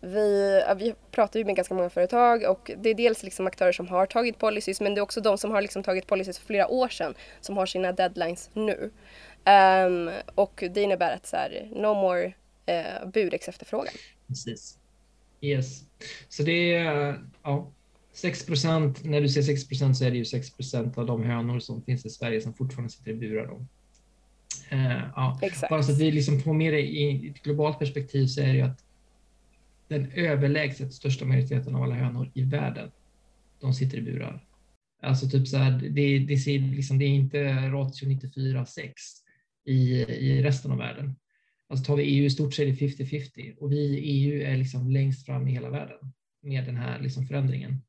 Vi, 0.07 0.63
vi 0.77 0.95
pratar 1.11 1.41
ju 1.41 1.45
med 1.45 1.57
ganska 1.57 1.75
många 1.75 1.91
företag 1.91 2.45
och 2.45 2.71
det 2.83 2.91
är 2.91 2.95
dels 2.95 3.23
liksom 3.23 3.47
aktörer 3.47 3.73
som 3.73 3.89
har 3.89 4.07
tagit 4.07 4.39
policies 4.39 4.81
men 4.81 4.95
det 4.95 4.99
är 4.99 5.03
också 5.03 5.21
de 5.21 5.39
som 5.39 5.51
har 5.51 5.63
liksom 5.63 5.83
tagit 5.83 6.07
policies 6.07 6.39
för 6.39 6.47
flera 6.47 6.69
år 6.69 6.89
sedan 6.89 7.15
som 7.41 7.57
har 7.57 7.67
sina 7.67 7.93
deadlines 7.93 8.51
nu. 8.53 8.91
Um, 9.47 10.11
och 10.35 10.65
det 10.75 10.83
innebär 10.83 11.15
att 11.15 11.27
så 11.27 11.37
här, 11.37 11.69
no 11.73 11.95
more 11.95 12.27
uh, 12.27 13.11
burex 13.11 13.49
efterfrågan. 13.49 13.95
Precis. 14.29 14.79
Yes. 15.41 15.83
Så 16.29 16.43
det 16.43 16.75
är, 16.75 17.19
ja, 17.43 17.73
6 18.13 18.47
procent, 18.47 19.05
när 19.05 19.21
du 19.21 19.29
säger 19.29 19.47
6 19.47 19.69
procent 19.69 19.97
så 19.97 20.05
är 20.05 20.11
det 20.11 20.17
ju 20.17 20.25
6 20.25 20.51
procent 20.51 20.99
av 20.99 21.07
de 21.07 21.25
hönor 21.25 21.59
som 21.61 21.83
finns 21.83 22.07
i 22.07 22.11
Sverige 22.11 22.41
som 22.41 22.55
fortfarande 22.55 22.93
sitter 22.93 23.11
i 23.11 23.15
burar. 23.15 23.47
Då. 23.47 23.67
Eh, 24.69 25.03
ja. 25.17 25.39
Exakt. 25.43 25.71
Bara 25.71 25.83
så 25.83 25.93
att 25.93 25.99
vi 25.99 26.11
liksom 26.11 26.41
får 26.41 26.55
med 26.55 26.73
det 26.73 26.81
i 26.81 27.29
ett 27.31 27.43
globalt 27.43 27.79
perspektiv 27.79 28.27
så 28.27 28.41
är 28.41 28.47
det 28.47 28.53
ju 28.53 28.63
att 28.63 28.86
den 29.89 30.13
överlägset 30.13 30.93
största 30.93 31.25
majoriteten 31.25 31.75
av 31.75 31.83
alla 31.83 31.95
hönor 31.95 32.31
i 32.35 32.43
världen, 32.43 32.91
de 33.61 33.75
sitter 33.75 33.99
i 33.99 34.03
burar. 34.03 34.47
Alltså 35.03 35.29
typ 35.29 35.49
så 35.49 35.57
här, 35.57 35.81
det, 35.91 36.19
det, 36.19 36.39
ser 36.39 36.59
liksom, 36.59 36.99
det 36.99 37.05
är 37.05 37.09
inte 37.09 37.45
ratio 37.71 38.07
94-6 38.09 38.93
i, 39.65 40.03
i 40.03 40.43
resten 40.43 40.71
av 40.71 40.79
världen. 40.79 41.17
Alltså 41.69 41.85
tar 41.85 41.97
vi 41.97 42.03
EU 42.03 42.25
i 42.25 42.31
stort 42.31 42.55
så 42.55 42.63
är 42.63 42.67
det 42.67 42.73
50-50 42.73 43.57
och 43.57 43.73
vi 43.73 43.79
i 43.79 44.01
EU 44.01 44.43
är 44.43 44.57
liksom 44.57 44.91
längst 44.91 45.27
fram 45.27 45.49
i 45.49 45.53
hela 45.53 45.71
världen 45.71 46.13
med 46.43 46.65
den 46.65 46.77
här 46.77 47.01
liksom 47.01 47.27
förändringen. 47.27 47.83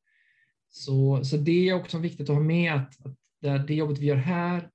Så, 0.70 1.24
så 1.24 1.38
det 1.38 1.70
är 1.70 1.74
också 1.74 1.98
viktigt 1.98 2.30
att 2.30 2.36
ha 2.36 2.44
med 2.44 2.74
att, 2.74 3.06
att 3.06 3.16
det, 3.42 3.66
det 3.68 3.76
jobbet 3.76 4.00
vi 4.00 4.06
gör 4.06 4.16
här 4.16 4.70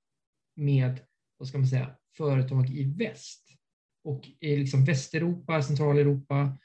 med 0.55 0.99
vad 1.37 1.47
ska 1.47 1.57
man 1.57 1.67
säga, 1.67 1.95
företag 2.17 2.69
i 2.69 2.83
väst 2.83 3.49
och 4.03 4.27
i 4.39 4.57
liksom 4.57 4.85
Västeuropa, 4.85 5.61
Centraleuropa 5.61 6.57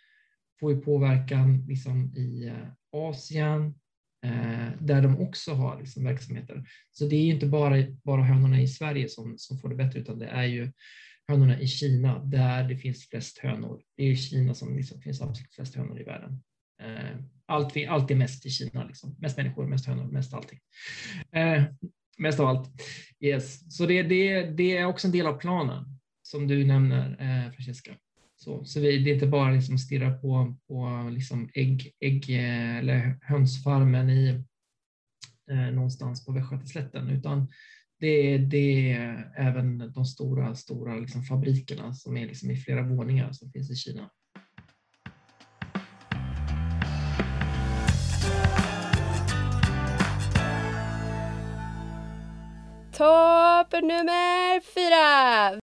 får 0.60 0.72
ju 0.72 0.80
påverkan 0.80 1.64
liksom 1.68 2.14
i 2.16 2.46
eh, 2.46 2.68
Asien 2.92 3.74
eh, 4.24 4.68
där 4.80 5.02
de 5.02 5.18
också 5.18 5.52
har 5.52 5.78
liksom 5.78 6.04
verksamheter. 6.04 6.64
Så 6.90 7.06
det 7.06 7.16
är 7.16 7.34
inte 7.34 7.46
bara, 7.46 7.76
bara 8.04 8.22
hönorna 8.22 8.60
i 8.60 8.68
Sverige 8.68 9.08
som, 9.08 9.34
som 9.38 9.58
får 9.58 9.68
det 9.68 9.74
bättre 9.74 10.00
utan 10.00 10.18
det 10.18 10.26
är 10.26 10.44
ju 10.44 10.72
hönorna 11.28 11.60
i 11.60 11.66
Kina 11.66 12.24
där 12.24 12.68
det 12.68 12.76
finns 12.76 13.08
flest 13.08 13.38
hönor. 13.38 13.82
Det 13.96 14.02
är 14.02 14.10
i 14.10 14.16
Kina 14.16 14.54
som 14.54 14.76
liksom 14.76 15.00
finns 15.00 15.22
absolut 15.22 15.54
flest 15.54 15.74
hönor 15.74 16.00
i 16.00 16.04
världen. 16.04 16.42
Eh, 16.82 17.18
allt, 17.46 17.74
allt 17.88 18.10
är 18.10 18.14
mest 18.14 18.46
i 18.46 18.50
Kina, 18.50 18.84
liksom. 18.84 19.16
mest 19.18 19.36
människor, 19.36 19.66
mest 19.66 19.86
hönor, 19.86 20.04
mest 20.04 20.34
allting. 20.34 20.58
Eh, 21.32 21.64
mest 22.18 22.40
av 22.40 22.46
allt. 22.46 22.70
Yes. 23.20 23.76
Så 23.76 23.86
det, 23.86 24.02
det, 24.02 24.42
det 24.42 24.76
är 24.76 24.84
också 24.84 25.06
en 25.06 25.12
del 25.12 25.26
av 25.26 25.38
planen 25.38 25.98
som 26.22 26.48
du 26.48 26.64
nämner, 26.64 27.10
eh, 27.10 27.52
Francesca. 27.52 27.96
Så, 28.48 28.64
så 28.64 28.80
vi, 28.80 28.98
det 28.98 29.10
är 29.10 29.14
inte 29.14 29.26
bara 29.26 29.50
liksom 29.50 29.78
stirra 29.78 30.18
på, 30.18 30.56
på 30.68 31.08
liksom 31.12 31.50
ägg, 31.54 31.92
ägg 32.00 32.30
eh, 32.30 32.76
eller 32.76 33.18
hönsfarmen 33.22 34.10
i, 34.10 34.44
eh, 35.50 35.74
någonstans 35.74 36.26
på 36.26 36.32
Västgötaslätten, 36.32 37.08
utan 37.08 37.48
det, 38.00 38.38
det 38.38 38.92
är 38.92 39.32
även 39.36 39.92
de 39.92 40.04
stora, 40.04 40.54
stora 40.54 40.96
liksom 40.96 41.22
fabrikerna 41.22 41.94
som 41.94 42.16
är 42.16 42.26
liksom 42.26 42.50
i 42.50 42.56
flera 42.56 42.82
våningar 42.82 43.32
som 43.32 43.50
finns 43.50 43.70
i 43.70 43.76
Kina. 43.76 44.10
Topp 52.92 53.72
nummer 53.82 54.60
fyra! 54.60 55.67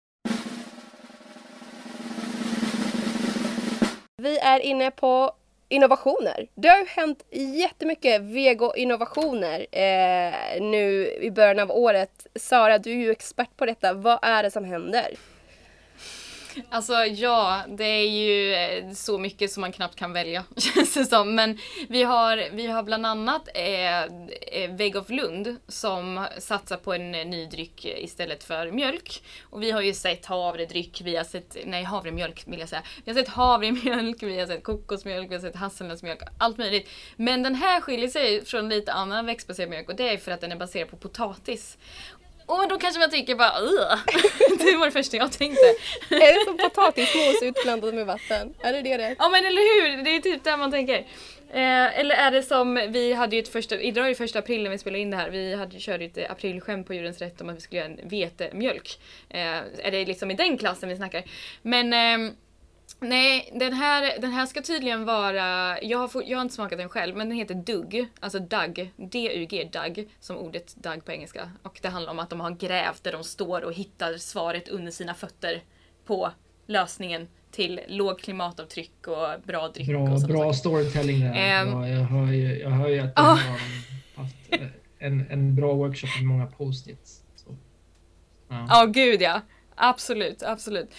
Vi 4.25 4.37
är 4.37 4.59
inne 4.59 4.91
på 4.91 5.31
innovationer. 5.69 6.47
Det 6.55 6.67
har 6.67 6.77
ju 6.77 6.85
hänt 6.85 7.25
jättemycket 7.31 8.21
vego-innovationer 8.21 9.65
eh, 9.71 10.61
nu 10.61 11.07
i 11.21 11.31
början 11.31 11.59
av 11.59 11.71
året. 11.71 12.27
Sara, 12.35 12.77
du 12.77 12.91
är 12.91 12.95
ju 12.95 13.11
expert 13.11 13.57
på 13.57 13.65
detta. 13.65 13.93
Vad 13.93 14.19
är 14.21 14.43
det 14.43 14.51
som 14.51 14.65
händer? 14.65 15.07
Alltså 16.69 16.93
ja, 16.93 17.63
det 17.67 17.83
är 17.83 18.09
ju 18.09 18.53
eh, 18.53 18.91
så 18.93 19.17
mycket 19.17 19.51
som 19.51 19.61
man 19.61 19.71
knappt 19.71 19.95
kan 19.95 20.13
välja 20.13 20.43
känns 20.57 20.93
det 20.93 21.05
som. 21.05 21.35
Men 21.35 21.57
vi 21.89 22.03
har, 22.03 22.49
vi 22.51 22.67
har 22.67 22.83
bland 22.83 23.05
annat 23.05 23.49
eh, 23.53 24.03
eh 24.03 24.71
Vägg 24.77 24.95
of 24.95 25.09
Lund 25.09 25.55
som 25.67 26.27
satsar 26.39 26.77
på 26.77 26.93
en 26.93 27.15
eh, 27.15 27.25
ny 27.25 27.45
dryck 27.45 27.85
istället 27.85 28.43
för 28.43 28.71
mjölk. 28.71 29.23
Och 29.43 29.63
vi 29.63 29.71
har 29.71 29.81
ju 29.81 29.93
sett 29.93 30.25
havredryck, 30.25 31.01
vi 31.03 31.15
har 31.15 31.23
sett, 31.23 31.57
nej 31.65 31.83
havremjölk 31.83 32.43
vill 32.47 32.59
jag 32.59 32.69
säga. 32.69 32.83
Vi 33.05 33.11
har 33.11 33.19
sett 33.19 33.29
havremjölk, 33.29 34.23
vi 34.23 34.39
har 34.39 34.47
sett 34.47 34.63
kokosmjölk, 34.63 35.31
vi 35.31 35.35
har 35.35 35.41
sett 35.41 35.55
hasselnötsmjölk, 35.55 36.19
allt 36.37 36.57
möjligt. 36.57 36.89
Men 37.15 37.43
den 37.43 37.55
här 37.55 37.81
skiljer 37.81 38.09
sig 38.09 38.45
från 38.45 38.69
lite 38.69 38.93
annan 38.93 39.25
växtbaserad 39.25 39.69
mjölk 39.69 39.89
och 39.89 39.95
det 39.95 40.09
är 40.09 40.17
för 40.17 40.31
att 40.31 40.41
den 40.41 40.51
är 40.51 40.55
baserad 40.55 40.89
på 40.89 40.97
potatis. 40.97 41.77
Och 42.45 42.67
då 42.69 42.77
kanske 42.77 42.99
man 42.99 43.09
tänker 43.09 43.35
bara 43.35 43.59
Ugh. 43.61 43.95
Det 44.59 44.77
var 44.77 44.85
det 44.85 44.91
första 44.91 45.17
jag 45.17 45.31
tänkte. 45.31 45.65
Är 46.09 46.39
det 46.39 46.45
som 46.45 46.57
potatismos 46.57 47.41
utblandat 47.41 47.93
med 47.93 48.05
vatten? 48.05 48.53
Är 48.59 48.73
det 48.73 48.81
det 48.81 48.97
det 48.97 49.03
är? 49.03 49.15
Ja 49.19 49.29
men 49.29 49.45
eller 49.45 49.61
hur, 49.61 50.03
det 50.03 50.09
är 50.09 50.19
typ 50.19 50.43
det 50.43 50.57
man 50.57 50.71
tänker. 50.71 51.05
Eh, 51.49 51.99
eller 51.99 52.15
är 52.15 52.31
det 52.31 52.43
som, 52.43 52.75
vi 52.89 53.13
hade 53.13 53.35
ju 53.35 53.41
ett 53.41 53.47
första, 53.47 53.79
idag 53.79 54.05
är 54.05 54.09
det 54.09 54.15
första 54.15 54.39
april 54.39 54.63
när 54.63 54.69
vi 54.69 54.77
spelar 54.77 54.99
in 54.99 55.11
det 55.11 55.17
här, 55.17 55.29
vi 55.29 55.55
hade, 55.55 55.79
körde 55.79 56.03
ju 56.03 56.09
ett 56.09 56.31
aprilskämt 56.31 56.87
på 56.87 56.93
Djurens 56.93 57.19
Rätt 57.19 57.41
om 57.41 57.49
att 57.49 57.55
vi 57.55 57.61
skulle 57.61 57.81
göra 57.81 57.91
en 57.91 58.09
vetemjölk. 58.09 58.99
Eh, 59.29 59.57
är 59.83 59.91
det 59.91 60.05
liksom 60.05 60.31
i 60.31 60.33
den 60.33 60.57
klassen 60.57 60.89
vi 60.89 60.95
snackar? 60.95 61.23
Men 61.61 61.93
eh, 61.93 62.31
Nej, 62.99 63.49
den 63.59 63.73
här, 63.73 64.19
den 64.21 64.31
här 64.31 64.45
ska 64.45 64.61
tydligen 64.61 65.05
vara, 65.05 65.81
jag 65.81 65.97
har, 65.97 66.23
jag 66.25 66.37
har 66.37 66.41
inte 66.41 66.55
smakat 66.55 66.77
den 66.77 66.89
själv, 66.89 67.15
men 67.17 67.29
den 67.29 67.37
heter 67.37 67.55
Dug, 67.55 68.07
alltså 68.19 68.39
Dug, 68.39 68.91
D-U-G, 68.97 69.69
Dug, 69.73 70.09
som 70.19 70.37
ordet 70.37 70.75
Dug 70.75 71.05
på 71.05 71.11
engelska. 71.11 71.51
Och 71.63 71.79
det 71.81 71.87
handlar 71.89 72.11
om 72.11 72.19
att 72.19 72.29
de 72.29 72.39
har 72.39 72.51
grävt 72.51 73.03
där 73.03 73.11
de 73.11 73.23
står 73.23 73.61
och 73.63 73.73
hittar 73.73 74.17
svaret 74.17 74.67
under 74.67 74.91
sina 74.91 75.13
fötter 75.13 75.63
på 76.05 76.31
lösningen 76.67 77.27
till 77.51 77.79
låg 77.87 78.19
klimatavtryck 78.19 79.07
och 79.07 79.27
bra 79.43 79.67
dryck 79.67 79.87
Bra, 79.87 80.01
och 80.13 80.21
bra 80.21 80.53
storytelling 80.53 81.19
där. 81.19 81.33
Ehm. 81.35 81.69
ja, 81.69 81.87
jag, 81.87 82.03
hör 82.03 82.31
ju, 82.31 82.59
jag 82.59 82.69
hör 82.69 82.89
ju 82.89 82.99
att 82.99 83.15
du 83.15 83.21
Ah. 83.21 83.25
har 83.25 83.59
haft 84.23 84.35
eh, 84.49 84.59
en, 84.99 85.25
en 85.29 85.55
bra 85.55 85.73
workshop 85.73 86.07
med 86.17 86.25
många 86.27 86.45
post-its. 86.47 87.21
Ja. 88.49 88.67
Ja, 88.69 88.85
gud 88.85 89.21
ja. 89.21 89.41
Absolut, 89.75 90.43
absolut. 90.43 90.89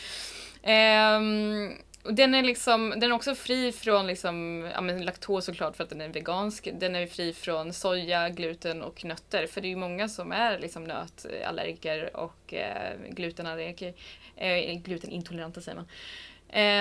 Um, 0.67 1.77
och 2.03 2.15
den 2.15 2.35
är 2.35 2.43
liksom, 2.43 2.91
den 2.91 3.03
är 3.03 3.13
också 3.13 3.35
fri 3.35 3.73
från 3.73 4.07
liksom, 4.07 4.69
ja, 4.75 4.81
men 4.81 5.05
laktos 5.05 5.45
såklart 5.45 5.77
för 5.77 5.85
att 5.85 5.91
den 5.91 6.01
är 6.01 6.09
vegansk. 6.09 6.69
Den 6.75 6.97
är 6.97 7.07
fri 7.07 7.33
från 7.33 7.73
soja, 7.73 8.29
gluten 8.29 8.83
och 8.83 9.05
nötter. 9.05 9.47
För 9.47 9.61
det 9.61 9.67
är 9.67 9.71
ju 9.71 9.77
många 9.77 10.09
som 10.09 10.33
är 10.33 10.59
liksom 10.59 10.85
nötallergiker 10.85 12.17
och 12.17 12.55
eh, 12.55 12.93
glutenallergiker. 13.11 13.95
Eh, 14.37 14.75
glutenintoleranta 14.75 15.61
säger 15.61 15.77
man. 15.77 15.89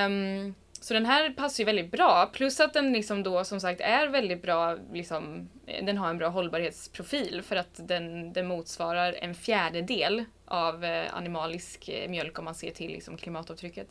Um, 0.05 0.55
så 0.85 0.93
den 0.93 1.05
här 1.05 1.29
passar 1.29 1.61
ju 1.61 1.65
väldigt 1.65 1.91
bra. 1.91 2.29
Plus 2.33 2.59
att 2.59 2.73
den 2.73 2.93
liksom 2.93 3.23
då 3.23 3.43
som 3.43 3.59
sagt 3.59 3.81
är 3.81 4.07
väldigt 4.07 4.41
bra, 4.41 4.77
liksom, 4.93 5.49
den 5.83 5.97
har 5.97 6.09
en 6.09 6.17
bra 6.17 6.27
hållbarhetsprofil 6.27 7.41
för 7.41 7.55
att 7.55 7.87
den, 7.87 8.33
den 8.33 8.47
motsvarar 8.47 9.13
en 9.13 9.35
fjärdedel 9.35 10.25
av 10.45 10.83
eh, 10.83 11.15
animalisk 11.15 11.89
eh, 11.89 12.09
mjölk 12.09 12.39
om 12.39 12.45
man 12.45 12.55
ser 12.55 12.71
till 12.71 12.91
liksom, 12.91 13.17
klimatavtrycket. 13.17 13.87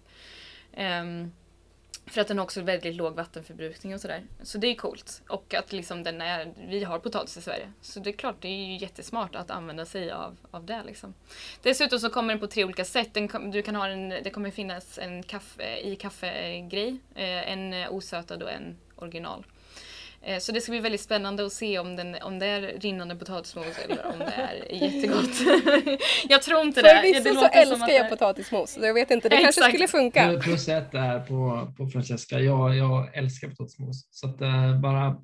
Um, 0.76 1.32
för 2.06 2.20
att 2.20 2.28
den 2.28 2.38
har 2.38 2.44
också 2.44 2.60
väldigt 2.60 2.94
låg 2.94 3.14
vattenförbrukning 3.14 3.94
och 3.94 4.00
sådär. 4.00 4.22
Så 4.42 4.58
det 4.58 4.66
är 4.66 4.74
coolt. 4.74 5.22
Och 5.28 5.54
att 5.54 5.72
liksom 5.72 6.02
den 6.02 6.20
är, 6.20 6.54
vi 6.68 6.84
har 6.84 6.98
potatis 6.98 7.36
i 7.36 7.42
Sverige. 7.42 7.72
Så 7.80 8.00
det 8.00 8.10
är 8.10 8.12
klart, 8.12 8.36
det 8.40 8.48
är 8.48 8.66
ju 8.66 8.76
jättesmart 8.76 9.34
att 9.34 9.50
använda 9.50 9.84
sig 9.84 10.10
av, 10.10 10.36
av 10.50 10.64
det. 10.66 10.82
Liksom. 10.86 11.14
Dessutom 11.62 11.98
så 11.98 12.10
kommer 12.10 12.34
den 12.34 12.40
på 12.40 12.46
tre 12.46 12.64
olika 12.64 12.84
sätt. 12.84 13.14
Den, 13.14 13.50
du 13.50 13.62
kan 13.62 13.74
ha 13.74 13.88
en, 13.88 14.08
det 14.08 14.30
kommer 14.30 14.50
finnas 14.50 14.98
en 14.98 15.22
kaffe, 15.22 15.76
i 15.76 15.96
kaffegrej, 15.96 16.98
eh, 17.14 17.52
en 17.52 17.88
osötad 17.88 18.42
och 18.42 18.50
en 18.50 18.76
original. 18.96 19.44
Eh, 20.26 20.38
Så 20.38 20.52
det 20.52 20.60
ska 20.60 20.70
bli 20.72 20.80
väldigt 20.80 21.00
spännande 21.00 21.46
att 21.46 21.52
se 21.52 21.78
om, 21.78 21.96
den, 21.96 22.16
om 22.22 22.38
det 22.38 22.46
är 22.46 22.60
rinnande 22.80 23.16
potatismos 23.16 23.66
eller 23.84 24.06
om 24.06 24.18
det 24.18 24.24
är 24.24 24.72
jättegott. 24.82 25.40
jag 26.28 26.42
tror 26.42 26.60
inte 26.60 26.82
det. 26.82 26.88
Förvisso 26.88 27.22
det 27.22 27.34
så 27.34 27.46
älskar 27.46 27.88
jag 27.88 28.06
det- 28.06 28.10
potatismos. 28.10 28.70
så 28.70 28.80
Jag 28.80 28.94
vet 28.94 29.10
inte, 29.10 29.28
det 29.28 29.36
kanske 29.42 29.48
Exakt. 29.60 29.68
skulle 29.74 29.88
funka. 29.88 30.28
Plus- 30.28 30.44
Plus 30.44 30.68
ett 30.68 30.92
där 30.92 31.20
på, 31.20 31.72
på 31.76 31.86
Francesca. 31.90 32.40
Jag, 32.40 32.76
jag 32.76 33.16
älskar 33.16 33.48
potatismos. 33.48 34.06
Så 34.10 34.28
att 34.28 34.40
eh, 34.40 34.80
bara 34.80 35.16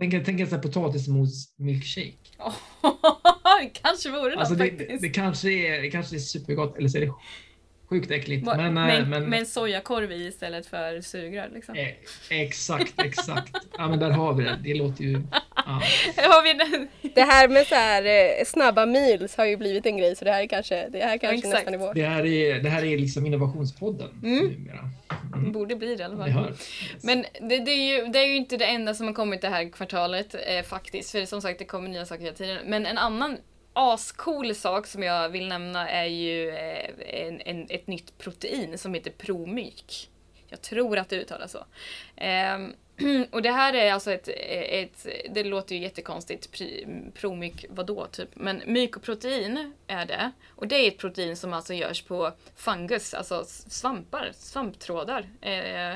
tänk, 0.00 0.24
tänk 0.24 0.40
en 0.40 0.46
sån 0.46 0.56
här 0.56 0.62
potatismos 0.62 1.54
milkshake. 1.58 2.16
kanske 3.82 4.10
vore 4.10 4.36
Alltså 4.36 4.54
det 4.54 4.64
det, 4.64 4.70
faktiskt. 4.70 4.90
det, 5.02 5.08
det, 5.08 5.14
kanske 5.14 5.48
är, 5.50 5.82
det 5.82 5.90
kanske 5.90 6.16
är 6.16 6.18
supergott 6.18 6.76
eller 6.78 6.88
så 6.88 6.96
är 6.98 7.00
det 7.06 7.12
sjukt 7.90 8.10
äckligt. 8.10 8.46
Va- 8.46 8.56
Men, 8.56 8.90
eh, 8.90 9.06
men, 9.08 9.24
med 9.30 9.38
en 9.38 9.46
sojakorv 9.46 10.12
i 10.12 10.26
istället 10.26 10.66
för 10.66 11.00
sugrör 11.00 11.48
liksom. 11.54 11.74
eh, 11.74 11.88
exakt, 12.28 12.94
exakt. 13.04 13.56
Ja 13.78 13.88
men 13.88 13.98
där 13.98 14.10
har 14.10 14.34
vi 14.34 14.44
det. 14.44 14.58
Det 14.64 14.74
låter 14.74 15.04
ju... 15.04 15.20
Ja. 15.66 15.82
Har 16.16 16.42
vi 16.44 16.52
den? 16.54 16.88
Det 17.14 17.22
här 17.22 17.48
med 17.48 17.66
så 17.66 17.74
här, 17.74 18.02
eh, 18.04 18.44
snabba 18.46 18.86
meals 18.86 19.36
har 19.36 19.44
ju 19.44 19.56
blivit 19.56 19.86
en 19.86 19.96
grej 19.96 20.16
så 20.16 20.24
det 20.24 20.32
här 20.32 20.42
är 20.42 20.46
kanske, 20.46 20.88
det 20.88 20.98
här 21.04 21.14
är 21.14 21.18
kanske 21.18 21.36
Exakt. 21.48 21.54
nästa 21.54 21.70
nivå. 21.70 21.92
Det, 21.92 22.02
här 22.06 22.26
är, 22.26 22.62
det 22.62 22.68
här 22.68 22.84
är 22.84 22.98
liksom 22.98 23.26
innovationspodden 23.26 24.08
Mm. 24.22 24.46
numera. 24.46 24.90
Mm. 25.34 25.52
Borde 25.52 25.76
bli 25.76 25.94
det 25.96 26.00
i 26.02 26.04
alla 26.04 26.16
fall. 26.32 26.52
Men 27.02 27.24
det, 27.48 27.58
det, 27.58 27.70
är 27.70 27.98
ju, 27.98 28.06
det 28.12 28.18
är 28.18 28.26
ju 28.26 28.36
inte 28.36 28.56
det 28.56 28.64
enda 28.64 28.94
som 28.94 29.06
har 29.06 29.14
kommit 29.14 29.40
det 29.40 29.48
här 29.48 29.68
kvartalet 29.72 30.34
eh, 30.46 30.62
faktiskt. 30.62 31.10
För 31.10 31.24
som 31.24 31.40
sagt, 31.42 31.58
det 31.58 31.64
kommer 31.64 31.88
nya 31.88 32.06
saker 32.06 32.22
hela 32.24 32.36
tiden. 32.36 32.58
Men 32.66 32.86
en 32.86 32.98
annan 32.98 33.36
ascool 33.72 34.54
sak 34.54 34.86
som 34.86 35.02
jag 35.02 35.28
vill 35.28 35.48
nämna 35.48 35.90
är 35.90 36.06
ju 36.06 36.50
eh, 36.50 36.90
en, 37.26 37.40
en, 37.40 37.66
ett 37.70 37.86
nytt 37.86 38.18
protein 38.18 38.78
som 38.78 38.94
heter 38.94 39.10
Promyk. 39.10 40.10
Jag 40.48 40.62
tror 40.62 40.98
att 40.98 41.08
det 41.08 41.16
uttalas 41.16 41.52
så. 41.52 41.64
Ehm, 42.16 42.74
och 43.30 43.42
det 43.42 43.50
här 43.50 43.74
är 43.74 43.92
alltså 43.92 44.12
ett, 44.12 44.28
ett 44.28 45.06
det 45.30 45.44
låter 45.44 45.74
ju 45.74 45.82
jättekonstigt, 45.82 46.62
promyk 47.14 47.64
vadå 47.70 48.06
typ, 48.06 48.28
men 48.34 48.62
mykoprotein 48.66 49.72
är 49.86 50.06
det. 50.06 50.30
Och 50.48 50.68
det 50.68 50.76
är 50.76 50.88
ett 50.88 50.98
protein 50.98 51.36
som 51.36 51.52
alltså 51.52 51.74
görs 51.74 52.02
på 52.02 52.32
fungus, 52.56 53.14
alltså 53.14 53.44
svampar, 53.46 54.30
svamptrådar. 54.34 55.28
Eh, 55.40 55.94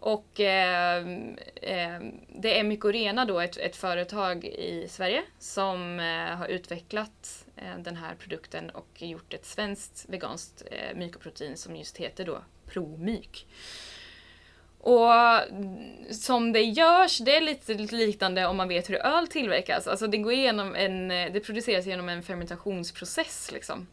och 0.00 0.40
eh, 0.40 1.06
eh, 1.54 2.00
det 2.28 2.58
är 2.58 2.64
Mycorena 2.64 3.24
då, 3.24 3.40
ett, 3.40 3.56
ett 3.56 3.76
företag 3.76 4.44
i 4.44 4.86
Sverige 4.88 5.22
som 5.38 6.00
eh, 6.00 6.36
har 6.36 6.46
utvecklat 6.46 7.46
eh, 7.56 7.78
den 7.78 7.96
här 7.96 8.14
produkten 8.14 8.70
och 8.70 9.02
gjort 9.02 9.34
ett 9.34 9.46
svenskt 9.46 10.06
veganskt 10.08 10.62
eh, 10.70 10.96
mykoprotein 10.96 11.56
som 11.56 11.76
just 11.76 11.96
heter 11.96 12.24
då 12.24 12.38
Promyk. 12.66 13.46
Och 14.80 15.10
som 16.10 16.52
det 16.52 16.62
görs, 16.62 17.18
det 17.18 17.36
är 17.36 17.40
lite 17.40 17.74
liknande 17.74 18.46
om 18.46 18.56
man 18.56 18.68
vet 18.68 18.90
hur 18.90 18.96
öl 18.96 19.28
tillverkas. 19.28 19.86
Alltså 19.86 20.06
det 20.06 20.18
går 20.18 20.32
igenom 20.32 20.74
en, 20.74 21.10
eh, 21.10 21.32
det 21.32 21.40
produceras 21.40 21.86
genom 21.86 22.08
en 22.08 22.22
fermentationsprocess 22.22 23.50
liksom. 23.52 23.86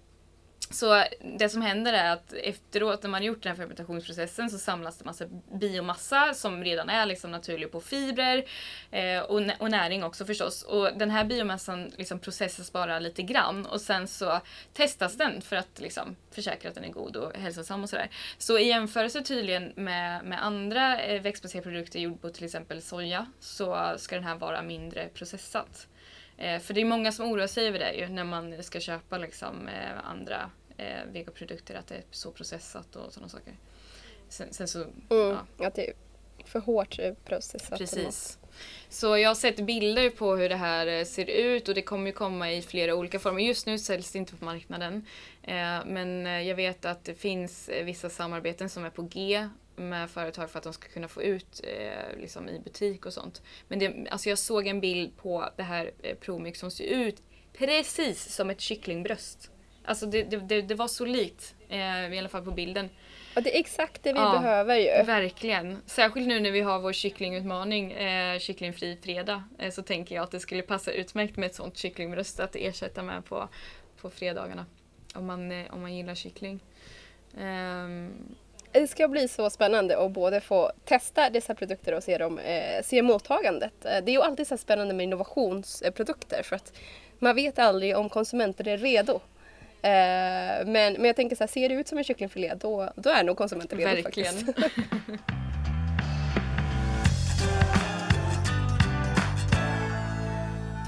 Så 0.70 1.04
det 1.38 1.50
som 1.50 1.62
händer 1.62 1.94
är 1.94 2.12
att 2.12 2.34
efteråt 2.34 3.04
när 3.04 3.10
man 3.10 3.22
har 3.22 3.26
gjort 3.26 3.44
den 3.44 3.50
här 3.50 3.58
fermentationsprocessen 3.58 4.50
så 4.50 4.58
samlas 4.58 4.98
det 4.98 5.06
massa 5.06 5.26
biomassa 5.54 6.34
som 6.34 6.64
redan 6.64 6.90
är 6.90 7.06
liksom 7.06 7.32
naturlig 7.32 7.72
på 7.72 7.82
fibrer 7.82 8.46
eh, 8.92 9.20
och, 9.20 9.42
nä- 9.42 9.56
och 9.60 9.72
näring 9.72 10.04
också 10.04 10.26
förstås. 10.26 10.64
Och 10.64 10.98
den 10.98 11.12
här 11.12 11.26
biomassan 11.26 11.92
liksom 11.98 12.20
processas 12.20 12.72
bara 12.72 13.00
lite 13.00 13.22
grann 13.22 13.66
och 13.66 13.82
sen 13.82 14.08
så 14.08 14.40
testas 14.74 15.18
den 15.18 15.42
för 15.42 15.56
att 15.56 15.80
liksom 15.80 16.16
försäkra 16.32 16.70
att 16.70 16.76
den 16.76 16.84
är 16.84 16.92
god 16.92 17.16
och 17.16 17.34
hälsosam 17.38 17.84
och 17.84 17.90
sådär. 17.90 18.10
Så 18.38 18.58
i 18.58 18.68
jämförelse 18.68 19.22
tydligen 19.22 19.74
med, 19.76 20.26
med 20.26 20.46
andra 20.46 21.02
eh, 21.02 21.22
växtbaserade 21.22 21.64
produkter 21.64 22.00
gjord 22.00 22.22
på 22.22 22.30
till 22.30 22.46
exempel 22.46 22.82
soja 22.82 23.26
så 23.40 23.94
ska 23.98 24.16
den 24.16 24.24
här 24.24 24.36
vara 24.36 24.62
mindre 24.62 25.08
processat. 25.08 25.88
Eh, 26.38 26.60
för 26.60 26.74
det 26.74 26.82
är 26.82 26.86
många 26.86 27.12
som 27.12 27.32
oroar 27.32 27.48
sig 27.48 27.68
över 27.68 27.80
det 27.80 27.94
ju 27.94 28.08
när 28.08 28.24
man 28.24 28.64
ska 28.64 28.80
köpa 28.80 29.18
liksom, 29.18 29.68
eh, 29.68 30.10
andra 30.10 30.50
eh, 30.78 31.06
vegoprodukter, 31.12 31.76
att 31.76 31.88
det 31.88 31.96
är 31.96 32.04
så 32.12 32.32
processat 32.32 32.96
och 32.96 33.14
sådana 33.14 33.30
saker. 33.30 33.54
Sen, 34.30 34.54
sen 34.54 34.68
så, 34.68 34.80
Mm, 34.80 35.38
ja, 35.58 35.68
Att 35.68 35.76
det 35.76 35.88
är 35.90 35.94
för 36.46 36.60
hårt 36.60 37.00
processat. 37.26 37.80
precis. 37.80 38.38
Så 38.90 39.18
jag 39.18 39.30
har 39.30 39.36
sett 39.36 39.60
bilder 39.60 40.10
på 40.10 40.36
hur 40.36 40.50
det 40.50 40.56
här 40.56 40.88
eh, 40.88 41.06
ser 41.06 41.26
ut 41.30 41.70
och 41.70 41.76
det 41.76 41.82
kommer 41.82 42.06
ju 42.08 42.12
komma 42.14 42.52
i 42.52 42.62
flera 42.62 42.96
olika 42.96 43.20
former. 43.20 43.42
Just 43.42 43.66
nu 43.66 43.80
säljs 43.80 44.12
det 44.12 44.18
inte 44.20 44.36
på 44.36 44.46
marknaden. 44.46 45.06
Eh, 45.44 45.86
men 45.86 46.28
eh, 46.28 46.42
jag 46.42 46.56
vet 46.56 46.86
att 46.86 47.04
det 47.04 47.14
finns 47.16 47.70
vissa 47.84 48.10
samarbeten 48.10 48.70
som 48.70 48.86
är 48.86 48.90
på 48.90 49.02
G 49.02 49.50
med 49.76 50.10
företag 50.10 50.50
för 50.50 50.58
att 50.58 50.64
de 50.64 50.74
ska 50.74 50.88
kunna 50.88 51.08
få 51.08 51.22
ut 51.22 51.62
liksom 52.18 52.50
i 52.50 52.60
butik 52.60 53.06
och 53.06 53.14
sånt. 53.14 53.42
Men 53.68 53.80
det, 53.80 54.08
alltså 54.10 54.30
jag 54.30 54.38
såg 54.40 54.68
en 54.68 54.80
bild 54.80 55.18
på 55.18 55.50
det 55.58 55.64
här 55.64 55.92
Promix 56.20 56.60
som 56.60 56.72
ser 56.72 56.84
ut 56.84 57.22
precis 57.54 58.34
som 58.36 58.50
ett 58.50 58.62
kycklingbröst. 58.62 59.52
Alltså 59.88 60.06
det, 60.06 60.24
det, 60.24 60.62
det, 60.62 60.76
var 60.76 60.88
så 60.88 61.06
likt, 61.06 61.56
eh, 61.70 62.14
i 62.14 62.20
alla 62.20 62.30
fall 62.30 62.44
på 62.44 62.52
bilden. 62.52 62.90
Ja, 63.36 63.42
det 63.42 63.56
är 63.56 63.60
exakt 63.60 64.04
det 64.04 64.14
vi 64.14 64.20
Ja. 64.20 64.32
behöver 64.32 64.76
ju. 64.76 65.04
Verkligen. 65.04 65.82
Särskilt 65.86 66.28
nu 66.28 66.40
när 66.40 66.52
vi 66.52 66.62
har 66.62 66.80
vår 66.80 66.94
kycklingutmaning, 66.94 67.92
eh, 67.92 68.40
kycklingfri 68.40 68.98
fredag, 69.04 69.44
eh, 69.60 69.72
så 69.72 69.82
tänker 69.84 70.16
jag 70.16 70.24
att 70.24 70.32
det 70.32 70.40
skulle 70.40 70.62
passa 70.62 70.92
utmärkt 70.92 71.38
med 71.38 71.48
ett 71.48 71.56
sånt 71.56 71.78
kycklingbröst 71.78 72.40
att 72.40 72.56
ersätta 72.56 73.04
med 73.04 73.26
på, 73.26 73.50
på 74.02 74.10
fredagarna. 74.10 74.66
Om 75.16 75.26
man, 75.26 75.52
eh, 75.52 75.74
om 75.74 75.82
man 75.82 75.96
gillar 75.96 76.16
kyckling. 76.16 76.60
Ehm, 77.40 78.14
Det 78.72 78.88
ska 78.88 79.08
bli 79.08 79.28
så 79.28 79.50
spännande 79.50 79.98
att 80.06 80.12
både 80.12 80.42
få 80.42 80.72
testa 80.86 81.30
dessa 81.30 81.56
produkter 81.56 81.94
och 81.94 82.04
se, 82.04 82.18
dem, 82.18 82.40
eh, 82.40 82.84
se 82.84 83.02
mottagandet. 83.02 83.86
Eh, 83.86 84.04
Det 84.04 84.12
är 84.12 84.14
ju 84.14 84.22
alltid 84.22 84.48
så 84.48 84.58
spännande 84.58 84.94
med 84.94 85.04
innovationsprodukter 85.04 86.44
för 86.44 86.56
att 86.56 86.74
man 87.20 87.36
vet 87.36 87.60
aldrig 87.60 87.98
om 87.98 88.10
konsumenter 88.10 88.68
är 88.68 88.78
redo. 88.78 89.20
Eh, 89.88 90.66
men, 90.66 90.94
men 90.94 91.06
jag 91.06 91.16
tänker 91.16 91.36
så 91.36 91.44
här, 91.44 91.48
ser 91.48 91.70
det 91.70 91.76
ut 91.76 91.88
som 91.88 91.98
en 91.98 92.04
kycklingfilé 92.04 92.54
då, 92.56 92.90
då 92.96 93.10
är 93.10 93.24
nog 93.24 93.38
konsumenter 93.38 93.78
redo 93.78 93.90
verkligen. 93.90 94.34
faktiskt. 94.34 94.60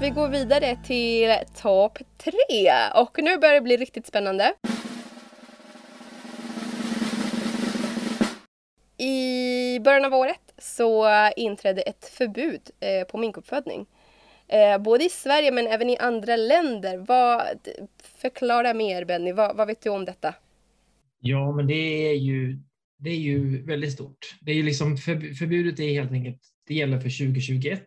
vi 0.00 0.10
går 0.10 0.28
vidare 0.28 0.76
till 0.86 1.34
topp 1.62 1.98
tre. 2.18 2.72
Och 2.94 3.18
nu 3.22 3.38
börjar 3.38 3.54
det 3.54 3.60
bli 3.60 3.76
riktigt 3.76 4.06
spännande. 4.06 4.54
I 8.96 9.80
början 9.80 10.04
av 10.04 10.14
året 10.14 10.54
så 10.58 11.08
inträdde 11.36 11.82
ett 11.82 12.04
förbud 12.04 12.70
eh, 12.80 13.04
på 13.06 13.18
minkuppfödning. 13.18 13.86
Eh, 14.52 14.82
både 14.82 15.04
i 15.04 15.08
Sverige 15.08 15.50
men 15.50 15.66
även 15.66 15.90
i 15.90 15.96
andra 15.96 16.36
länder. 16.36 16.98
Vad, 17.08 17.42
förklara 18.20 18.74
mer 18.74 19.04
Benny, 19.04 19.32
vad, 19.32 19.56
vad 19.56 19.66
vet 19.66 19.82
du 19.82 19.90
om 19.90 20.04
detta? 20.04 20.34
Ja, 21.20 21.52
men 21.52 21.66
det 21.66 22.08
är 22.08 22.14
ju, 22.14 22.58
det 22.98 23.10
är 23.10 23.18
ju 23.18 23.62
väldigt 23.62 23.92
stort. 23.92 24.18
Det 24.40 24.50
är 24.50 24.54
ju 24.54 24.62
liksom 24.62 24.96
förbudet 25.38 25.80
är 25.80 25.92
helt 25.92 26.12
enkelt, 26.12 26.40
det 26.66 26.74
gäller 26.74 27.00
för 27.00 27.18
2021 27.18 27.86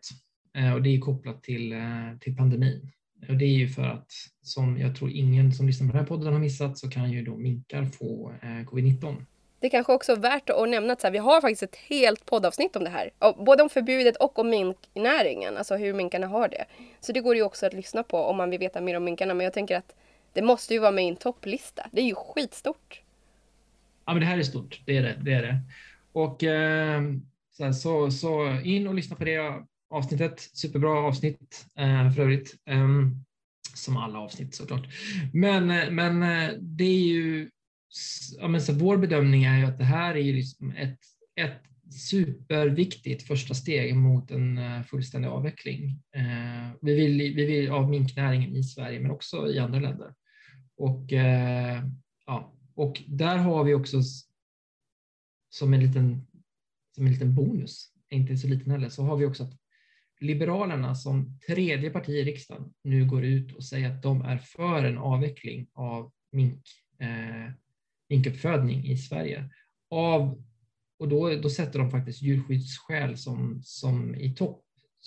eh, 0.58 0.74
och 0.74 0.82
det 0.82 0.90
är 0.90 1.00
kopplat 1.00 1.44
till, 1.44 1.74
eh, 1.74 2.18
till 2.20 2.36
pandemin. 2.36 2.92
Och 3.30 3.38
det 3.38 3.46
är 3.46 3.58
ju 3.58 3.68
för 3.68 3.84
att, 3.84 4.12
som 4.42 4.78
jag 4.78 4.96
tror 4.96 5.12
ingen 5.12 5.52
som 5.52 5.68
lyssnar 5.68 5.88
på 5.88 5.94
den 5.94 6.00
här 6.00 6.08
podden 6.08 6.34
har 6.34 6.40
missat, 6.40 6.78
så 6.78 6.90
kan 6.90 7.12
ju 7.12 7.24
då 7.24 7.38
minkar 7.38 7.86
få 7.86 8.34
eh, 8.42 8.48
covid-19. 8.48 9.26
Det 9.64 9.68
är 9.68 9.72
kanske 9.72 9.94
också 9.94 10.12
är 10.12 10.16
värt 10.16 10.50
att 10.50 10.70
nämna 10.70 10.94
att 10.94 11.02
så 11.02 11.08
här, 11.08 11.12
vi 11.12 11.18
har 11.18 11.42
faktiskt 11.42 11.64
ett 11.64 11.76
helt 11.76 12.26
poddavsnitt 12.26 12.76
om 12.76 12.84
det 12.84 12.90
här. 12.90 13.12
Både 13.46 13.64
om 13.64 13.70
förbudet 13.70 14.16
och 14.16 14.40
om 14.40 14.50
minknäringen, 14.50 15.58
alltså 15.58 15.76
hur 15.76 15.94
minkarna 15.94 16.28
har 16.28 16.48
det. 16.48 16.66
Så 17.00 17.12
det 17.12 17.22
går 17.22 17.36
ju 17.36 17.44
också 17.44 17.66
att 17.66 17.74
lyssna 17.74 18.04
på 18.04 18.18
om 18.18 18.38
man 18.38 18.50
vill 18.50 18.60
veta 18.60 18.82
mer 18.82 18.98
om 18.98 19.04
minkarna. 19.04 19.34
Men 19.34 19.44
jag 19.44 19.54
tänker 19.54 19.78
att 19.78 19.96
det 20.34 20.42
måste 20.42 20.74
ju 20.74 20.80
vara 20.80 20.92
med 20.92 21.06
i 21.06 21.08
en 21.08 21.16
topplista. 21.16 21.90
Det 21.92 22.02
är 22.02 22.06
ju 22.06 22.16
skitstort. 22.16 23.02
Ja, 24.06 24.14
men 24.14 24.20
det 24.20 24.26
här 24.26 24.38
är 24.38 24.44
stort. 24.44 24.82
Det 24.86 24.98
är 24.98 25.02
det. 25.02 25.20
det, 25.22 25.34
är 25.34 25.42
det. 25.42 25.60
Och 26.12 26.44
eh, 26.44 27.02
så, 27.52 27.64
här, 27.64 27.72
så, 27.72 28.12
så, 28.12 28.60
in 28.64 28.88
och 28.88 28.94
lyssna 28.94 29.16
på 29.16 29.24
det 29.24 29.64
avsnittet. 29.90 30.40
Superbra 30.40 31.00
avsnitt 31.00 31.66
eh, 31.78 32.12
för 32.12 32.22
övrigt. 32.22 32.56
Eh, 32.66 32.88
som 33.76 33.98
alla 33.98 34.20
avsnitt 34.20 34.56
såklart. 34.56 34.88
Men, 35.34 35.72
eh, 35.72 35.90
men 35.90 36.24
eh, 36.24 36.54
det 36.60 36.84
är 36.84 37.08
ju 37.08 37.50
ja, 38.40 38.48
men 38.48 38.62
så 38.62 38.74
vår 38.74 38.98
bedömning 38.98 39.44
är 39.44 39.60
ju 39.60 39.66
att 39.66 39.78
det 39.78 39.84
här 39.84 40.16
är 40.16 40.20
ju 40.20 40.34
liksom 40.34 40.72
ett, 40.72 41.00
ett 41.36 41.62
superviktigt 41.94 43.24
första 43.24 43.54
steg 43.54 43.96
mot 43.96 44.32
en 44.32 44.58
eh, 44.58 44.84
fullständig 44.84 45.30
avveckling. 45.30 45.86
Eh, 46.16 46.72
vi, 46.82 46.96
vill, 46.96 47.36
vi 47.36 47.46
vill 47.46 47.70
av 47.72 47.90
minknäringen 47.90 48.56
i 48.56 48.64
Sverige 48.64 49.00
men 49.00 49.12
också 49.12 49.48
i 49.48 49.60
andra 49.60 49.80
länder. 49.80 50.14
Och, 50.78 51.14
eh, 51.14 51.84
ja, 52.26 52.54
och 52.76 53.04
där 53.08 53.38
har 53.38 53.64
vi 53.64 53.74
också 53.74 54.02
som 55.50 55.74
en 55.74 55.80
liten, 55.80 56.28
som 56.96 57.06
en 57.06 57.12
liten 57.12 57.36
bonus, 57.36 57.92
inte 58.10 58.38
så 58.38 58.48
liten 58.48 58.72
heller, 58.72 58.90
så 58.90 59.04
har 59.04 59.18
vi 59.18 59.26
också 59.26 59.44
att 59.44 59.54
Liberalerna 60.20 60.96
som 60.96 61.40
tredje 61.48 61.90
parti 61.90 62.10
i 62.10 62.24
riksdagen 62.24 62.74
nu 62.84 63.06
går 63.06 63.24
ut 63.24 63.56
och 63.56 63.64
säger 63.64 63.92
att 63.92 64.04
de 64.04 64.22
är 64.22 64.38
för 64.38 64.84
en 64.84 64.98
avveckling 64.98 65.68
av 65.74 66.12
mink, 66.32 66.64
eh, 67.00 67.52
minkuppfödning 68.14 68.86
i 68.86 68.98
Sverige. 68.98 69.50
Av, 69.90 70.44
och 71.00 71.08
då, 71.08 71.36
då 71.36 71.50
sätter 71.50 71.80
de 71.80 71.92
faktiskt 71.92 72.22
djurskyddsskäl 72.22 73.18
som, 73.18 73.62
som 73.64 74.16
i 74.16 74.36
topp 74.36 74.64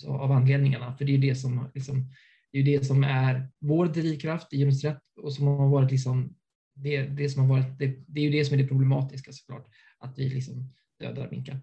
av 0.07 0.31
anledningarna, 0.31 0.97
för 0.97 1.05
det 1.05 1.13
är 1.15 1.17
det 1.17 1.35
som, 1.35 1.69
liksom, 1.73 2.11
det 2.51 2.59
är 2.59 2.63
det 2.63 2.85
som 2.85 3.03
är 3.03 3.49
vår 3.59 3.85
drivkraft 3.85 4.53
i 4.53 4.57
djurrätt 4.57 5.01
och 5.21 5.33
som 5.33 5.47
har 5.47 5.69
varit 5.69 5.91
liksom, 5.91 6.35
det, 6.75 7.01
det, 7.01 7.29
som 7.29 7.41
har 7.41 7.49
varit, 7.49 7.79
det, 7.79 7.95
det, 8.07 8.19
är 8.19 8.23
ju 8.23 8.31
det 8.31 8.45
som 8.45 8.59
är 8.59 8.63
det 8.63 8.67
problematiska 8.67 9.31
såklart, 9.31 9.67
att 9.99 10.19
vi 10.19 10.29
liksom 10.29 10.73
dödar 10.99 11.27
minkar 11.31 11.59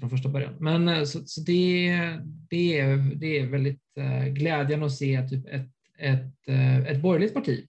från 0.00 0.10
första 0.10 0.28
början. 0.28 0.54
Men 0.60 0.88
eh, 0.88 1.04
så, 1.04 1.24
så 1.26 1.40
det, 1.40 1.90
det, 2.50 2.78
är, 2.78 2.96
det 2.96 3.38
är 3.38 3.46
väldigt 3.46 3.82
eh, 3.96 4.26
glädjande 4.26 4.86
att 4.86 4.92
se 4.92 5.28
typ 5.28 5.46
ett, 5.46 5.70
ett, 5.98 6.48
eh, 6.48 6.78
ett 6.78 7.02
borgerligt 7.02 7.34
parti 7.34 7.66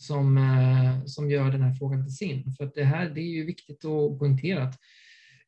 som, 0.00 0.38
eh, 0.38 1.04
som 1.06 1.30
gör 1.30 1.50
den 1.50 1.62
här 1.62 1.74
frågan 1.74 2.04
till 2.04 2.16
sin. 2.16 2.54
För 2.56 2.64
att 2.64 2.74
det 2.74 2.84
här 2.84 3.08
det 3.08 3.20
är 3.20 3.32
ju 3.34 3.44
viktigt 3.44 3.84
att 3.84 4.18
poängtera 4.18 4.62
att 4.62 4.78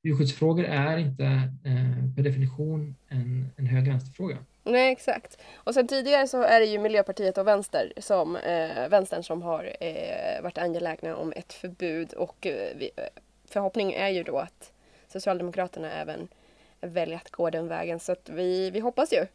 djurskyddsfrågor 0.03 0.65
är 0.65 0.97
inte 0.97 1.25
eh, 1.65 2.15
per 2.17 2.23
definition 2.23 2.95
en, 3.09 3.49
en 3.57 3.67
hög 3.67 3.89
vänsterfråga. 3.89 4.39
Nej, 4.65 4.93
exakt. 4.93 5.39
Och 5.55 5.75
sen 5.75 5.89
tidigare 5.89 6.29
så 6.29 6.43
är 6.43 6.61
det 6.61 6.67
ju 6.67 6.79
Miljöpartiet 6.79 7.39
och 7.39 7.47
Vänster 7.47 7.93
som, 7.99 8.37
eh, 8.37 8.89
Vänstern 8.89 9.23
som 9.23 9.43
har 9.43 9.77
eh, 9.81 10.43
varit 10.43 10.59
angelägna 10.59 11.17
om 11.17 11.33
ett 11.37 11.53
förbud 11.53 12.13
och 12.13 12.47
eh, 12.47 12.77
vi, 12.77 12.91
eh, 12.97 13.05
förhoppningen 13.49 14.01
är 14.01 14.09
ju 14.09 14.23
då 14.23 14.39
att 14.39 14.73
Socialdemokraterna 15.09 15.91
även 15.91 16.29
väljer 16.81 17.17
att 17.17 17.31
gå 17.31 17.51
den 17.51 17.69
vägen. 17.69 18.01
Så 18.01 18.13
att 18.13 18.29
vi, 18.29 18.71
vi 18.71 18.81
hoppas 18.81 19.13
ju 19.13 19.27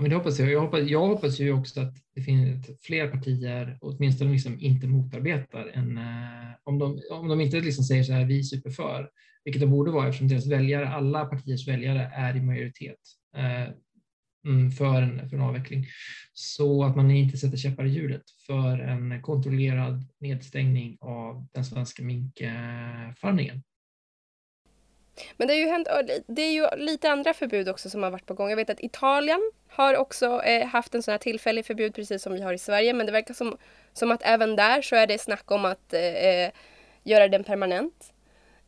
Ja, 0.00 0.02
men 0.02 0.10
det 0.10 0.16
hoppas 0.16 0.38
jag. 0.38 0.50
Jag 0.50 0.60
hoppas, 0.60 0.80
jag 0.80 1.06
hoppas 1.06 1.40
ju 1.40 1.52
också 1.52 1.80
att 1.80 1.94
det 2.14 2.22
finns 2.22 2.66
fler 2.82 3.08
partier, 3.08 3.78
åtminstone 3.80 4.32
liksom 4.32 4.60
inte 4.60 4.86
motarbetar 4.86 5.70
en, 5.74 5.98
eh, 5.98 6.54
om, 6.64 6.78
de, 6.78 7.00
om 7.10 7.28
de 7.28 7.40
inte 7.40 7.60
liksom 7.60 7.84
säger 7.84 8.02
så 8.02 8.12
här, 8.12 8.24
vi 8.24 8.38
är 8.38 8.42
superför, 8.42 9.10
vilket 9.44 9.62
de 9.62 9.70
borde 9.70 9.90
vara 9.90 10.08
eftersom 10.08 10.28
deras 10.28 10.46
väljare, 10.46 10.88
alla 10.88 11.24
partiers 11.24 11.68
väljare 11.68 12.12
är 12.14 12.36
i 12.36 12.40
majoritet 12.40 12.98
eh, 13.36 13.68
mm, 14.46 14.70
för, 14.70 15.02
en, 15.02 15.28
för 15.28 15.36
en 15.36 15.42
avveckling. 15.42 15.86
Så 16.32 16.84
att 16.84 16.96
man 16.96 17.10
inte 17.10 17.38
sätter 17.38 17.56
käppar 17.56 17.84
i 17.84 17.90
hjulet 17.90 18.24
för 18.46 18.78
en 18.78 19.22
kontrollerad 19.22 20.04
nedstängning 20.20 20.98
av 21.00 21.46
den 21.52 21.64
svenska 21.64 22.02
minkfarmningen. 22.02 23.62
Men 25.36 25.48
det, 25.48 25.54
är 25.54 25.58
ju 25.58 25.68
hänt, 25.68 25.88
det 26.26 26.42
är 26.42 26.52
ju 26.52 26.66
lite 26.76 27.10
andra 27.10 27.34
förbud 27.34 27.68
också 27.68 27.90
som 27.90 28.02
har 28.02 28.10
varit 28.10 28.26
på 28.26 28.34
gång. 28.34 28.50
Jag 28.50 28.56
vet 28.56 28.70
att 28.70 28.80
Italien 28.80 29.52
har 29.68 29.96
också 29.96 30.42
eh, 30.42 30.66
haft 30.66 30.94
en 30.94 31.02
sån 31.02 31.12
här 31.12 31.18
tillfällig 31.18 31.66
förbud 31.66 31.94
precis 31.94 32.22
som 32.22 32.32
vi 32.32 32.42
har 32.42 32.52
i 32.52 32.58
Sverige. 32.58 32.92
Men 32.92 33.06
det 33.06 33.12
verkar 33.12 33.34
som, 33.34 33.56
som 33.92 34.10
att 34.10 34.22
även 34.22 34.56
där 34.56 34.82
så 34.82 34.96
är 34.96 35.06
det 35.06 35.18
snack 35.18 35.50
om 35.50 35.64
att 35.64 35.92
eh, 35.92 36.02
eh 36.02 36.50
göra 37.02 37.28
den 37.28 37.44
permanent. 37.44 38.12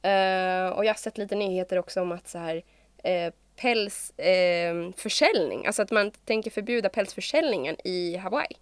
Eh, 0.02 0.68
och 0.68 0.84
jag 0.84 0.92
har 0.92 0.98
sett 0.98 1.18
lite 1.18 1.34
nyheter 1.34 1.78
också 1.78 2.00
om 2.00 2.12
att 2.12 2.28
så 2.28 2.38
här 2.38 2.62
eh, 3.04 3.32
pälsförsäljning, 3.56 5.58
ehm, 5.58 5.62
eh, 5.62 5.66
alltså 5.66 5.82
att 5.82 5.90
man 5.90 6.10
tänker 6.10 6.50
förbjuda 6.50 6.88
pälsförsäljningen 6.88 7.76
i 7.84 8.16
Hawaii. 8.16 8.56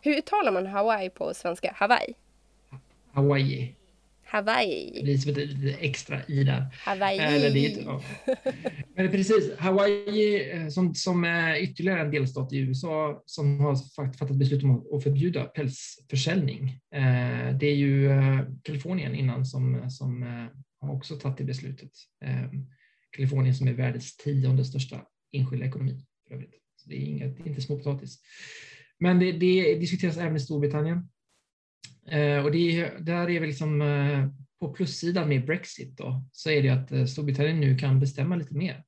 Hur 0.00 0.16
uttalar 0.16 0.52
man 0.52 0.66
Hawaii 0.66 1.10
på 1.10 1.34
svenska? 1.34 1.72
Hawaii? 1.76 2.14
Hawaii. 3.12 3.74
Hawaii. 4.30 4.92
Det 4.94 5.02
blir 5.02 5.18
som 5.18 5.34
lite 5.34 5.78
extra 5.80 6.24
i 6.26 6.44
där. 6.44 6.66
Hawaii. 6.84 7.18
Eller 7.18 7.50
dit, 7.50 7.78
ja. 7.84 8.02
Men 8.94 9.10
precis, 9.10 9.58
Hawaii 9.58 10.50
eh, 10.50 10.68
som, 10.68 10.94
som 10.94 11.24
är 11.24 11.62
ytterligare 11.62 12.00
en 12.00 12.10
delstat 12.10 12.52
i 12.52 12.58
USA 12.58 13.22
som 13.26 13.60
har 13.60 13.76
fattat 13.96 14.36
beslut 14.36 14.64
om 14.64 14.96
att 14.96 15.02
förbjuda 15.02 15.44
pälsförsäljning. 15.44 16.68
Eh, 16.94 17.56
det 17.58 17.66
är 17.66 17.74
ju 17.74 18.10
eh, 18.10 18.40
Kalifornien 18.62 19.14
innan 19.14 19.46
som, 19.46 19.90
som 19.90 20.22
har 20.80 20.94
också 20.94 21.16
tagit 21.16 21.38
det 21.38 21.44
beslutet. 21.44 21.90
Kalifornien 23.10 23.54
som 23.54 23.68
är 23.68 23.72
världens 23.72 24.16
tionde 24.16 24.64
största 24.64 25.00
enskilda 25.32 25.66
ekonomi 25.66 26.04
för 26.28 26.34
övrigt. 26.34 26.54
Så 26.76 26.88
det 26.88 26.96
är, 26.96 27.06
inget, 27.06 27.36
det 27.36 27.48
inte 27.48 27.62
småpotatis. 27.62 28.18
Men 28.98 29.18
det, 29.18 29.32
det 29.32 29.74
diskuteras 29.74 30.16
även 30.16 30.36
i 30.36 30.40
Storbritannien. 30.40 31.08
Eh, 32.10 32.44
och 32.44 32.52
det, 32.52 32.90
där 33.00 33.30
är 33.30 33.40
väl 33.40 33.48
liksom 33.48 33.82
eh, 33.82 34.28
på 34.60 34.72
plussidan 34.72 35.28
med 35.28 35.46
Brexit 35.46 35.96
då, 35.96 36.24
så 36.32 36.50
är 36.50 36.62
det 36.62 36.68
att 36.68 36.92
eh, 36.92 37.04
Storbritannien 37.04 37.60
nu 37.60 37.78
kan 37.78 38.00
bestämma 38.00 38.36
lite 38.36 38.54
mer 38.54 38.84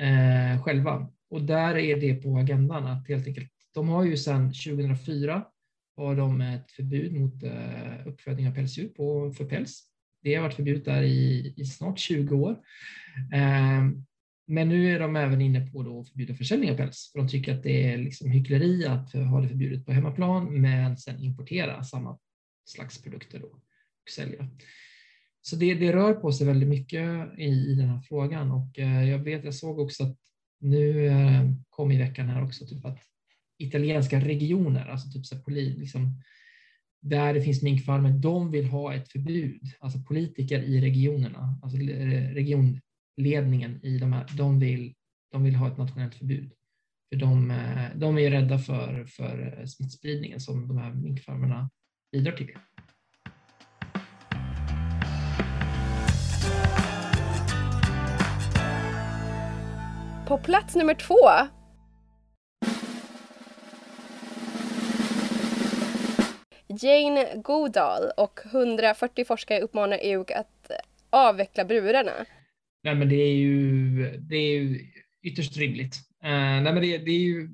eh, 0.00 0.62
själva. 0.62 1.08
Och 1.30 1.42
där 1.42 1.76
är 1.76 2.00
det 2.00 2.14
på 2.14 2.36
agendan 2.36 2.86
att 2.86 3.08
helt 3.08 3.26
enkelt, 3.26 3.50
de 3.74 3.88
har 3.88 4.04
ju 4.04 4.16
sedan 4.16 4.46
2004 4.46 5.44
har 5.96 6.16
de 6.16 6.40
ett 6.40 6.70
förbud 6.70 7.12
mot 7.12 7.42
eh, 7.42 8.06
uppfödning 8.06 8.48
av 8.48 8.52
pälsdjur 8.54 8.88
på, 8.88 9.32
för 9.32 9.44
päls. 9.44 9.82
Det 10.22 10.34
har 10.34 10.42
varit 10.42 10.54
förbjudet 10.54 10.84
där 10.84 11.02
i, 11.02 11.54
i 11.56 11.64
snart 11.64 11.98
20 11.98 12.36
år. 12.36 12.50
Eh, 13.32 13.88
men 14.46 14.68
nu 14.68 14.94
är 14.94 15.00
de 15.00 15.16
även 15.16 15.40
inne 15.40 15.66
på 15.66 15.80
att 16.00 16.08
förbjuda 16.08 16.34
försäljning 16.34 16.70
av 16.70 16.76
päls, 16.76 17.10
för 17.12 17.18
de 17.18 17.28
tycker 17.28 17.54
att 17.54 17.62
det 17.62 17.92
är 17.92 17.98
liksom 17.98 18.30
hyckleri 18.30 18.86
att 18.86 19.12
ha 19.12 19.40
det 19.40 19.48
förbjudet 19.48 19.86
på 19.86 19.92
hemmaplan, 19.92 20.60
men 20.60 20.96
sen 20.96 21.18
importera 21.18 21.84
samma 21.84 22.18
slags 22.64 23.02
produkter 23.02 23.38
då 23.38 23.46
och 23.46 24.10
sälja. 24.10 24.48
Så 25.42 25.56
det, 25.56 25.74
det 25.74 25.92
rör 25.92 26.14
på 26.14 26.32
sig 26.32 26.46
väldigt 26.46 26.68
mycket 26.68 27.38
i, 27.38 27.48
i 27.48 27.74
den 27.74 27.88
här 27.88 28.00
frågan 28.00 28.50
och 28.50 28.78
eh, 28.78 29.08
jag 29.10 29.18
vet, 29.18 29.44
jag 29.44 29.54
såg 29.54 29.78
också 29.78 30.04
att 30.04 30.16
nu 30.60 31.06
eh, 31.06 31.50
kom 31.70 31.92
i 31.92 31.98
veckan 31.98 32.28
här 32.28 32.44
också 32.44 32.66
typ 32.66 32.84
att 32.84 32.98
italienska 33.58 34.20
regioner, 34.20 34.86
alltså 34.86 35.10
typ 35.10 35.26
så 35.26 35.38
poli, 35.38 35.76
liksom, 35.78 36.22
där 37.00 37.34
det 37.34 37.42
finns 37.42 37.62
minkfarmer, 37.62 38.10
de 38.10 38.50
vill 38.50 38.64
ha 38.64 38.94
ett 38.94 39.12
förbud. 39.12 39.62
Alltså 39.80 39.98
politiker 39.98 40.62
i 40.62 40.80
regionerna, 40.80 41.58
alltså 41.62 41.78
eh, 41.78 42.34
regionledningen 42.34 43.80
i 43.82 43.98
de 43.98 44.12
här, 44.12 44.26
de 44.36 44.60
vill, 44.60 44.94
de 45.32 45.44
vill 45.44 45.54
ha 45.54 45.68
ett 45.68 45.78
nationellt 45.78 46.14
förbud. 46.14 46.52
För 47.08 47.16
de, 47.16 47.50
eh, 47.50 47.96
de 47.96 48.18
är 48.18 48.30
rädda 48.30 48.58
för, 48.58 49.04
för 49.04 49.66
smittspridningen 49.66 50.40
som 50.40 50.68
de 50.68 50.78
här 50.78 50.94
minkfarmerna 50.94 51.70
bidrar 52.12 52.32
till 52.32 52.46
det. 52.46 52.58
På 60.28 60.38
plats 60.38 60.74
nummer 60.74 60.94
två 60.94 61.16
Jane 66.80 67.36
Goodall 67.36 68.10
och 68.16 68.40
140 68.44 69.24
forskare 69.24 69.60
uppmanar 69.60 69.98
EU 70.02 70.20
att 70.20 70.70
avveckla 71.10 71.64
burarna. 71.64 72.12
Nej 72.84 72.94
men 72.94 73.08
det 73.08 73.16
är 73.16 73.34
ju, 73.34 74.16
det 74.16 74.36
är 74.36 74.54
ju 74.54 74.86
ytterst 75.22 75.56
rimligt. 75.56 75.94
Uh, 76.24 76.30
nej 76.30 76.62
men 76.62 76.74
det, 76.74 76.98
det 76.98 77.10
är 77.10 77.18
ju 77.18 77.48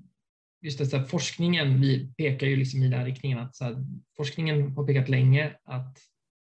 just 0.60 0.78
det, 0.78 0.86
så 0.86 0.96
här, 0.96 1.04
forskningen 1.04 1.80
vi 1.80 2.12
pekar 2.16 2.46
ju 2.46 2.56
liksom 2.56 2.82
i 2.82 2.88
den 2.88 3.04
riktningen 3.04 3.38
att 3.38 3.56
så 3.56 3.64
här, 3.64 3.76
forskningen 4.16 4.72
har 4.72 4.86
pekat 4.86 5.08
länge 5.08 5.52
att 5.64 5.98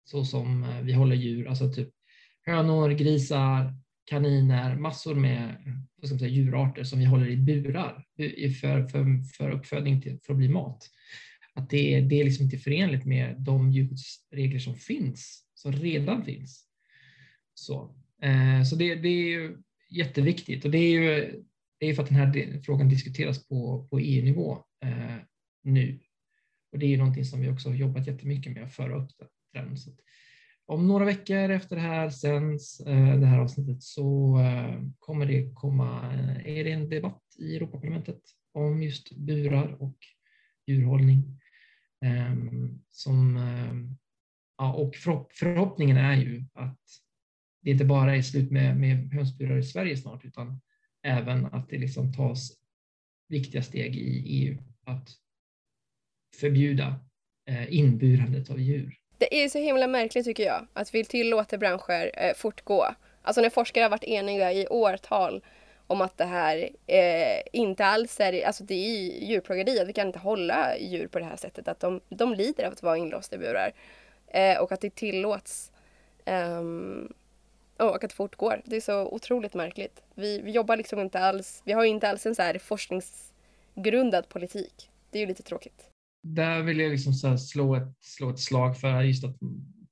så 0.05 0.25
som 0.25 0.65
eh, 0.65 0.81
vi 0.81 0.93
håller 0.93 1.17
djur, 1.17 1.49
alltså 1.49 1.73
typ 1.73 1.89
hönor, 2.47 2.91
grisar, 2.91 3.75
kaniner, 4.05 4.77
massor 4.77 5.15
med 5.15 5.55
vad 5.97 6.09
ska 6.09 6.15
man 6.15 6.19
säga, 6.19 6.31
djurarter 6.31 6.85
som 6.85 6.99
vi 6.99 7.05
håller 7.05 7.29
i 7.29 7.37
burar 7.37 8.05
för, 8.61 8.89
för, 8.89 9.23
för 9.37 9.51
uppfödning 9.51 10.03
till, 10.03 10.19
för 10.23 10.33
att 10.33 10.39
bli 10.39 10.49
mat. 10.49 10.91
Att 11.55 11.71
det, 11.71 12.01
det 12.01 12.21
är 12.21 12.25
liksom 12.25 12.45
inte 12.45 12.59
förenligt 12.59 13.05
med 13.05 13.37
de 13.39 13.73
djurskyddsregler 13.73 14.59
som 14.59 14.77
finns, 14.77 15.45
som 15.55 15.73
redan 15.73 16.25
finns. 16.25 16.67
Så, 17.55 17.95
eh, 18.23 18.63
så 18.63 18.77
det, 18.77 18.95
det 18.95 19.09
är 19.09 19.29
ju 19.29 19.57
jätteviktigt 19.91 20.65
och 20.65 20.71
det 20.71 20.79
är 20.79 20.91
ju 20.91 21.43
det 21.83 21.91
är 21.91 21.95
för 21.95 22.03
att 22.03 22.09
den 22.09 22.19
här 22.19 22.61
frågan 22.65 22.89
diskuteras 22.89 23.49
på, 23.49 23.87
på 23.91 23.99
EU-nivå 23.99 24.59
eh, 24.85 25.17
nu. 25.63 26.01
Och 26.73 26.79
det 26.79 26.87
är 26.87 26.91
ju 26.91 26.97
någonting 26.97 27.25
som 27.25 27.41
vi 27.41 27.49
också 27.49 27.69
har 27.69 27.77
jobbat 27.77 28.07
jättemycket 28.07 28.53
med 28.53 28.65
att 28.65 28.73
föra 28.73 28.97
upp 28.97 29.11
den. 29.53 29.77
Så 29.77 29.91
om 30.67 30.89
några 30.89 31.05
veckor 31.05 31.51
efter 31.51 31.77
det 31.77 31.83
här 31.83 32.11
sänds, 32.11 32.81
eh, 32.81 33.21
det 33.21 33.27
här 33.27 33.39
avsnittet, 33.39 33.83
så 33.83 34.39
eh, 34.41 34.83
kommer 34.99 35.27
det 35.27 35.53
komma 35.55 36.13
eh, 36.15 36.59
är 36.59 36.65
det 36.65 36.73
en 36.73 36.89
debatt 36.89 37.23
i 37.39 37.57
Europaparlamentet 37.57 38.21
om 38.53 38.83
just 38.83 39.17
burar 39.17 39.83
och 39.83 39.97
djurhållning. 40.67 41.41
Ehm, 42.05 42.83
som, 42.91 43.37
ehm, 43.37 43.97
ja, 44.59 44.73
och 44.73 44.97
förhoppningen 45.31 45.97
är 45.97 46.17
ju 46.17 46.45
att 46.55 46.81
det 47.63 47.71
inte 47.71 47.85
bara 47.85 48.17
är 48.17 48.23
slut 48.23 48.51
med, 48.51 48.77
med 48.77 49.13
hönsburar 49.13 49.59
i 49.59 49.63
Sverige 49.63 49.97
snart, 49.97 50.25
utan 50.25 50.61
även 51.03 51.47
att 51.47 51.69
det 51.69 51.79
liksom 51.79 52.13
tas 52.13 52.53
viktiga 53.29 53.63
steg 53.63 53.97
i 53.97 54.23
EU 54.27 54.57
att 54.87 55.09
förbjuda 56.41 56.95
eh, 57.49 57.75
inburandet 57.75 58.51
av 58.51 58.61
djur. 58.61 58.99
Det 59.19 59.45
är 59.45 59.49
så 59.49 59.59
himla 59.59 59.87
märkligt 59.87 60.25
tycker 60.25 60.45
jag 60.45 60.67
att 60.73 60.95
vi 60.95 61.05
tillåter 61.05 61.59
branscher 61.59 62.11
eh, 62.15 62.35
fortgå. 62.37 62.87
Alltså 63.23 63.41
när 63.41 63.51
forskare 63.51 63.83
har 63.83 63.91
varit 63.91 64.05
eniga 64.05 64.53
i 64.53 64.67
årtal 64.67 65.45
om 65.87 66.01
att 66.01 66.19
det 66.19 66.25
här 66.25 66.69
eh, 66.87 67.43
inte 67.53 67.85
alls 67.85 68.21
är, 68.21 68.47
alltså 68.47 68.65
det 68.65 68.75
är 68.75 69.25
djurplågeri, 69.25 69.81
att 69.81 69.89
vi 69.89 69.93
kan 69.93 70.07
inte 70.07 70.19
hålla 70.19 70.79
djur 70.79 71.07
på 71.07 71.19
det 71.19 71.25
här 71.25 71.37
sättet, 71.37 71.69
att 71.69 71.81
de, 71.81 72.01
de 72.09 72.35
lider 72.35 72.65
av 72.65 72.73
att 72.73 72.83
vara 72.83 72.97
inlåsta 72.97 73.37
i 73.37 73.39
burar. 73.39 73.73
Eh, 74.27 74.59
och 74.59 74.73
att 74.73 74.81
det 74.81 74.95
tillåts 74.95 75.73
um, 76.27 77.13
och 77.89 78.05
att 78.05 78.11
det 78.11 78.15
fortgår. 78.15 78.63
Det 78.65 78.77
är 78.77 78.81
så 78.81 79.09
otroligt 79.09 79.55
märkligt. 79.55 80.03
Vi, 80.15 80.41
vi 80.43 80.51
jobbar 80.51 80.77
liksom 80.77 81.01
inte 81.01 81.19
alls, 81.19 81.63
vi 81.65 81.73
har 81.73 81.85
inte 81.85 82.09
alls 82.09 82.27
en 82.27 82.35
så 82.35 82.43
här 82.43 82.59
forskningsgrundad 82.59 84.29
politik. 84.29 84.91
Det 85.11 85.19
är 85.19 85.21
ju 85.21 85.27
lite 85.27 85.43
tråkigt 85.43 85.93
där 86.23 86.63
vill 86.63 86.81
jag 86.81 86.91
liksom 86.91 87.13
så 87.13 87.39
slå, 87.39 87.75
ett, 87.75 87.97
slå 88.01 88.31
ett 88.31 88.41
slag 88.41 88.81
för 88.81 89.03
just 89.03 89.25
att 89.25 89.37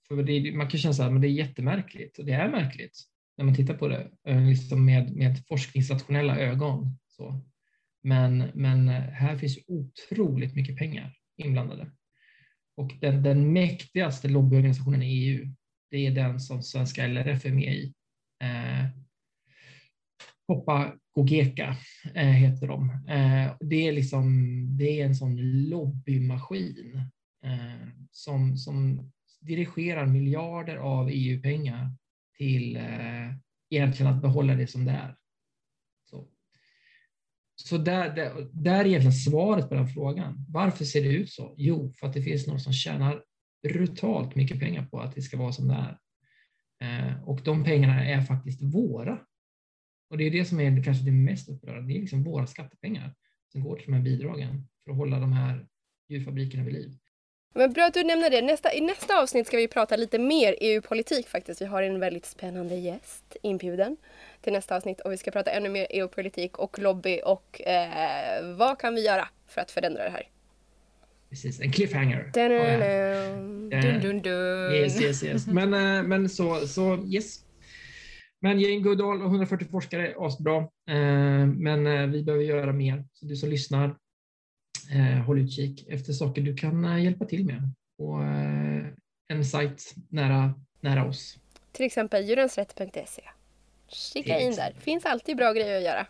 för 0.09 0.23
det, 0.23 0.57
man 0.57 0.69
kan 0.69 0.81
känna 0.81 0.95
så 0.95 1.03
här, 1.03 1.11
men 1.11 1.21
det 1.21 1.29
är 1.29 1.31
jättemärkligt 1.31 2.19
och 2.19 2.25
det 2.25 2.33
är 2.33 2.49
märkligt 2.49 2.99
när 3.37 3.45
man 3.45 3.55
tittar 3.55 3.75
på 3.75 3.89
det 3.89 4.11
eh, 4.27 4.41
liksom 4.41 4.85
med, 4.85 5.17
med 5.17 5.47
forskningsrationella 5.49 6.39
ögon. 6.39 6.99
Så. 7.09 7.41
Men, 8.03 8.51
men 8.55 8.89
eh, 8.89 8.95
här 8.95 9.39
finns 9.39 9.59
otroligt 9.67 10.55
mycket 10.55 10.77
pengar 10.77 11.15
inblandade. 11.37 11.91
Och 12.77 12.93
den, 13.01 13.23
den 13.23 13.53
mäktigaste 13.53 14.29
lobbyorganisationen 14.29 15.03
i 15.03 15.07
EU, 15.07 15.47
det 15.91 16.07
är 16.07 16.11
den 16.11 16.41
som 16.41 16.63
svenska 16.63 17.07
LRF 17.07 17.47
är 17.47 17.51
med 17.51 17.75
i. 17.75 17.95
Eh, 18.43 18.87
Hoppa 20.49 20.93
Gogeka 21.15 21.77
eh, 22.15 22.25
heter 22.25 22.67
de. 22.67 22.91
Eh, 22.91 23.57
det, 23.61 23.89
är 23.89 23.93
liksom, 23.93 24.27
det 24.77 25.01
är 25.01 25.07
en 25.07 25.15
sån 25.15 25.37
lobbymaskin 25.69 27.03
eh, 27.45 27.89
som, 28.11 28.57
som 28.57 29.11
dirigerar 29.41 30.07
miljarder 30.07 30.77
av 30.77 31.09
EU-pengar 31.13 31.97
till 32.39 32.77
eh, 32.77 33.35
egentligen 33.71 34.13
att 34.13 34.23
behålla 34.23 34.55
det 34.55 34.67
som 34.67 34.85
det 34.85 34.93
är. 34.93 35.17
Så, 36.11 36.29
så 37.57 37.79
där, 37.79 38.15
där, 38.17 38.49
där 38.53 38.81
är 38.81 38.87
egentligen 38.87 39.13
svaret 39.13 39.69
på 39.69 39.75
den 39.75 39.89
frågan. 39.89 40.47
Varför 40.49 40.85
ser 40.85 41.03
det 41.03 41.13
ut 41.13 41.31
så? 41.31 41.55
Jo, 41.59 41.93
för 41.93 42.07
att 42.07 42.15
det 42.15 42.23
finns 42.23 42.47
några 42.47 42.61
som 42.61 42.73
tjänar 42.73 43.23
brutalt 43.63 44.35
mycket 44.35 44.61
pengar 44.61 44.87
på 44.87 45.01
att 45.01 45.15
det 45.15 45.23
ska 45.23 45.37
vara 45.37 45.53
som 45.53 45.69
det 45.69 45.75
är. 45.75 45.99
Eh, 46.83 47.29
och 47.29 47.41
de 47.45 47.65
pengarna 47.65 48.05
är 48.05 48.23
faktiskt 48.23 48.63
våra. 48.63 49.19
Och 50.11 50.19
det 50.19 50.25
är 50.25 50.31
det 50.31 50.45
som 50.45 50.61
är 50.61 50.83
kanske 50.85 51.05
det 51.05 51.13
mest 51.13 51.49
upprörande. 51.49 51.93
Det 51.93 51.99
är 51.99 52.01
liksom 52.01 52.25
våra 52.25 52.47
skattepengar 52.47 53.15
som 53.53 53.63
går 53.63 53.77
till 53.77 53.87
de 53.87 53.93
här 53.93 54.03
bidragen 54.03 54.69
för 54.85 54.91
att 54.91 54.97
hålla 54.97 55.19
de 55.19 55.33
här 55.33 55.67
djurfabrikerna 56.09 56.65
vid 56.65 56.75
liv. 56.75 56.99
Men 57.55 57.73
bra 57.73 57.85
att 57.85 57.95
du 57.95 58.05
nämner 58.05 58.31
det. 58.31 58.43
Nästa, 58.43 58.75
I 58.75 58.81
nästa 58.81 59.23
avsnitt 59.23 59.47
ska 59.47 59.57
vi 59.57 59.69
prata 59.69 59.97
lite 59.97 60.19
mer 60.19 60.57
EU-politik 60.61 61.29
faktiskt. 61.29 61.61
Vi 61.61 61.67
har 61.67 61.83
en 61.83 62.01
väldigt 62.01 62.27
spännande 62.27 62.75
gäst 62.75 63.37
inbjuden 63.43 63.97
till 64.41 64.53
nästa 64.53 64.77
avsnitt 64.77 65.01
och 65.01 65.13
vi 65.13 65.17
ska 65.17 65.31
prata 65.31 65.51
ännu 65.51 65.69
mer 65.69 65.87
EU-politik 65.91 66.59
och 66.59 66.79
lobby 66.79 67.21
och 67.25 67.61
eh, 67.61 68.57
vad 68.57 68.79
kan 68.79 68.95
vi 68.95 69.05
göra 69.05 69.29
för 69.47 69.61
att 69.61 69.71
förändra 69.71 70.05
det 70.05 70.11
här. 70.11 70.29
Precis, 71.31 71.61
en 71.61 71.73
cliffhanger. 71.73 72.31
Dun, 72.35 72.51
dun, 73.71 74.01
dun. 74.01 74.23
Dun, 74.23 74.75
Yes, 74.75 75.01
yes, 75.01 75.23
yes. 75.23 75.47
Men, 75.47 75.75
eh, 75.75 76.03
men 76.03 76.29
så, 76.29 76.67
så 76.67 77.07
yes, 77.07 77.45
men 78.41 78.61
Jane 78.61 78.81
Goodall 78.81 79.23
och 79.23 79.29
140 79.29 79.69
forskare, 79.71 80.15
asbra. 80.19 80.57
Eh, 80.91 81.47
men 81.47 81.87
eh, 81.87 82.07
vi 82.07 82.23
behöver 82.23 82.45
göra 82.45 82.73
mer. 82.73 83.05
Så 83.13 83.27
du 83.27 83.37
som 83.37 83.49
lyssnar, 83.49 83.97
håll 85.27 85.39
utkik 85.39 85.89
efter 85.89 86.13
saker 86.13 86.43
du 86.43 86.57
kan 86.57 87.03
hjälpa 87.03 87.25
till 87.25 87.45
med 87.45 87.63
på 87.99 88.13
en 89.29 89.45
sajt 89.45 89.95
nära, 90.09 90.55
nära 90.81 91.05
oss. 91.05 91.39
Till 91.73 91.87
exempel 91.87 92.25
djurensrätt.se. 92.25 93.23
Kika 93.89 94.41
in 94.41 94.55
där. 94.55 94.73
finns 94.79 95.05
alltid 95.05 95.37
bra 95.37 95.53
grejer 95.53 95.77
att 95.77 95.85
göra. 95.85 96.07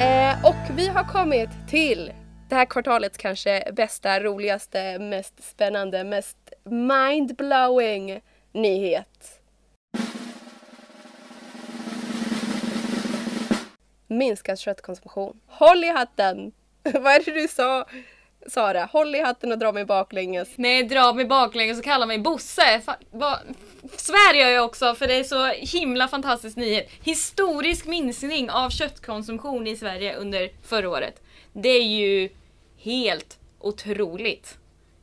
Eh, 0.00 0.44
och 0.44 0.78
vi 0.78 0.88
har 0.88 1.04
kommit 1.04 1.50
till 1.68 2.12
det 2.48 2.54
här 2.54 2.64
kvartalets 2.64 3.18
kanske 3.18 3.72
bästa, 3.72 4.20
roligaste, 4.20 4.98
mest 4.98 5.44
spännande, 5.44 6.04
mest 6.04 6.36
mindblowing 6.64 8.20
nyhet. 8.52 9.40
Minskad 14.06 14.58
köttkonsumtion. 14.58 15.40
Håll 15.46 15.84
i 15.84 15.88
hatten! 15.88 16.52
Vad 16.82 17.12
är 17.14 17.24
det 17.24 17.40
du 17.40 17.48
sa? 17.48 17.86
Sara, 18.48 18.84
håll 18.84 19.14
i 19.14 19.22
hatten 19.22 19.52
och 19.52 19.58
dra 19.58 19.72
mig 19.72 19.84
baklänges. 19.84 20.48
Nej, 20.56 20.82
dra 20.82 21.12
mig 21.12 21.24
baklänges 21.24 21.78
och 21.78 21.84
kalla 21.84 22.06
mig 22.06 22.18
Bosse. 22.18 22.80
Fa 22.84 22.96
Svär 23.96 24.34
jag 24.34 24.64
också 24.64 24.94
för 24.94 25.08
det 25.08 25.14
är 25.14 25.24
så 25.24 25.46
himla 25.46 26.08
fantastisk 26.08 26.56
nyhet. 26.56 26.90
Historisk 27.02 27.86
minskning 27.86 28.50
av 28.50 28.70
köttkonsumtion 28.70 29.66
i 29.66 29.76
Sverige 29.76 30.16
under 30.16 30.50
förra 30.62 30.90
året. 30.90 31.22
Det 31.52 31.68
är 31.68 31.84
ju 31.84 32.28
helt 32.78 33.38
otroligt. 33.60 34.58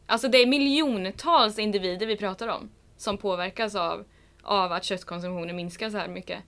Alltså 0.05 0.27
det 0.27 0.37
är 0.37 0.47
miljontals 0.47 1.59
individer 1.59 2.05
vi 2.05 2.17
pratar 2.17 2.47
om 2.47 2.71
som 2.97 3.17
påverkas 3.17 3.75
av, 3.75 4.05
av 4.41 4.71
att 4.71 4.83
köttkonsumtionen 4.83 5.55
minskar 5.55 5.89
så 5.89 5.97
här 5.97 6.07
mycket. 6.07 6.39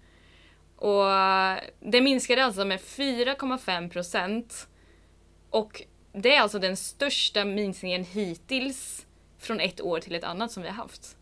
Och 0.76 1.12
eh, 1.12 1.60
det 1.80 2.02
minskade 2.02 2.46
alltså 2.46 2.66
med 2.66 2.80
4,5 2.80 3.90
procent. 3.90 4.68
Och 5.50 5.84
det 6.16 6.36
är 6.36 6.42
alltså 6.42 6.60
den 6.60 6.78
största 6.78 7.46
minskningen 7.46 8.04
hittills 8.04 9.06
från 9.38 9.60
ett 9.60 9.82
år 9.82 10.00
till 10.00 10.16
ett 10.16 10.24
annat 10.24 10.52
som 10.52 10.64
vi 10.64 10.70
har 10.70 10.76
haft. 10.76 11.18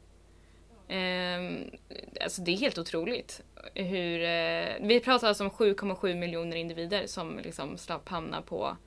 Um, 0.90 1.72
alltså 2.22 2.42
det 2.42 2.52
är 2.52 2.58
helt 2.58 2.78
otroligt. 2.78 3.42
Hur, 3.76 4.20
uh, 4.20 4.88
vi 4.88 5.00
pratar 5.04 5.28
alltså 5.28 5.44
om 5.44 5.50
7,7 5.50 6.16
miljoner 6.16 6.58
individer 6.58 7.08
som 7.08 7.40
liksom 7.40 7.78
slapp 7.78 8.10
hamna 8.10 8.42
på 8.42 8.78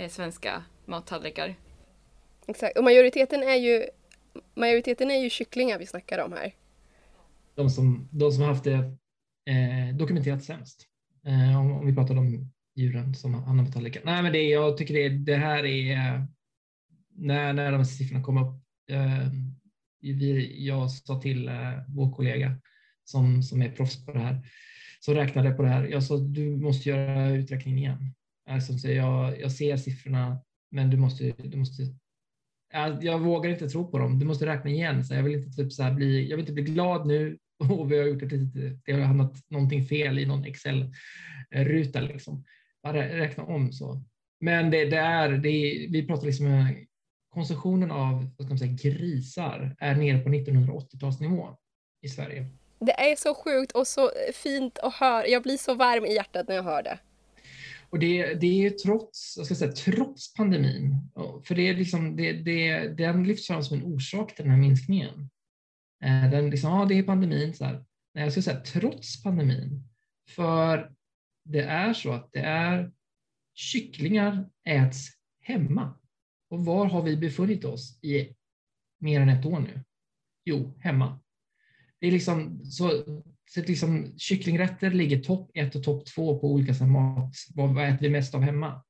uh, 0.00 0.08
svenska 0.08 0.64
mattallrikar. 0.84 1.54
Exakt, 2.46 2.78
och 2.78 2.84
majoriteten 2.84 3.42
är 3.42 3.54
ju 3.54 3.86
majoriteten 4.54 5.10
är 5.10 5.18
ju 5.18 5.30
kycklingar 5.30 5.78
vi 5.78 5.86
snackar 5.86 6.24
om 6.24 6.32
här. 6.32 6.54
De 7.54 7.70
som, 7.70 8.08
de 8.12 8.32
som 8.32 8.42
har 8.42 8.48
haft 8.48 8.64
det 8.64 8.96
eh, 9.50 9.94
dokumenterat 9.94 10.44
sämst. 10.44 10.86
Eh, 11.26 11.60
om, 11.60 11.72
om, 11.72 11.86
vi 11.86 11.94
pratar 11.94 12.18
om 12.18 12.50
djuren 12.74 13.14
som 13.14 13.34
hamnar 13.34 13.64
på 13.64 13.72
tallriken. 13.72 14.02
Nej, 14.04 14.22
men 14.22 14.32
det, 14.32 14.42
jag 14.42 14.76
tycker 14.76 14.94
det, 14.94 15.08
det 15.08 15.36
här 15.36 15.64
är 15.64 15.92
eh, 15.92 16.24
när, 17.14 17.52
när 17.52 17.72
de 17.72 17.76
här 17.76 17.84
siffrorna 17.84 18.24
kom 18.24 18.36
upp. 18.38 18.62
Eh, 18.90 19.28
vi, 20.00 20.66
jag 20.66 20.90
sa 20.90 21.20
till 21.20 21.48
eh, 21.48 21.54
vår 21.88 22.12
kollega 22.12 22.56
som, 23.04 23.42
som 23.42 23.62
är 23.62 23.70
proffs 23.70 24.06
på 24.06 24.12
det 24.12 24.18
här, 24.18 24.40
som 25.00 25.14
räknade 25.14 25.50
på 25.50 25.62
det 25.62 25.68
här. 25.68 25.84
Jag 25.84 26.04
sa 26.04 26.16
du 26.16 26.56
måste 26.56 26.88
göra 26.88 27.30
uträkningen 27.30 27.78
igen. 27.78 28.14
Alltså, 28.50 28.78
så 28.78 28.88
jag, 28.88 29.40
jag 29.40 29.52
ser 29.52 29.76
siffrorna, 29.76 30.40
men 30.70 30.90
du 30.90 30.96
måste, 30.96 31.32
du 31.32 31.56
måste 31.56 31.82
jag, 33.00 33.18
vågar 33.18 33.50
inte 33.50 33.68
tro 33.68 33.90
på 33.90 33.98
dem. 33.98 34.18
Du 34.18 34.26
måste 34.26 34.46
räkna 34.46 34.70
igen. 34.70 35.04
Så 35.04 35.14
jag, 35.14 35.22
vill 35.22 35.34
inte 35.34 35.56
typ 35.56 35.72
så 35.72 35.82
här 35.82 35.94
bli, 35.94 36.28
jag 36.28 36.36
vill 36.36 36.42
inte 36.42 36.52
bli 36.52 36.62
glad 36.62 37.06
nu 37.06 37.38
och 37.58 37.92
vi 37.92 37.98
har 37.98 38.06
gjort 38.06 38.22
ett 38.22 38.32
litet, 38.32 38.80
det 38.84 38.92
har 38.92 39.00
hamnat 39.00 39.50
någonting 39.50 39.86
fel 39.86 40.18
i 40.18 40.26
någon 40.26 40.44
Excel-ruta. 40.44 42.00
Liksom. 42.00 42.44
Räkna 42.86 43.44
om 43.44 43.72
så. 43.72 44.02
Men 44.40 44.70
det, 44.70 44.84
det 44.84 44.98
är, 44.98 45.28
det 45.28 45.48
är, 45.48 45.90
vi 45.90 46.06
pratar 46.06 46.26
liksom 46.26 46.74
konsumtionen 47.30 47.90
av 47.90 48.30
vad 48.38 48.46
ska 48.46 48.48
man 48.48 48.58
säga, 48.58 48.72
grisar 48.72 49.76
är 49.78 49.94
nere 49.94 50.18
på 50.18 50.28
1980-talsnivå 50.28 51.56
i 52.02 52.08
Sverige. 52.08 52.46
Det 52.78 52.92
är 52.92 53.16
så 53.16 53.34
sjukt 53.34 53.72
och 53.72 53.86
så 53.86 54.10
fint 54.34 54.78
att 54.78 54.94
höra. 54.94 55.26
Jag 55.26 55.42
blir 55.42 55.56
så 55.56 55.74
varm 55.74 56.04
i 56.04 56.14
hjärtat 56.14 56.48
när 56.48 56.54
jag 56.54 56.62
hör 56.62 56.82
det. 56.82 56.98
Och 57.90 57.98
det, 57.98 58.34
det 58.34 58.46
är 58.46 58.62
ju 58.62 58.70
trots, 58.70 59.34
jag 59.36 59.46
ska 59.46 59.54
säga, 59.54 59.72
trots 59.72 60.34
pandemin, 60.34 60.96
för 61.44 61.54
det 61.54 61.68
är 61.68 61.74
liksom, 61.74 62.16
det, 62.16 62.32
det, 62.32 62.88
den 62.88 63.24
lyfts 63.24 63.46
fram 63.46 63.62
som 63.62 63.78
en 63.78 63.84
orsak 63.84 64.34
till 64.34 64.44
den 64.44 64.52
här 64.52 64.60
minskningen. 64.60 65.30
Eh, 66.04 66.30
den 66.30 66.50
liksom, 66.50 66.70
ja, 66.70 66.84
det 66.84 66.98
är 66.98 67.02
pandemin, 67.02 67.54
så 67.54 67.64
här. 67.64 67.84
Nej, 68.14 68.24
jag 68.24 68.32
ska 68.32 68.42
säga 68.42 68.60
trots 68.60 69.22
pandemin. 69.22 69.88
För 70.28 70.92
det 71.50 71.62
är 71.62 71.92
så 71.92 72.12
att 72.12 72.32
det 72.32 72.40
är 72.40 72.92
kycklingar 73.54 74.48
äts 74.68 75.08
hemma. 75.40 75.94
Och 76.50 76.64
var 76.64 76.86
har 76.86 77.02
vi 77.02 77.16
befunnit 77.16 77.64
oss 77.64 77.98
i 78.02 78.36
mer 78.98 79.20
än 79.20 79.28
ett 79.28 79.46
år 79.46 79.60
nu? 79.60 79.84
Jo, 80.44 80.78
hemma. 80.80 81.20
Det 82.00 82.06
är 82.06 82.12
liksom, 82.12 82.64
så, 82.64 83.04
så 83.50 83.60
liksom, 83.60 84.18
kycklingrätter 84.18 84.90
ligger 84.90 85.20
topp 85.20 85.50
ett 85.54 85.74
och 85.74 85.84
topp 85.84 86.06
två 86.06 86.38
på 86.38 86.52
olika 86.52 86.84
mat. 86.84 87.34
Vad, 87.54 87.74
vad 87.74 87.88
äter 87.88 88.00
vi 88.00 88.10
mest 88.10 88.34
av 88.34 88.42
hemma? 88.42 88.82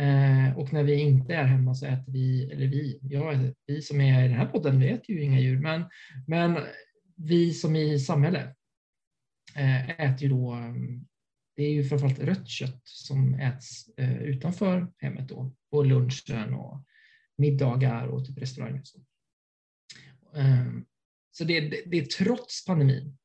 Eh, 0.00 0.58
och 0.58 0.72
när 0.72 0.82
vi 0.82 1.00
inte 1.00 1.34
är 1.34 1.44
hemma 1.44 1.74
så 1.74 1.86
äter 1.86 2.12
vi, 2.12 2.50
eller 2.52 2.66
vi, 2.66 2.98
jag, 3.02 3.54
vi 3.66 3.82
som 3.82 4.00
är 4.00 4.24
i 4.24 4.28
den 4.28 4.36
här 4.36 4.46
podden, 4.46 4.80
vi 4.80 4.88
äter 4.88 5.10
ju 5.10 5.22
inga 5.22 5.40
djur, 5.40 5.60
men, 5.60 5.84
men 6.26 6.58
vi 7.16 7.52
som 7.52 7.76
i 7.76 7.98
samhället 7.98 8.56
eh, 9.56 9.90
äter 9.90 10.22
ju 10.22 10.28
då, 10.28 10.58
det 11.62 11.66
är 11.66 11.72
ju 11.72 11.84
framförallt 11.84 12.18
rött 12.18 12.48
kött 12.48 12.80
som 12.84 13.34
äts 13.34 13.88
eh, 13.96 14.22
utanför 14.22 14.92
hemmet 14.98 15.28
då, 15.28 15.52
på 15.70 15.82
lunchen 15.82 16.54
och 16.54 16.84
middagar 17.36 18.06
och 18.06 18.26
typ 18.26 18.38
restauranger. 18.38 18.80
Och 18.80 18.86
så. 18.86 18.98
Eh, 20.38 20.66
så 21.30 21.44
det, 21.44 21.60
det, 21.60 21.82
det 21.86 21.98
är 21.98 22.04
trots 22.04 22.64
pandemin 22.64 23.18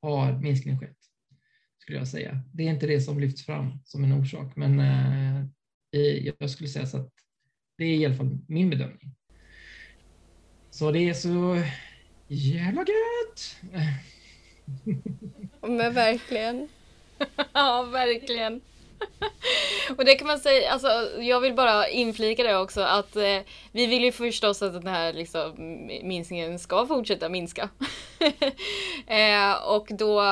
har 0.00 0.38
minskningen 0.38 0.80
skett, 0.80 0.98
skulle 1.78 1.98
jag 1.98 2.08
säga. 2.08 2.42
Det 2.52 2.62
är 2.62 2.70
inte 2.70 2.86
det 2.86 3.00
som 3.00 3.20
lyfts 3.20 3.46
fram 3.46 3.78
som 3.84 4.04
en 4.04 4.12
orsak, 4.12 4.56
men 4.56 4.80
eh, 4.80 6.32
jag 6.40 6.50
skulle 6.50 6.68
säga 6.68 6.86
så 6.86 6.96
att 6.96 7.12
det 7.78 7.84
är 7.84 7.96
i 7.96 8.06
alla 8.06 8.14
fall 8.14 8.38
min 8.48 8.70
bedömning. 8.70 9.14
Så 10.70 10.90
det 10.90 11.08
är 11.08 11.14
så 11.14 11.62
jävla 12.28 12.80
gött! 12.80 13.56
Men 15.60 15.94
verkligen. 15.94 16.68
ja, 17.52 17.82
verkligen. 17.82 18.60
och 19.96 20.04
det 20.04 20.14
kan 20.14 20.26
man 20.26 20.38
säga, 20.38 20.70
alltså, 20.70 20.88
jag 21.20 21.40
vill 21.40 21.54
bara 21.54 21.88
inflika 21.88 22.42
det 22.42 22.56
också 22.56 22.80
att 22.80 23.16
eh, 23.16 23.38
vi 23.72 23.86
vill 23.86 24.04
ju 24.04 24.12
förstås 24.12 24.62
att 24.62 24.72
den 24.72 24.86
här 24.86 25.12
liksom, 25.12 25.54
minskningen 26.02 26.58
ska 26.58 26.86
fortsätta 26.86 27.28
minska. 27.28 27.68
eh, 29.06 29.52
och 29.52 29.88
då, 29.90 30.22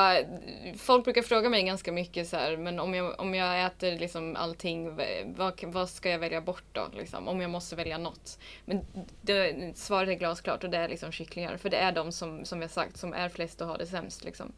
folk 0.77 1.03
brukar 1.03 1.21
fråga 1.21 1.49
mig 1.49 1.63
ganska 1.63 1.91
mycket 1.91 2.27
så 2.27 2.37
här, 2.37 2.57
men 2.57 2.79
om 2.79 2.93
jag, 2.93 3.19
om 3.19 3.35
jag 3.35 3.65
äter 3.65 3.99
liksom 3.99 4.35
allting, 4.35 4.95
vad, 5.25 5.63
vad 5.63 5.89
ska 5.89 6.09
jag 6.09 6.19
välja 6.19 6.41
bort 6.41 6.63
då? 6.71 6.87
Liksom, 6.97 7.27
om 7.27 7.41
jag 7.41 7.49
måste 7.49 7.75
välja 7.75 7.97
något. 7.97 8.39
Men 8.65 8.85
det, 9.21 9.71
svaret 9.77 10.09
är 10.09 10.13
glasklart 10.13 10.63
och 10.63 10.69
det 10.69 10.77
är 10.77 10.89
liksom 10.89 11.11
kycklingar, 11.11 11.57
för 11.57 11.69
det 11.69 11.77
är 11.77 11.91
de 11.91 12.11
som, 12.11 12.45
som 12.45 12.61
jag 12.61 12.71
sagt, 12.71 12.97
som 12.97 13.13
är 13.13 13.29
flest 13.29 13.61
och 13.61 13.67
har 13.67 13.77
det 13.77 13.87
sämst. 13.87 14.23
Liksom. 14.23 14.51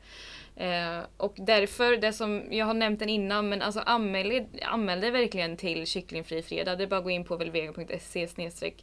Eh, 0.56 1.00
och 1.18 1.34
därför, 1.38 1.98
det 1.98 2.14
som 2.14 2.44
jag 2.50 2.66
har 2.66 2.74
nämnt 2.74 3.00
den 3.00 3.10
innan, 3.10 3.50
men 3.50 3.62
alltså 3.62 3.80
anmäl, 3.80 4.46
anmäl 4.62 5.02
dig 5.02 5.12
verkligen 5.12 5.58
till 5.58 5.88
kycklingfri 5.88 6.42
fredag. 6.42 6.76
Det 6.76 6.84
är 6.84 6.88
bara 6.88 6.98
att 6.98 7.04
gå 7.04 7.10
in 7.10 7.26
på 7.26 7.36
velvega.se 7.36 8.28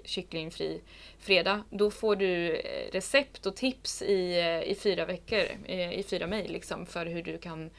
kycklingfri 0.05 0.81
fredag. 1.18 1.64
Då 1.71 1.91
får 1.91 2.16
du 2.16 2.57
eh, 2.57 2.93
recept 2.93 3.47
och 3.47 3.57
tips 3.57 4.03
i, 4.03 4.41
eh, 4.41 4.71
i 4.71 4.75
fyra 4.75 5.05
veckor, 5.05 5.41
i, 5.66 5.83
i 5.83 6.03
fyra 6.03 6.27
mejl 6.27 6.53
liksom, 6.53 6.87
för 6.87 7.07
hur 7.07 7.23
du 7.23 7.39
kan 7.39 7.71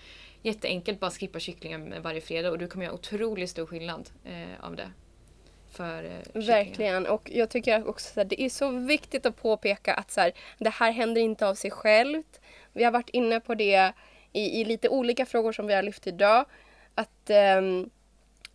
jätteenkelt 0.42 1.00
bara 1.00 1.12
skippa 1.12 1.40
kycklingen 1.40 2.02
varje 2.02 2.22
fredag 2.22 2.52
och 2.52 2.58
du 2.58 2.68
kommer 2.68 2.86
göra 2.86 2.96
otroligt 2.96 3.50
stor 3.50 3.66
skillnad 3.66 4.10
eh, 4.26 4.66
av 4.66 4.76
det. 4.76 4.92
För, 5.72 6.04
eh, 6.04 6.42
Verkligen 6.42 7.08
och 7.08 7.30
jag 7.34 7.50
tycker 7.50 7.88
också 7.88 8.22
att 8.22 8.30
det 8.30 8.42
är 8.42 8.50
så 8.50 8.70
viktigt 8.70 9.26
att 9.26 9.42
påpeka 9.42 9.94
att 9.94 10.12
så 10.12 10.22
här, 10.22 10.32
det 10.58 10.70
här 10.70 10.92
händer 10.92 11.22
inte 11.22 11.48
av 11.48 11.56
sig 11.56 11.72
självt 11.72 12.41
vi 12.74 12.84
har 12.84 12.92
varit 12.92 13.10
inne 13.10 13.40
på 13.40 13.56
det 13.56 13.94
i, 14.34 14.62
i 14.62 14.66
lite 14.66 14.90
olika 14.90 15.26
frågor 15.26 15.52
som 15.52 15.68
vi 15.68 15.74
har 15.74 15.84
lyft 15.84 16.08
idag. 16.08 16.46
Att, 16.96 17.30
um, 17.58 17.90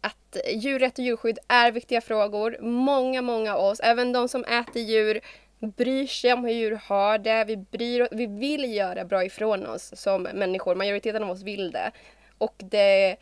att 0.01 0.37
djurrätt 0.53 0.99
och 0.99 1.05
djurskydd 1.05 1.39
är 1.49 1.73
viktiga 1.73 2.01
frågor. 2.01 2.57
Många, 2.61 3.23
många 3.23 3.55
av 3.55 3.65
oss, 3.65 3.81
även 3.81 4.13
de 4.13 4.29
som 4.29 4.45
äter 4.45 4.83
djur, 4.83 5.21
bryr 5.59 6.07
sig 6.07 6.33
om 6.33 6.45
hur 6.45 6.53
djur 6.53 6.81
har 6.85 7.19
det. 7.19 7.45
Vi, 7.45 7.57
bryr, 7.57 8.09
vi 8.11 8.27
vill 8.27 8.75
göra 8.75 9.05
bra 9.05 9.25
ifrån 9.25 9.67
oss 9.67 9.93
som 9.97 10.23
människor. 10.23 10.75
Majoriteten 10.75 11.23
av 11.23 11.31
oss 11.31 11.43
vill 11.43 11.71
det. 11.71 11.91
Och 12.39 12.55
det 12.59 13.17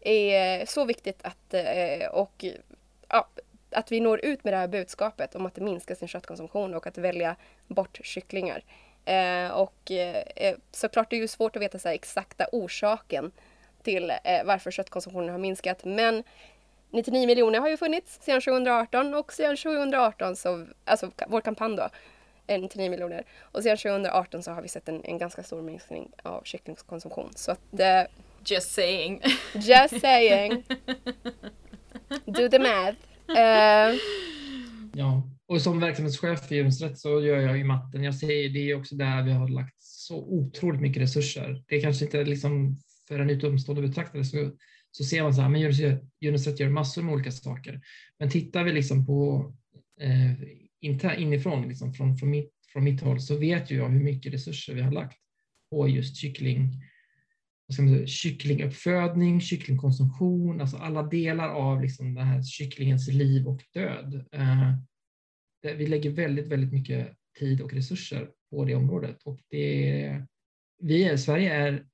är 0.00 0.66
så 0.66 0.84
viktigt 0.84 1.20
att, 1.22 1.54
eh, 1.54 2.08
och, 2.12 2.44
ja, 3.08 3.28
att 3.70 3.92
vi 3.92 4.00
når 4.00 4.24
ut 4.24 4.44
med 4.44 4.52
det 4.52 4.56
här 4.56 4.68
budskapet 4.68 5.34
om 5.34 5.46
att 5.46 5.56
minska 5.56 5.94
sin 5.94 6.08
köttkonsumtion 6.08 6.74
och 6.74 6.86
att 6.86 6.98
välja 6.98 7.36
bort 7.66 8.00
kycklingar. 8.02 8.64
Eh, 9.06 9.50
och 9.50 9.90
eh, 9.90 10.56
såklart 10.72 11.10
det 11.10 11.16
är 11.16 11.20
ju 11.20 11.28
svårt 11.28 11.56
att 11.56 11.62
veta 11.62 11.78
så 11.78 11.88
här, 11.88 11.94
exakta 11.94 12.46
orsaken 12.52 13.32
till 13.82 14.10
eh, 14.10 14.44
varför 14.44 14.70
köttkonsumtionen 14.70 15.30
har 15.30 15.38
minskat. 15.38 15.84
Men 15.84 16.22
99 16.90 17.26
miljoner 17.26 17.60
har 17.60 17.68
ju 17.68 17.76
funnits 17.76 18.18
sedan 18.22 18.40
2018 18.40 19.14
och 19.14 19.32
sedan 19.32 19.56
2018 19.56 20.36
så, 20.36 20.66
alltså 20.84 21.10
vår 21.28 21.40
kampanj 21.40 21.76
då, 21.76 21.88
99 22.46 22.90
miljoner. 22.90 23.24
Och 23.40 23.62
sedan 23.62 23.76
2018 23.76 24.42
så 24.42 24.50
har 24.50 24.62
vi 24.62 24.68
sett 24.68 24.88
en, 24.88 25.04
en 25.04 25.18
ganska 25.18 25.42
stor 25.42 25.62
minskning 25.62 26.10
av 26.22 26.42
kycklingkonsumtion. 26.44 27.32
Så 27.36 27.52
att 27.52 27.60
det... 27.70 28.06
Just 28.44 28.72
saying. 28.72 29.22
Just 29.54 30.00
saying. 30.00 30.50
Do 32.24 32.48
the 32.48 32.58
math. 32.58 32.98
Uh, 33.28 33.98
ja, 34.94 35.22
och 35.48 35.62
som 35.62 35.80
verksamhetschef 35.80 36.52
i 36.52 36.54
Djurens 36.54 37.00
så 37.00 37.20
gör 37.22 37.40
jag 37.40 37.58
ju 37.58 37.64
matten. 37.64 38.04
Jag 38.04 38.14
säger 38.14 38.50
det 38.50 38.70
är 38.70 38.74
också 38.74 38.94
där 38.96 39.22
vi 39.22 39.32
har 39.32 39.48
lagt 39.48 39.82
så 39.82 40.16
otroligt 40.16 40.80
mycket 40.80 41.02
resurser. 41.02 41.64
Det 41.68 41.76
är 41.76 41.82
kanske 41.82 42.04
inte 42.04 42.24
liksom 42.24 42.78
för 43.08 43.18
en 43.18 43.30
utomstående 43.30 43.88
betraktare 43.88 44.24
så, 44.24 44.52
så 44.90 45.04
ser 45.04 45.22
man 45.22 45.34
så 45.34 45.42
här, 45.42 45.48
men 45.48 45.60
Djurens 46.20 46.60
gör 46.60 46.68
massor 46.68 47.02
med 47.02 47.14
olika 47.14 47.30
saker. 47.30 47.80
Men 48.18 48.30
tittar 48.30 48.64
vi 48.64 48.72
liksom 48.72 49.06
på 49.06 49.52
eh, 50.00 51.20
inifrån, 51.20 51.68
liksom 51.68 51.92
från, 51.92 52.16
från, 52.16 52.30
mitt, 52.30 52.52
från 52.72 52.84
mitt 52.84 53.00
håll, 53.00 53.20
så 53.20 53.36
vet 53.36 53.70
ju 53.70 53.76
jag 53.76 53.88
hur 53.88 54.00
mycket 54.00 54.32
resurser 54.32 54.74
vi 54.74 54.82
har 54.82 54.92
lagt 54.92 55.18
på 55.70 55.88
just 55.88 56.16
kyckling, 56.16 56.82
vad 57.66 57.74
ska 57.74 57.82
man 57.82 57.94
säga, 57.94 58.06
kycklinguppfödning, 58.06 59.40
kycklingkonsumtion, 59.40 60.60
alltså 60.60 60.76
alla 60.76 61.02
delar 61.02 61.48
av 61.48 61.82
liksom 61.82 62.14
den 62.14 62.26
här 62.26 62.42
kycklingens 62.42 63.08
liv 63.08 63.46
och 63.46 63.60
död. 63.74 64.24
Eh, 64.32 64.72
vi 65.74 65.86
lägger 65.86 66.10
väldigt, 66.10 66.46
väldigt 66.46 66.72
mycket 66.72 67.16
tid 67.38 67.60
och 67.60 67.72
resurser 67.72 68.30
på 68.50 68.64
det 68.64 68.74
området. 68.74 69.22
Och 69.24 69.40
det, 69.50 70.22
vi 70.82 71.04
är, 71.04 71.16
Sverige 71.16 71.54
är, 71.54 71.86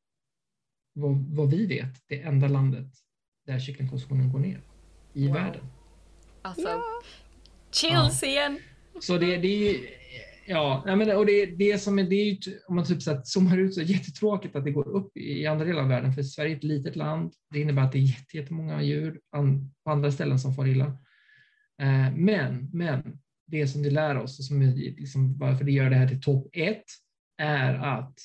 vad, 0.92 1.36
vad 1.36 1.50
vi 1.50 1.66
vet, 1.66 2.08
det 2.08 2.22
enda 2.22 2.48
landet 2.48 2.88
där 3.46 3.58
kycklingkonsumtionen 3.58 4.32
går 4.32 4.38
ner 4.38 4.62
i 5.12 5.26
wow. 5.26 5.34
världen. 5.34 5.66
Alltså, 6.42 6.68
ja. 6.68 6.82
chills 7.70 8.22
ja. 8.22 8.28
igen! 8.28 8.58
Så 9.00 9.18
det, 9.18 9.36
det 9.36 9.48
är 9.48 10.02
Ja, 10.46 10.82
men, 10.86 11.16
och 11.16 11.26
det, 11.26 11.46
det 11.46 11.78
som 11.78 11.98
är, 11.98 12.02
det 12.02 12.14
är 12.14 12.24
ju, 12.24 12.38
om 12.68 12.76
man 12.76 12.84
typ 12.84 13.02
så 13.02 13.10
att 13.10 13.28
zoomar 13.28 13.58
ut 13.58 13.74
så 13.74 13.80
är 13.80 13.84
det 13.84 13.92
jättetråkigt 13.92 14.56
att 14.56 14.64
det 14.64 14.70
går 14.70 14.88
upp 14.88 15.16
i 15.16 15.46
andra 15.46 15.64
delar 15.64 15.82
av 15.82 15.88
världen, 15.88 16.12
för 16.12 16.22
Sverige 16.22 16.52
är 16.52 16.56
ett 16.56 16.64
litet 16.64 16.96
land. 16.96 17.32
Det 17.50 17.60
innebär 17.60 17.82
att 17.82 17.92
det 17.92 17.98
är 17.98 18.34
jättemånga 18.34 18.82
djur 18.82 19.20
på 19.84 19.90
andra 19.90 20.12
ställen 20.12 20.38
som 20.38 20.54
far 20.54 20.66
illa. 20.66 20.86
Eh, 21.82 22.14
men, 22.14 22.70
men 22.72 23.18
det 23.46 23.66
som 23.66 23.82
det 23.82 23.90
lär 23.90 24.16
oss 24.16 24.38
och 24.38 24.44
som 24.44 24.60
liksom 24.60 25.38
varför 25.38 25.64
det 25.64 25.72
gör 25.72 25.90
det 25.90 25.96
här 25.96 26.08
till 26.08 26.22
topp 26.22 26.48
ett 26.52 26.84
är 27.38 27.74
att 27.74 28.18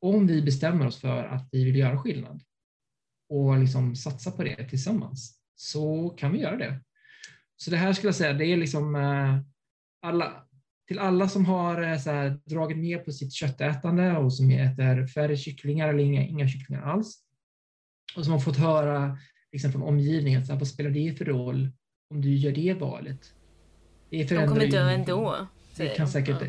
om 0.00 0.26
vi 0.26 0.42
bestämmer 0.42 0.86
oss 0.86 1.00
för 1.00 1.24
att 1.24 1.48
vi 1.52 1.64
vill 1.64 1.76
göra 1.76 1.98
skillnad 1.98 2.42
och 3.28 3.58
liksom 3.58 3.96
satsa 3.96 4.30
på 4.30 4.44
det 4.44 4.68
tillsammans 4.68 5.40
så 5.54 6.08
kan 6.08 6.32
vi 6.32 6.38
göra 6.38 6.56
det. 6.56 6.80
Så 7.56 7.70
det 7.70 7.76
här 7.76 7.92
skulle 7.92 8.08
jag 8.08 8.14
säga, 8.14 8.32
det 8.32 8.46
är 8.46 8.56
liksom 8.56 8.94
eh, 8.94 9.38
alla, 10.02 10.46
till 10.88 10.98
alla 10.98 11.28
som 11.28 11.46
har 11.46 11.82
eh, 11.82 11.98
så 11.98 12.10
här, 12.10 12.40
dragit 12.44 12.78
ner 12.78 12.98
på 12.98 13.12
sitt 13.12 13.32
köttätande 13.32 14.16
och 14.16 14.34
som 14.34 14.50
äter 14.50 15.06
färre 15.06 15.36
kycklingar 15.36 15.88
eller 15.88 16.04
inga, 16.04 16.22
inga 16.22 16.48
kycklingar 16.48 16.82
alls 16.82 17.24
och 18.16 18.24
som 18.24 18.32
har 18.32 18.40
fått 18.40 18.56
höra 18.56 19.18
liksom 19.52 19.72
från 19.72 19.82
omgivningen. 19.82 20.46
Så 20.46 20.52
här, 20.52 20.58
vad 20.58 20.68
spelar 20.68 20.90
det 20.90 21.18
för 21.18 21.24
roll 21.24 21.70
om 22.10 22.20
du 22.20 22.34
gör 22.34 22.52
det 22.52 22.74
valet? 22.74 23.34
Det 24.10 24.28
De 24.28 24.46
kommer 24.46 24.66
dö 24.66 24.90
ändå. 24.90 25.46
Det 25.76 25.88
kan 25.88 26.08
säkert, 26.08 26.36
ja. 26.40 26.46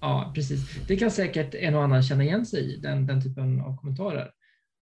ja. 0.00 0.32
precis. 0.34 0.60
Det 0.88 0.96
kan 0.96 1.10
säkert 1.10 1.54
en 1.54 1.74
och 1.74 1.82
annan 1.82 2.02
känna 2.02 2.24
igen 2.24 2.46
sig 2.46 2.74
i, 2.74 2.76
den, 2.76 3.06
den 3.06 3.22
typen 3.22 3.60
av 3.60 3.76
kommentarer. 3.76 4.30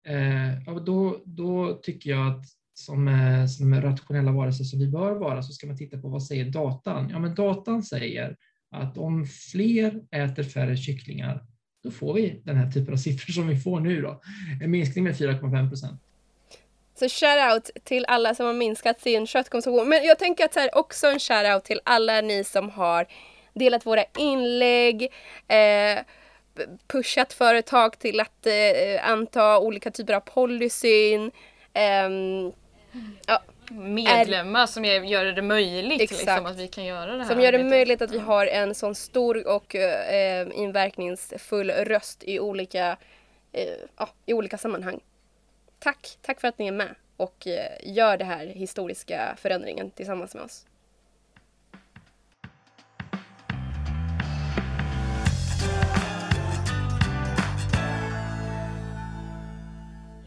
Eh, 0.06 0.74
då, 0.74 1.22
då 1.24 1.80
tycker 1.82 2.10
jag 2.10 2.26
att 2.26 2.44
som, 2.74 3.08
eh, 3.08 3.46
som 3.46 3.80
rationella 3.80 4.32
varelser 4.32 4.64
som 4.64 4.78
vi 4.78 4.86
bör 4.86 5.14
vara 5.14 5.42
så 5.42 5.52
ska 5.52 5.66
man 5.66 5.76
titta 5.76 5.98
på 5.98 6.08
vad 6.08 6.22
säger 6.22 6.50
datan? 6.50 7.08
Ja, 7.10 7.18
men 7.18 7.34
datan 7.34 7.82
säger 7.82 8.36
att 8.70 8.98
om 8.98 9.26
fler 9.26 10.02
äter 10.10 10.42
färre 10.42 10.76
kycklingar, 10.76 11.46
då 11.82 11.90
får 11.90 12.14
vi 12.14 12.42
den 12.44 12.56
här 12.56 12.70
typen 12.70 12.94
av 12.94 12.98
siffror 12.98 13.32
som 13.32 13.48
vi 13.48 13.56
får 13.56 13.80
nu 13.80 14.02
då. 14.02 14.20
En 14.62 14.70
minskning 14.70 15.04
med 15.04 15.14
4,5 15.14 15.68
procent. 15.68 16.05
Så 16.98 17.08
shout-out 17.08 17.70
till 17.84 18.04
alla 18.08 18.34
som 18.34 18.46
har 18.46 18.52
minskat 18.52 19.00
sin 19.00 19.26
köttkonsumtion. 19.26 19.88
Men 19.88 20.04
jag 20.04 20.18
tänker 20.18 20.44
att 20.44 20.54
så 20.54 20.60
här, 20.60 20.78
också 20.78 21.06
en 21.06 21.18
shout-out 21.18 21.60
till 21.60 21.80
alla 21.84 22.20
ni 22.20 22.44
som 22.44 22.70
har 22.70 23.06
delat 23.54 23.86
våra 23.86 24.04
inlägg, 24.18 25.02
eh, 25.48 25.98
pushat 26.86 27.32
företag 27.32 27.98
till 27.98 28.20
att 28.20 28.46
eh, 28.46 29.10
anta 29.10 29.58
olika 29.58 29.90
typer 29.90 30.14
av 30.14 30.20
policyn. 30.20 31.30
Eh, 31.72 32.08
ja, 33.26 33.42
medlemmar 33.70 34.62
är, 34.62 34.66
som 34.66 34.84
gör 34.84 35.24
det 35.24 35.42
möjligt 35.42 35.98
liksom, 35.98 36.46
att 36.46 36.56
vi 36.56 36.68
kan 36.68 36.84
göra 36.84 37.12
det 37.12 37.22
här. 37.24 37.30
Som 37.30 37.40
gör 37.40 37.52
det 37.52 37.64
möjligt 37.64 38.02
att 38.02 38.10
vi 38.10 38.18
har 38.18 38.46
en 38.46 38.74
sån 38.74 38.94
stor 38.94 39.46
och 39.46 39.74
eh, 39.74 40.48
inverkningsfull 40.54 41.70
röst 41.70 42.24
i 42.26 42.40
olika, 42.40 42.96
eh, 43.52 44.06
i 44.26 44.34
olika 44.34 44.58
sammanhang. 44.58 45.00
Tack, 45.78 46.18
tack 46.22 46.40
för 46.40 46.48
att 46.48 46.58
ni 46.58 46.66
är 46.66 46.72
med 46.72 46.94
och 47.16 47.46
eh, 47.46 47.76
gör 47.82 48.16
den 48.16 48.28
här 48.28 48.46
historiska 48.46 49.36
förändringen 49.38 49.90
tillsammans 49.90 50.34
med 50.34 50.42
oss. 50.44 50.66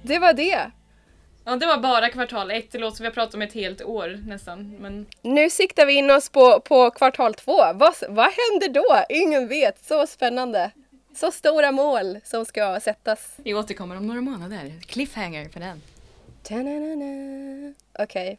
Det 0.04 0.20
var 0.20 0.34
det. 0.34 0.72
Ja, 1.46 1.56
det 1.56 1.66
var 1.66 1.78
bara 1.78 2.10
kvartal 2.10 2.52
ett. 2.52 2.72
Det 2.72 2.78
låter 2.78 2.98
som 2.98 3.04
vi 3.04 3.08
har 3.08 3.14
pratat 3.14 3.34
om 3.34 3.42
ett 3.42 3.54
helt 3.54 3.82
år 3.82 4.20
nästan. 4.28 4.78
Men... 4.80 5.06
Nu 5.22 5.50
siktar 5.50 5.86
vi 5.86 5.94
in 5.94 6.12
oss 6.12 6.30
på, 6.30 6.60
på 6.60 6.92
kvartal 6.92 7.34
två. 7.34 7.58
Vad, 7.58 7.94
vad 8.10 8.26
händer 8.26 8.74
då? 8.74 9.06
Ingen 9.10 9.48
vet. 9.48 9.86
Så 9.86 10.08
spännande. 10.08 10.72
Så 11.16 11.32
stora 11.32 11.72
mål 11.72 12.20
som 12.24 12.46
ska 12.46 12.80
sättas. 12.80 13.34
Vi 13.38 13.54
återkommer 13.54 13.98
om 13.98 14.08
några 14.08 14.22
månader. 14.22 14.72
Cliffhanger 14.82 15.50
för 15.50 15.60
den. 15.60 15.82
Okej. 18.00 18.04
Okay. 18.04 18.38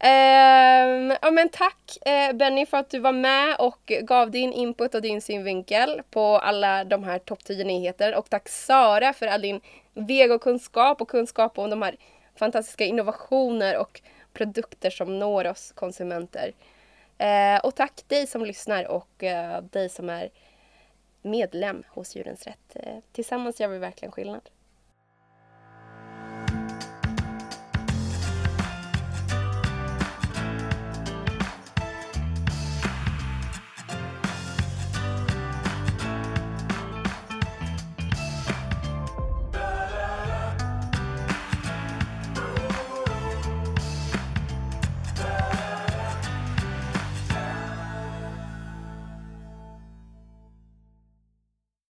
Um, 0.00 1.16
ja, 1.22 1.30
men 1.30 1.48
tack 1.48 1.98
uh, 2.06 2.36
Benny 2.36 2.66
för 2.66 2.76
att 2.76 2.90
du 2.90 2.98
var 2.98 3.12
med 3.12 3.56
och 3.58 3.92
gav 4.02 4.30
din 4.30 4.52
input 4.52 4.94
och 4.94 5.02
din 5.02 5.20
synvinkel 5.20 6.02
på 6.10 6.38
alla 6.38 6.84
de 6.84 7.04
här 7.04 7.18
topp 7.18 7.44
10 7.44 7.64
nyheter. 7.64 8.14
Och 8.14 8.30
tack 8.30 8.48
Sara 8.48 9.12
för 9.12 9.26
all 9.26 9.42
din 9.42 9.60
vegokunskap 9.94 11.00
och 11.00 11.08
kunskap 11.08 11.58
om 11.58 11.70
de 11.70 11.82
här 11.82 11.96
fantastiska 12.36 12.84
innovationer 12.84 13.76
och 13.78 14.00
produkter 14.32 14.90
som 14.90 15.18
når 15.18 15.46
oss 15.46 15.72
konsumenter. 15.72 16.52
Uh, 17.22 17.60
och 17.64 17.74
tack 17.74 18.04
dig 18.08 18.26
som 18.26 18.44
lyssnar 18.44 18.84
och 18.84 19.22
uh, 19.22 19.62
dig 19.70 19.88
som 19.88 20.10
är 20.10 20.28
medlem 21.22 21.84
hos 21.88 22.16
Djurens 22.16 22.46
Rätt. 22.46 22.76
Eh, 22.76 22.98
tillsammans 23.12 23.60
gör 23.60 23.68
vi 23.68 23.78
verkligen 23.78 24.12
skillnad. 24.12 24.50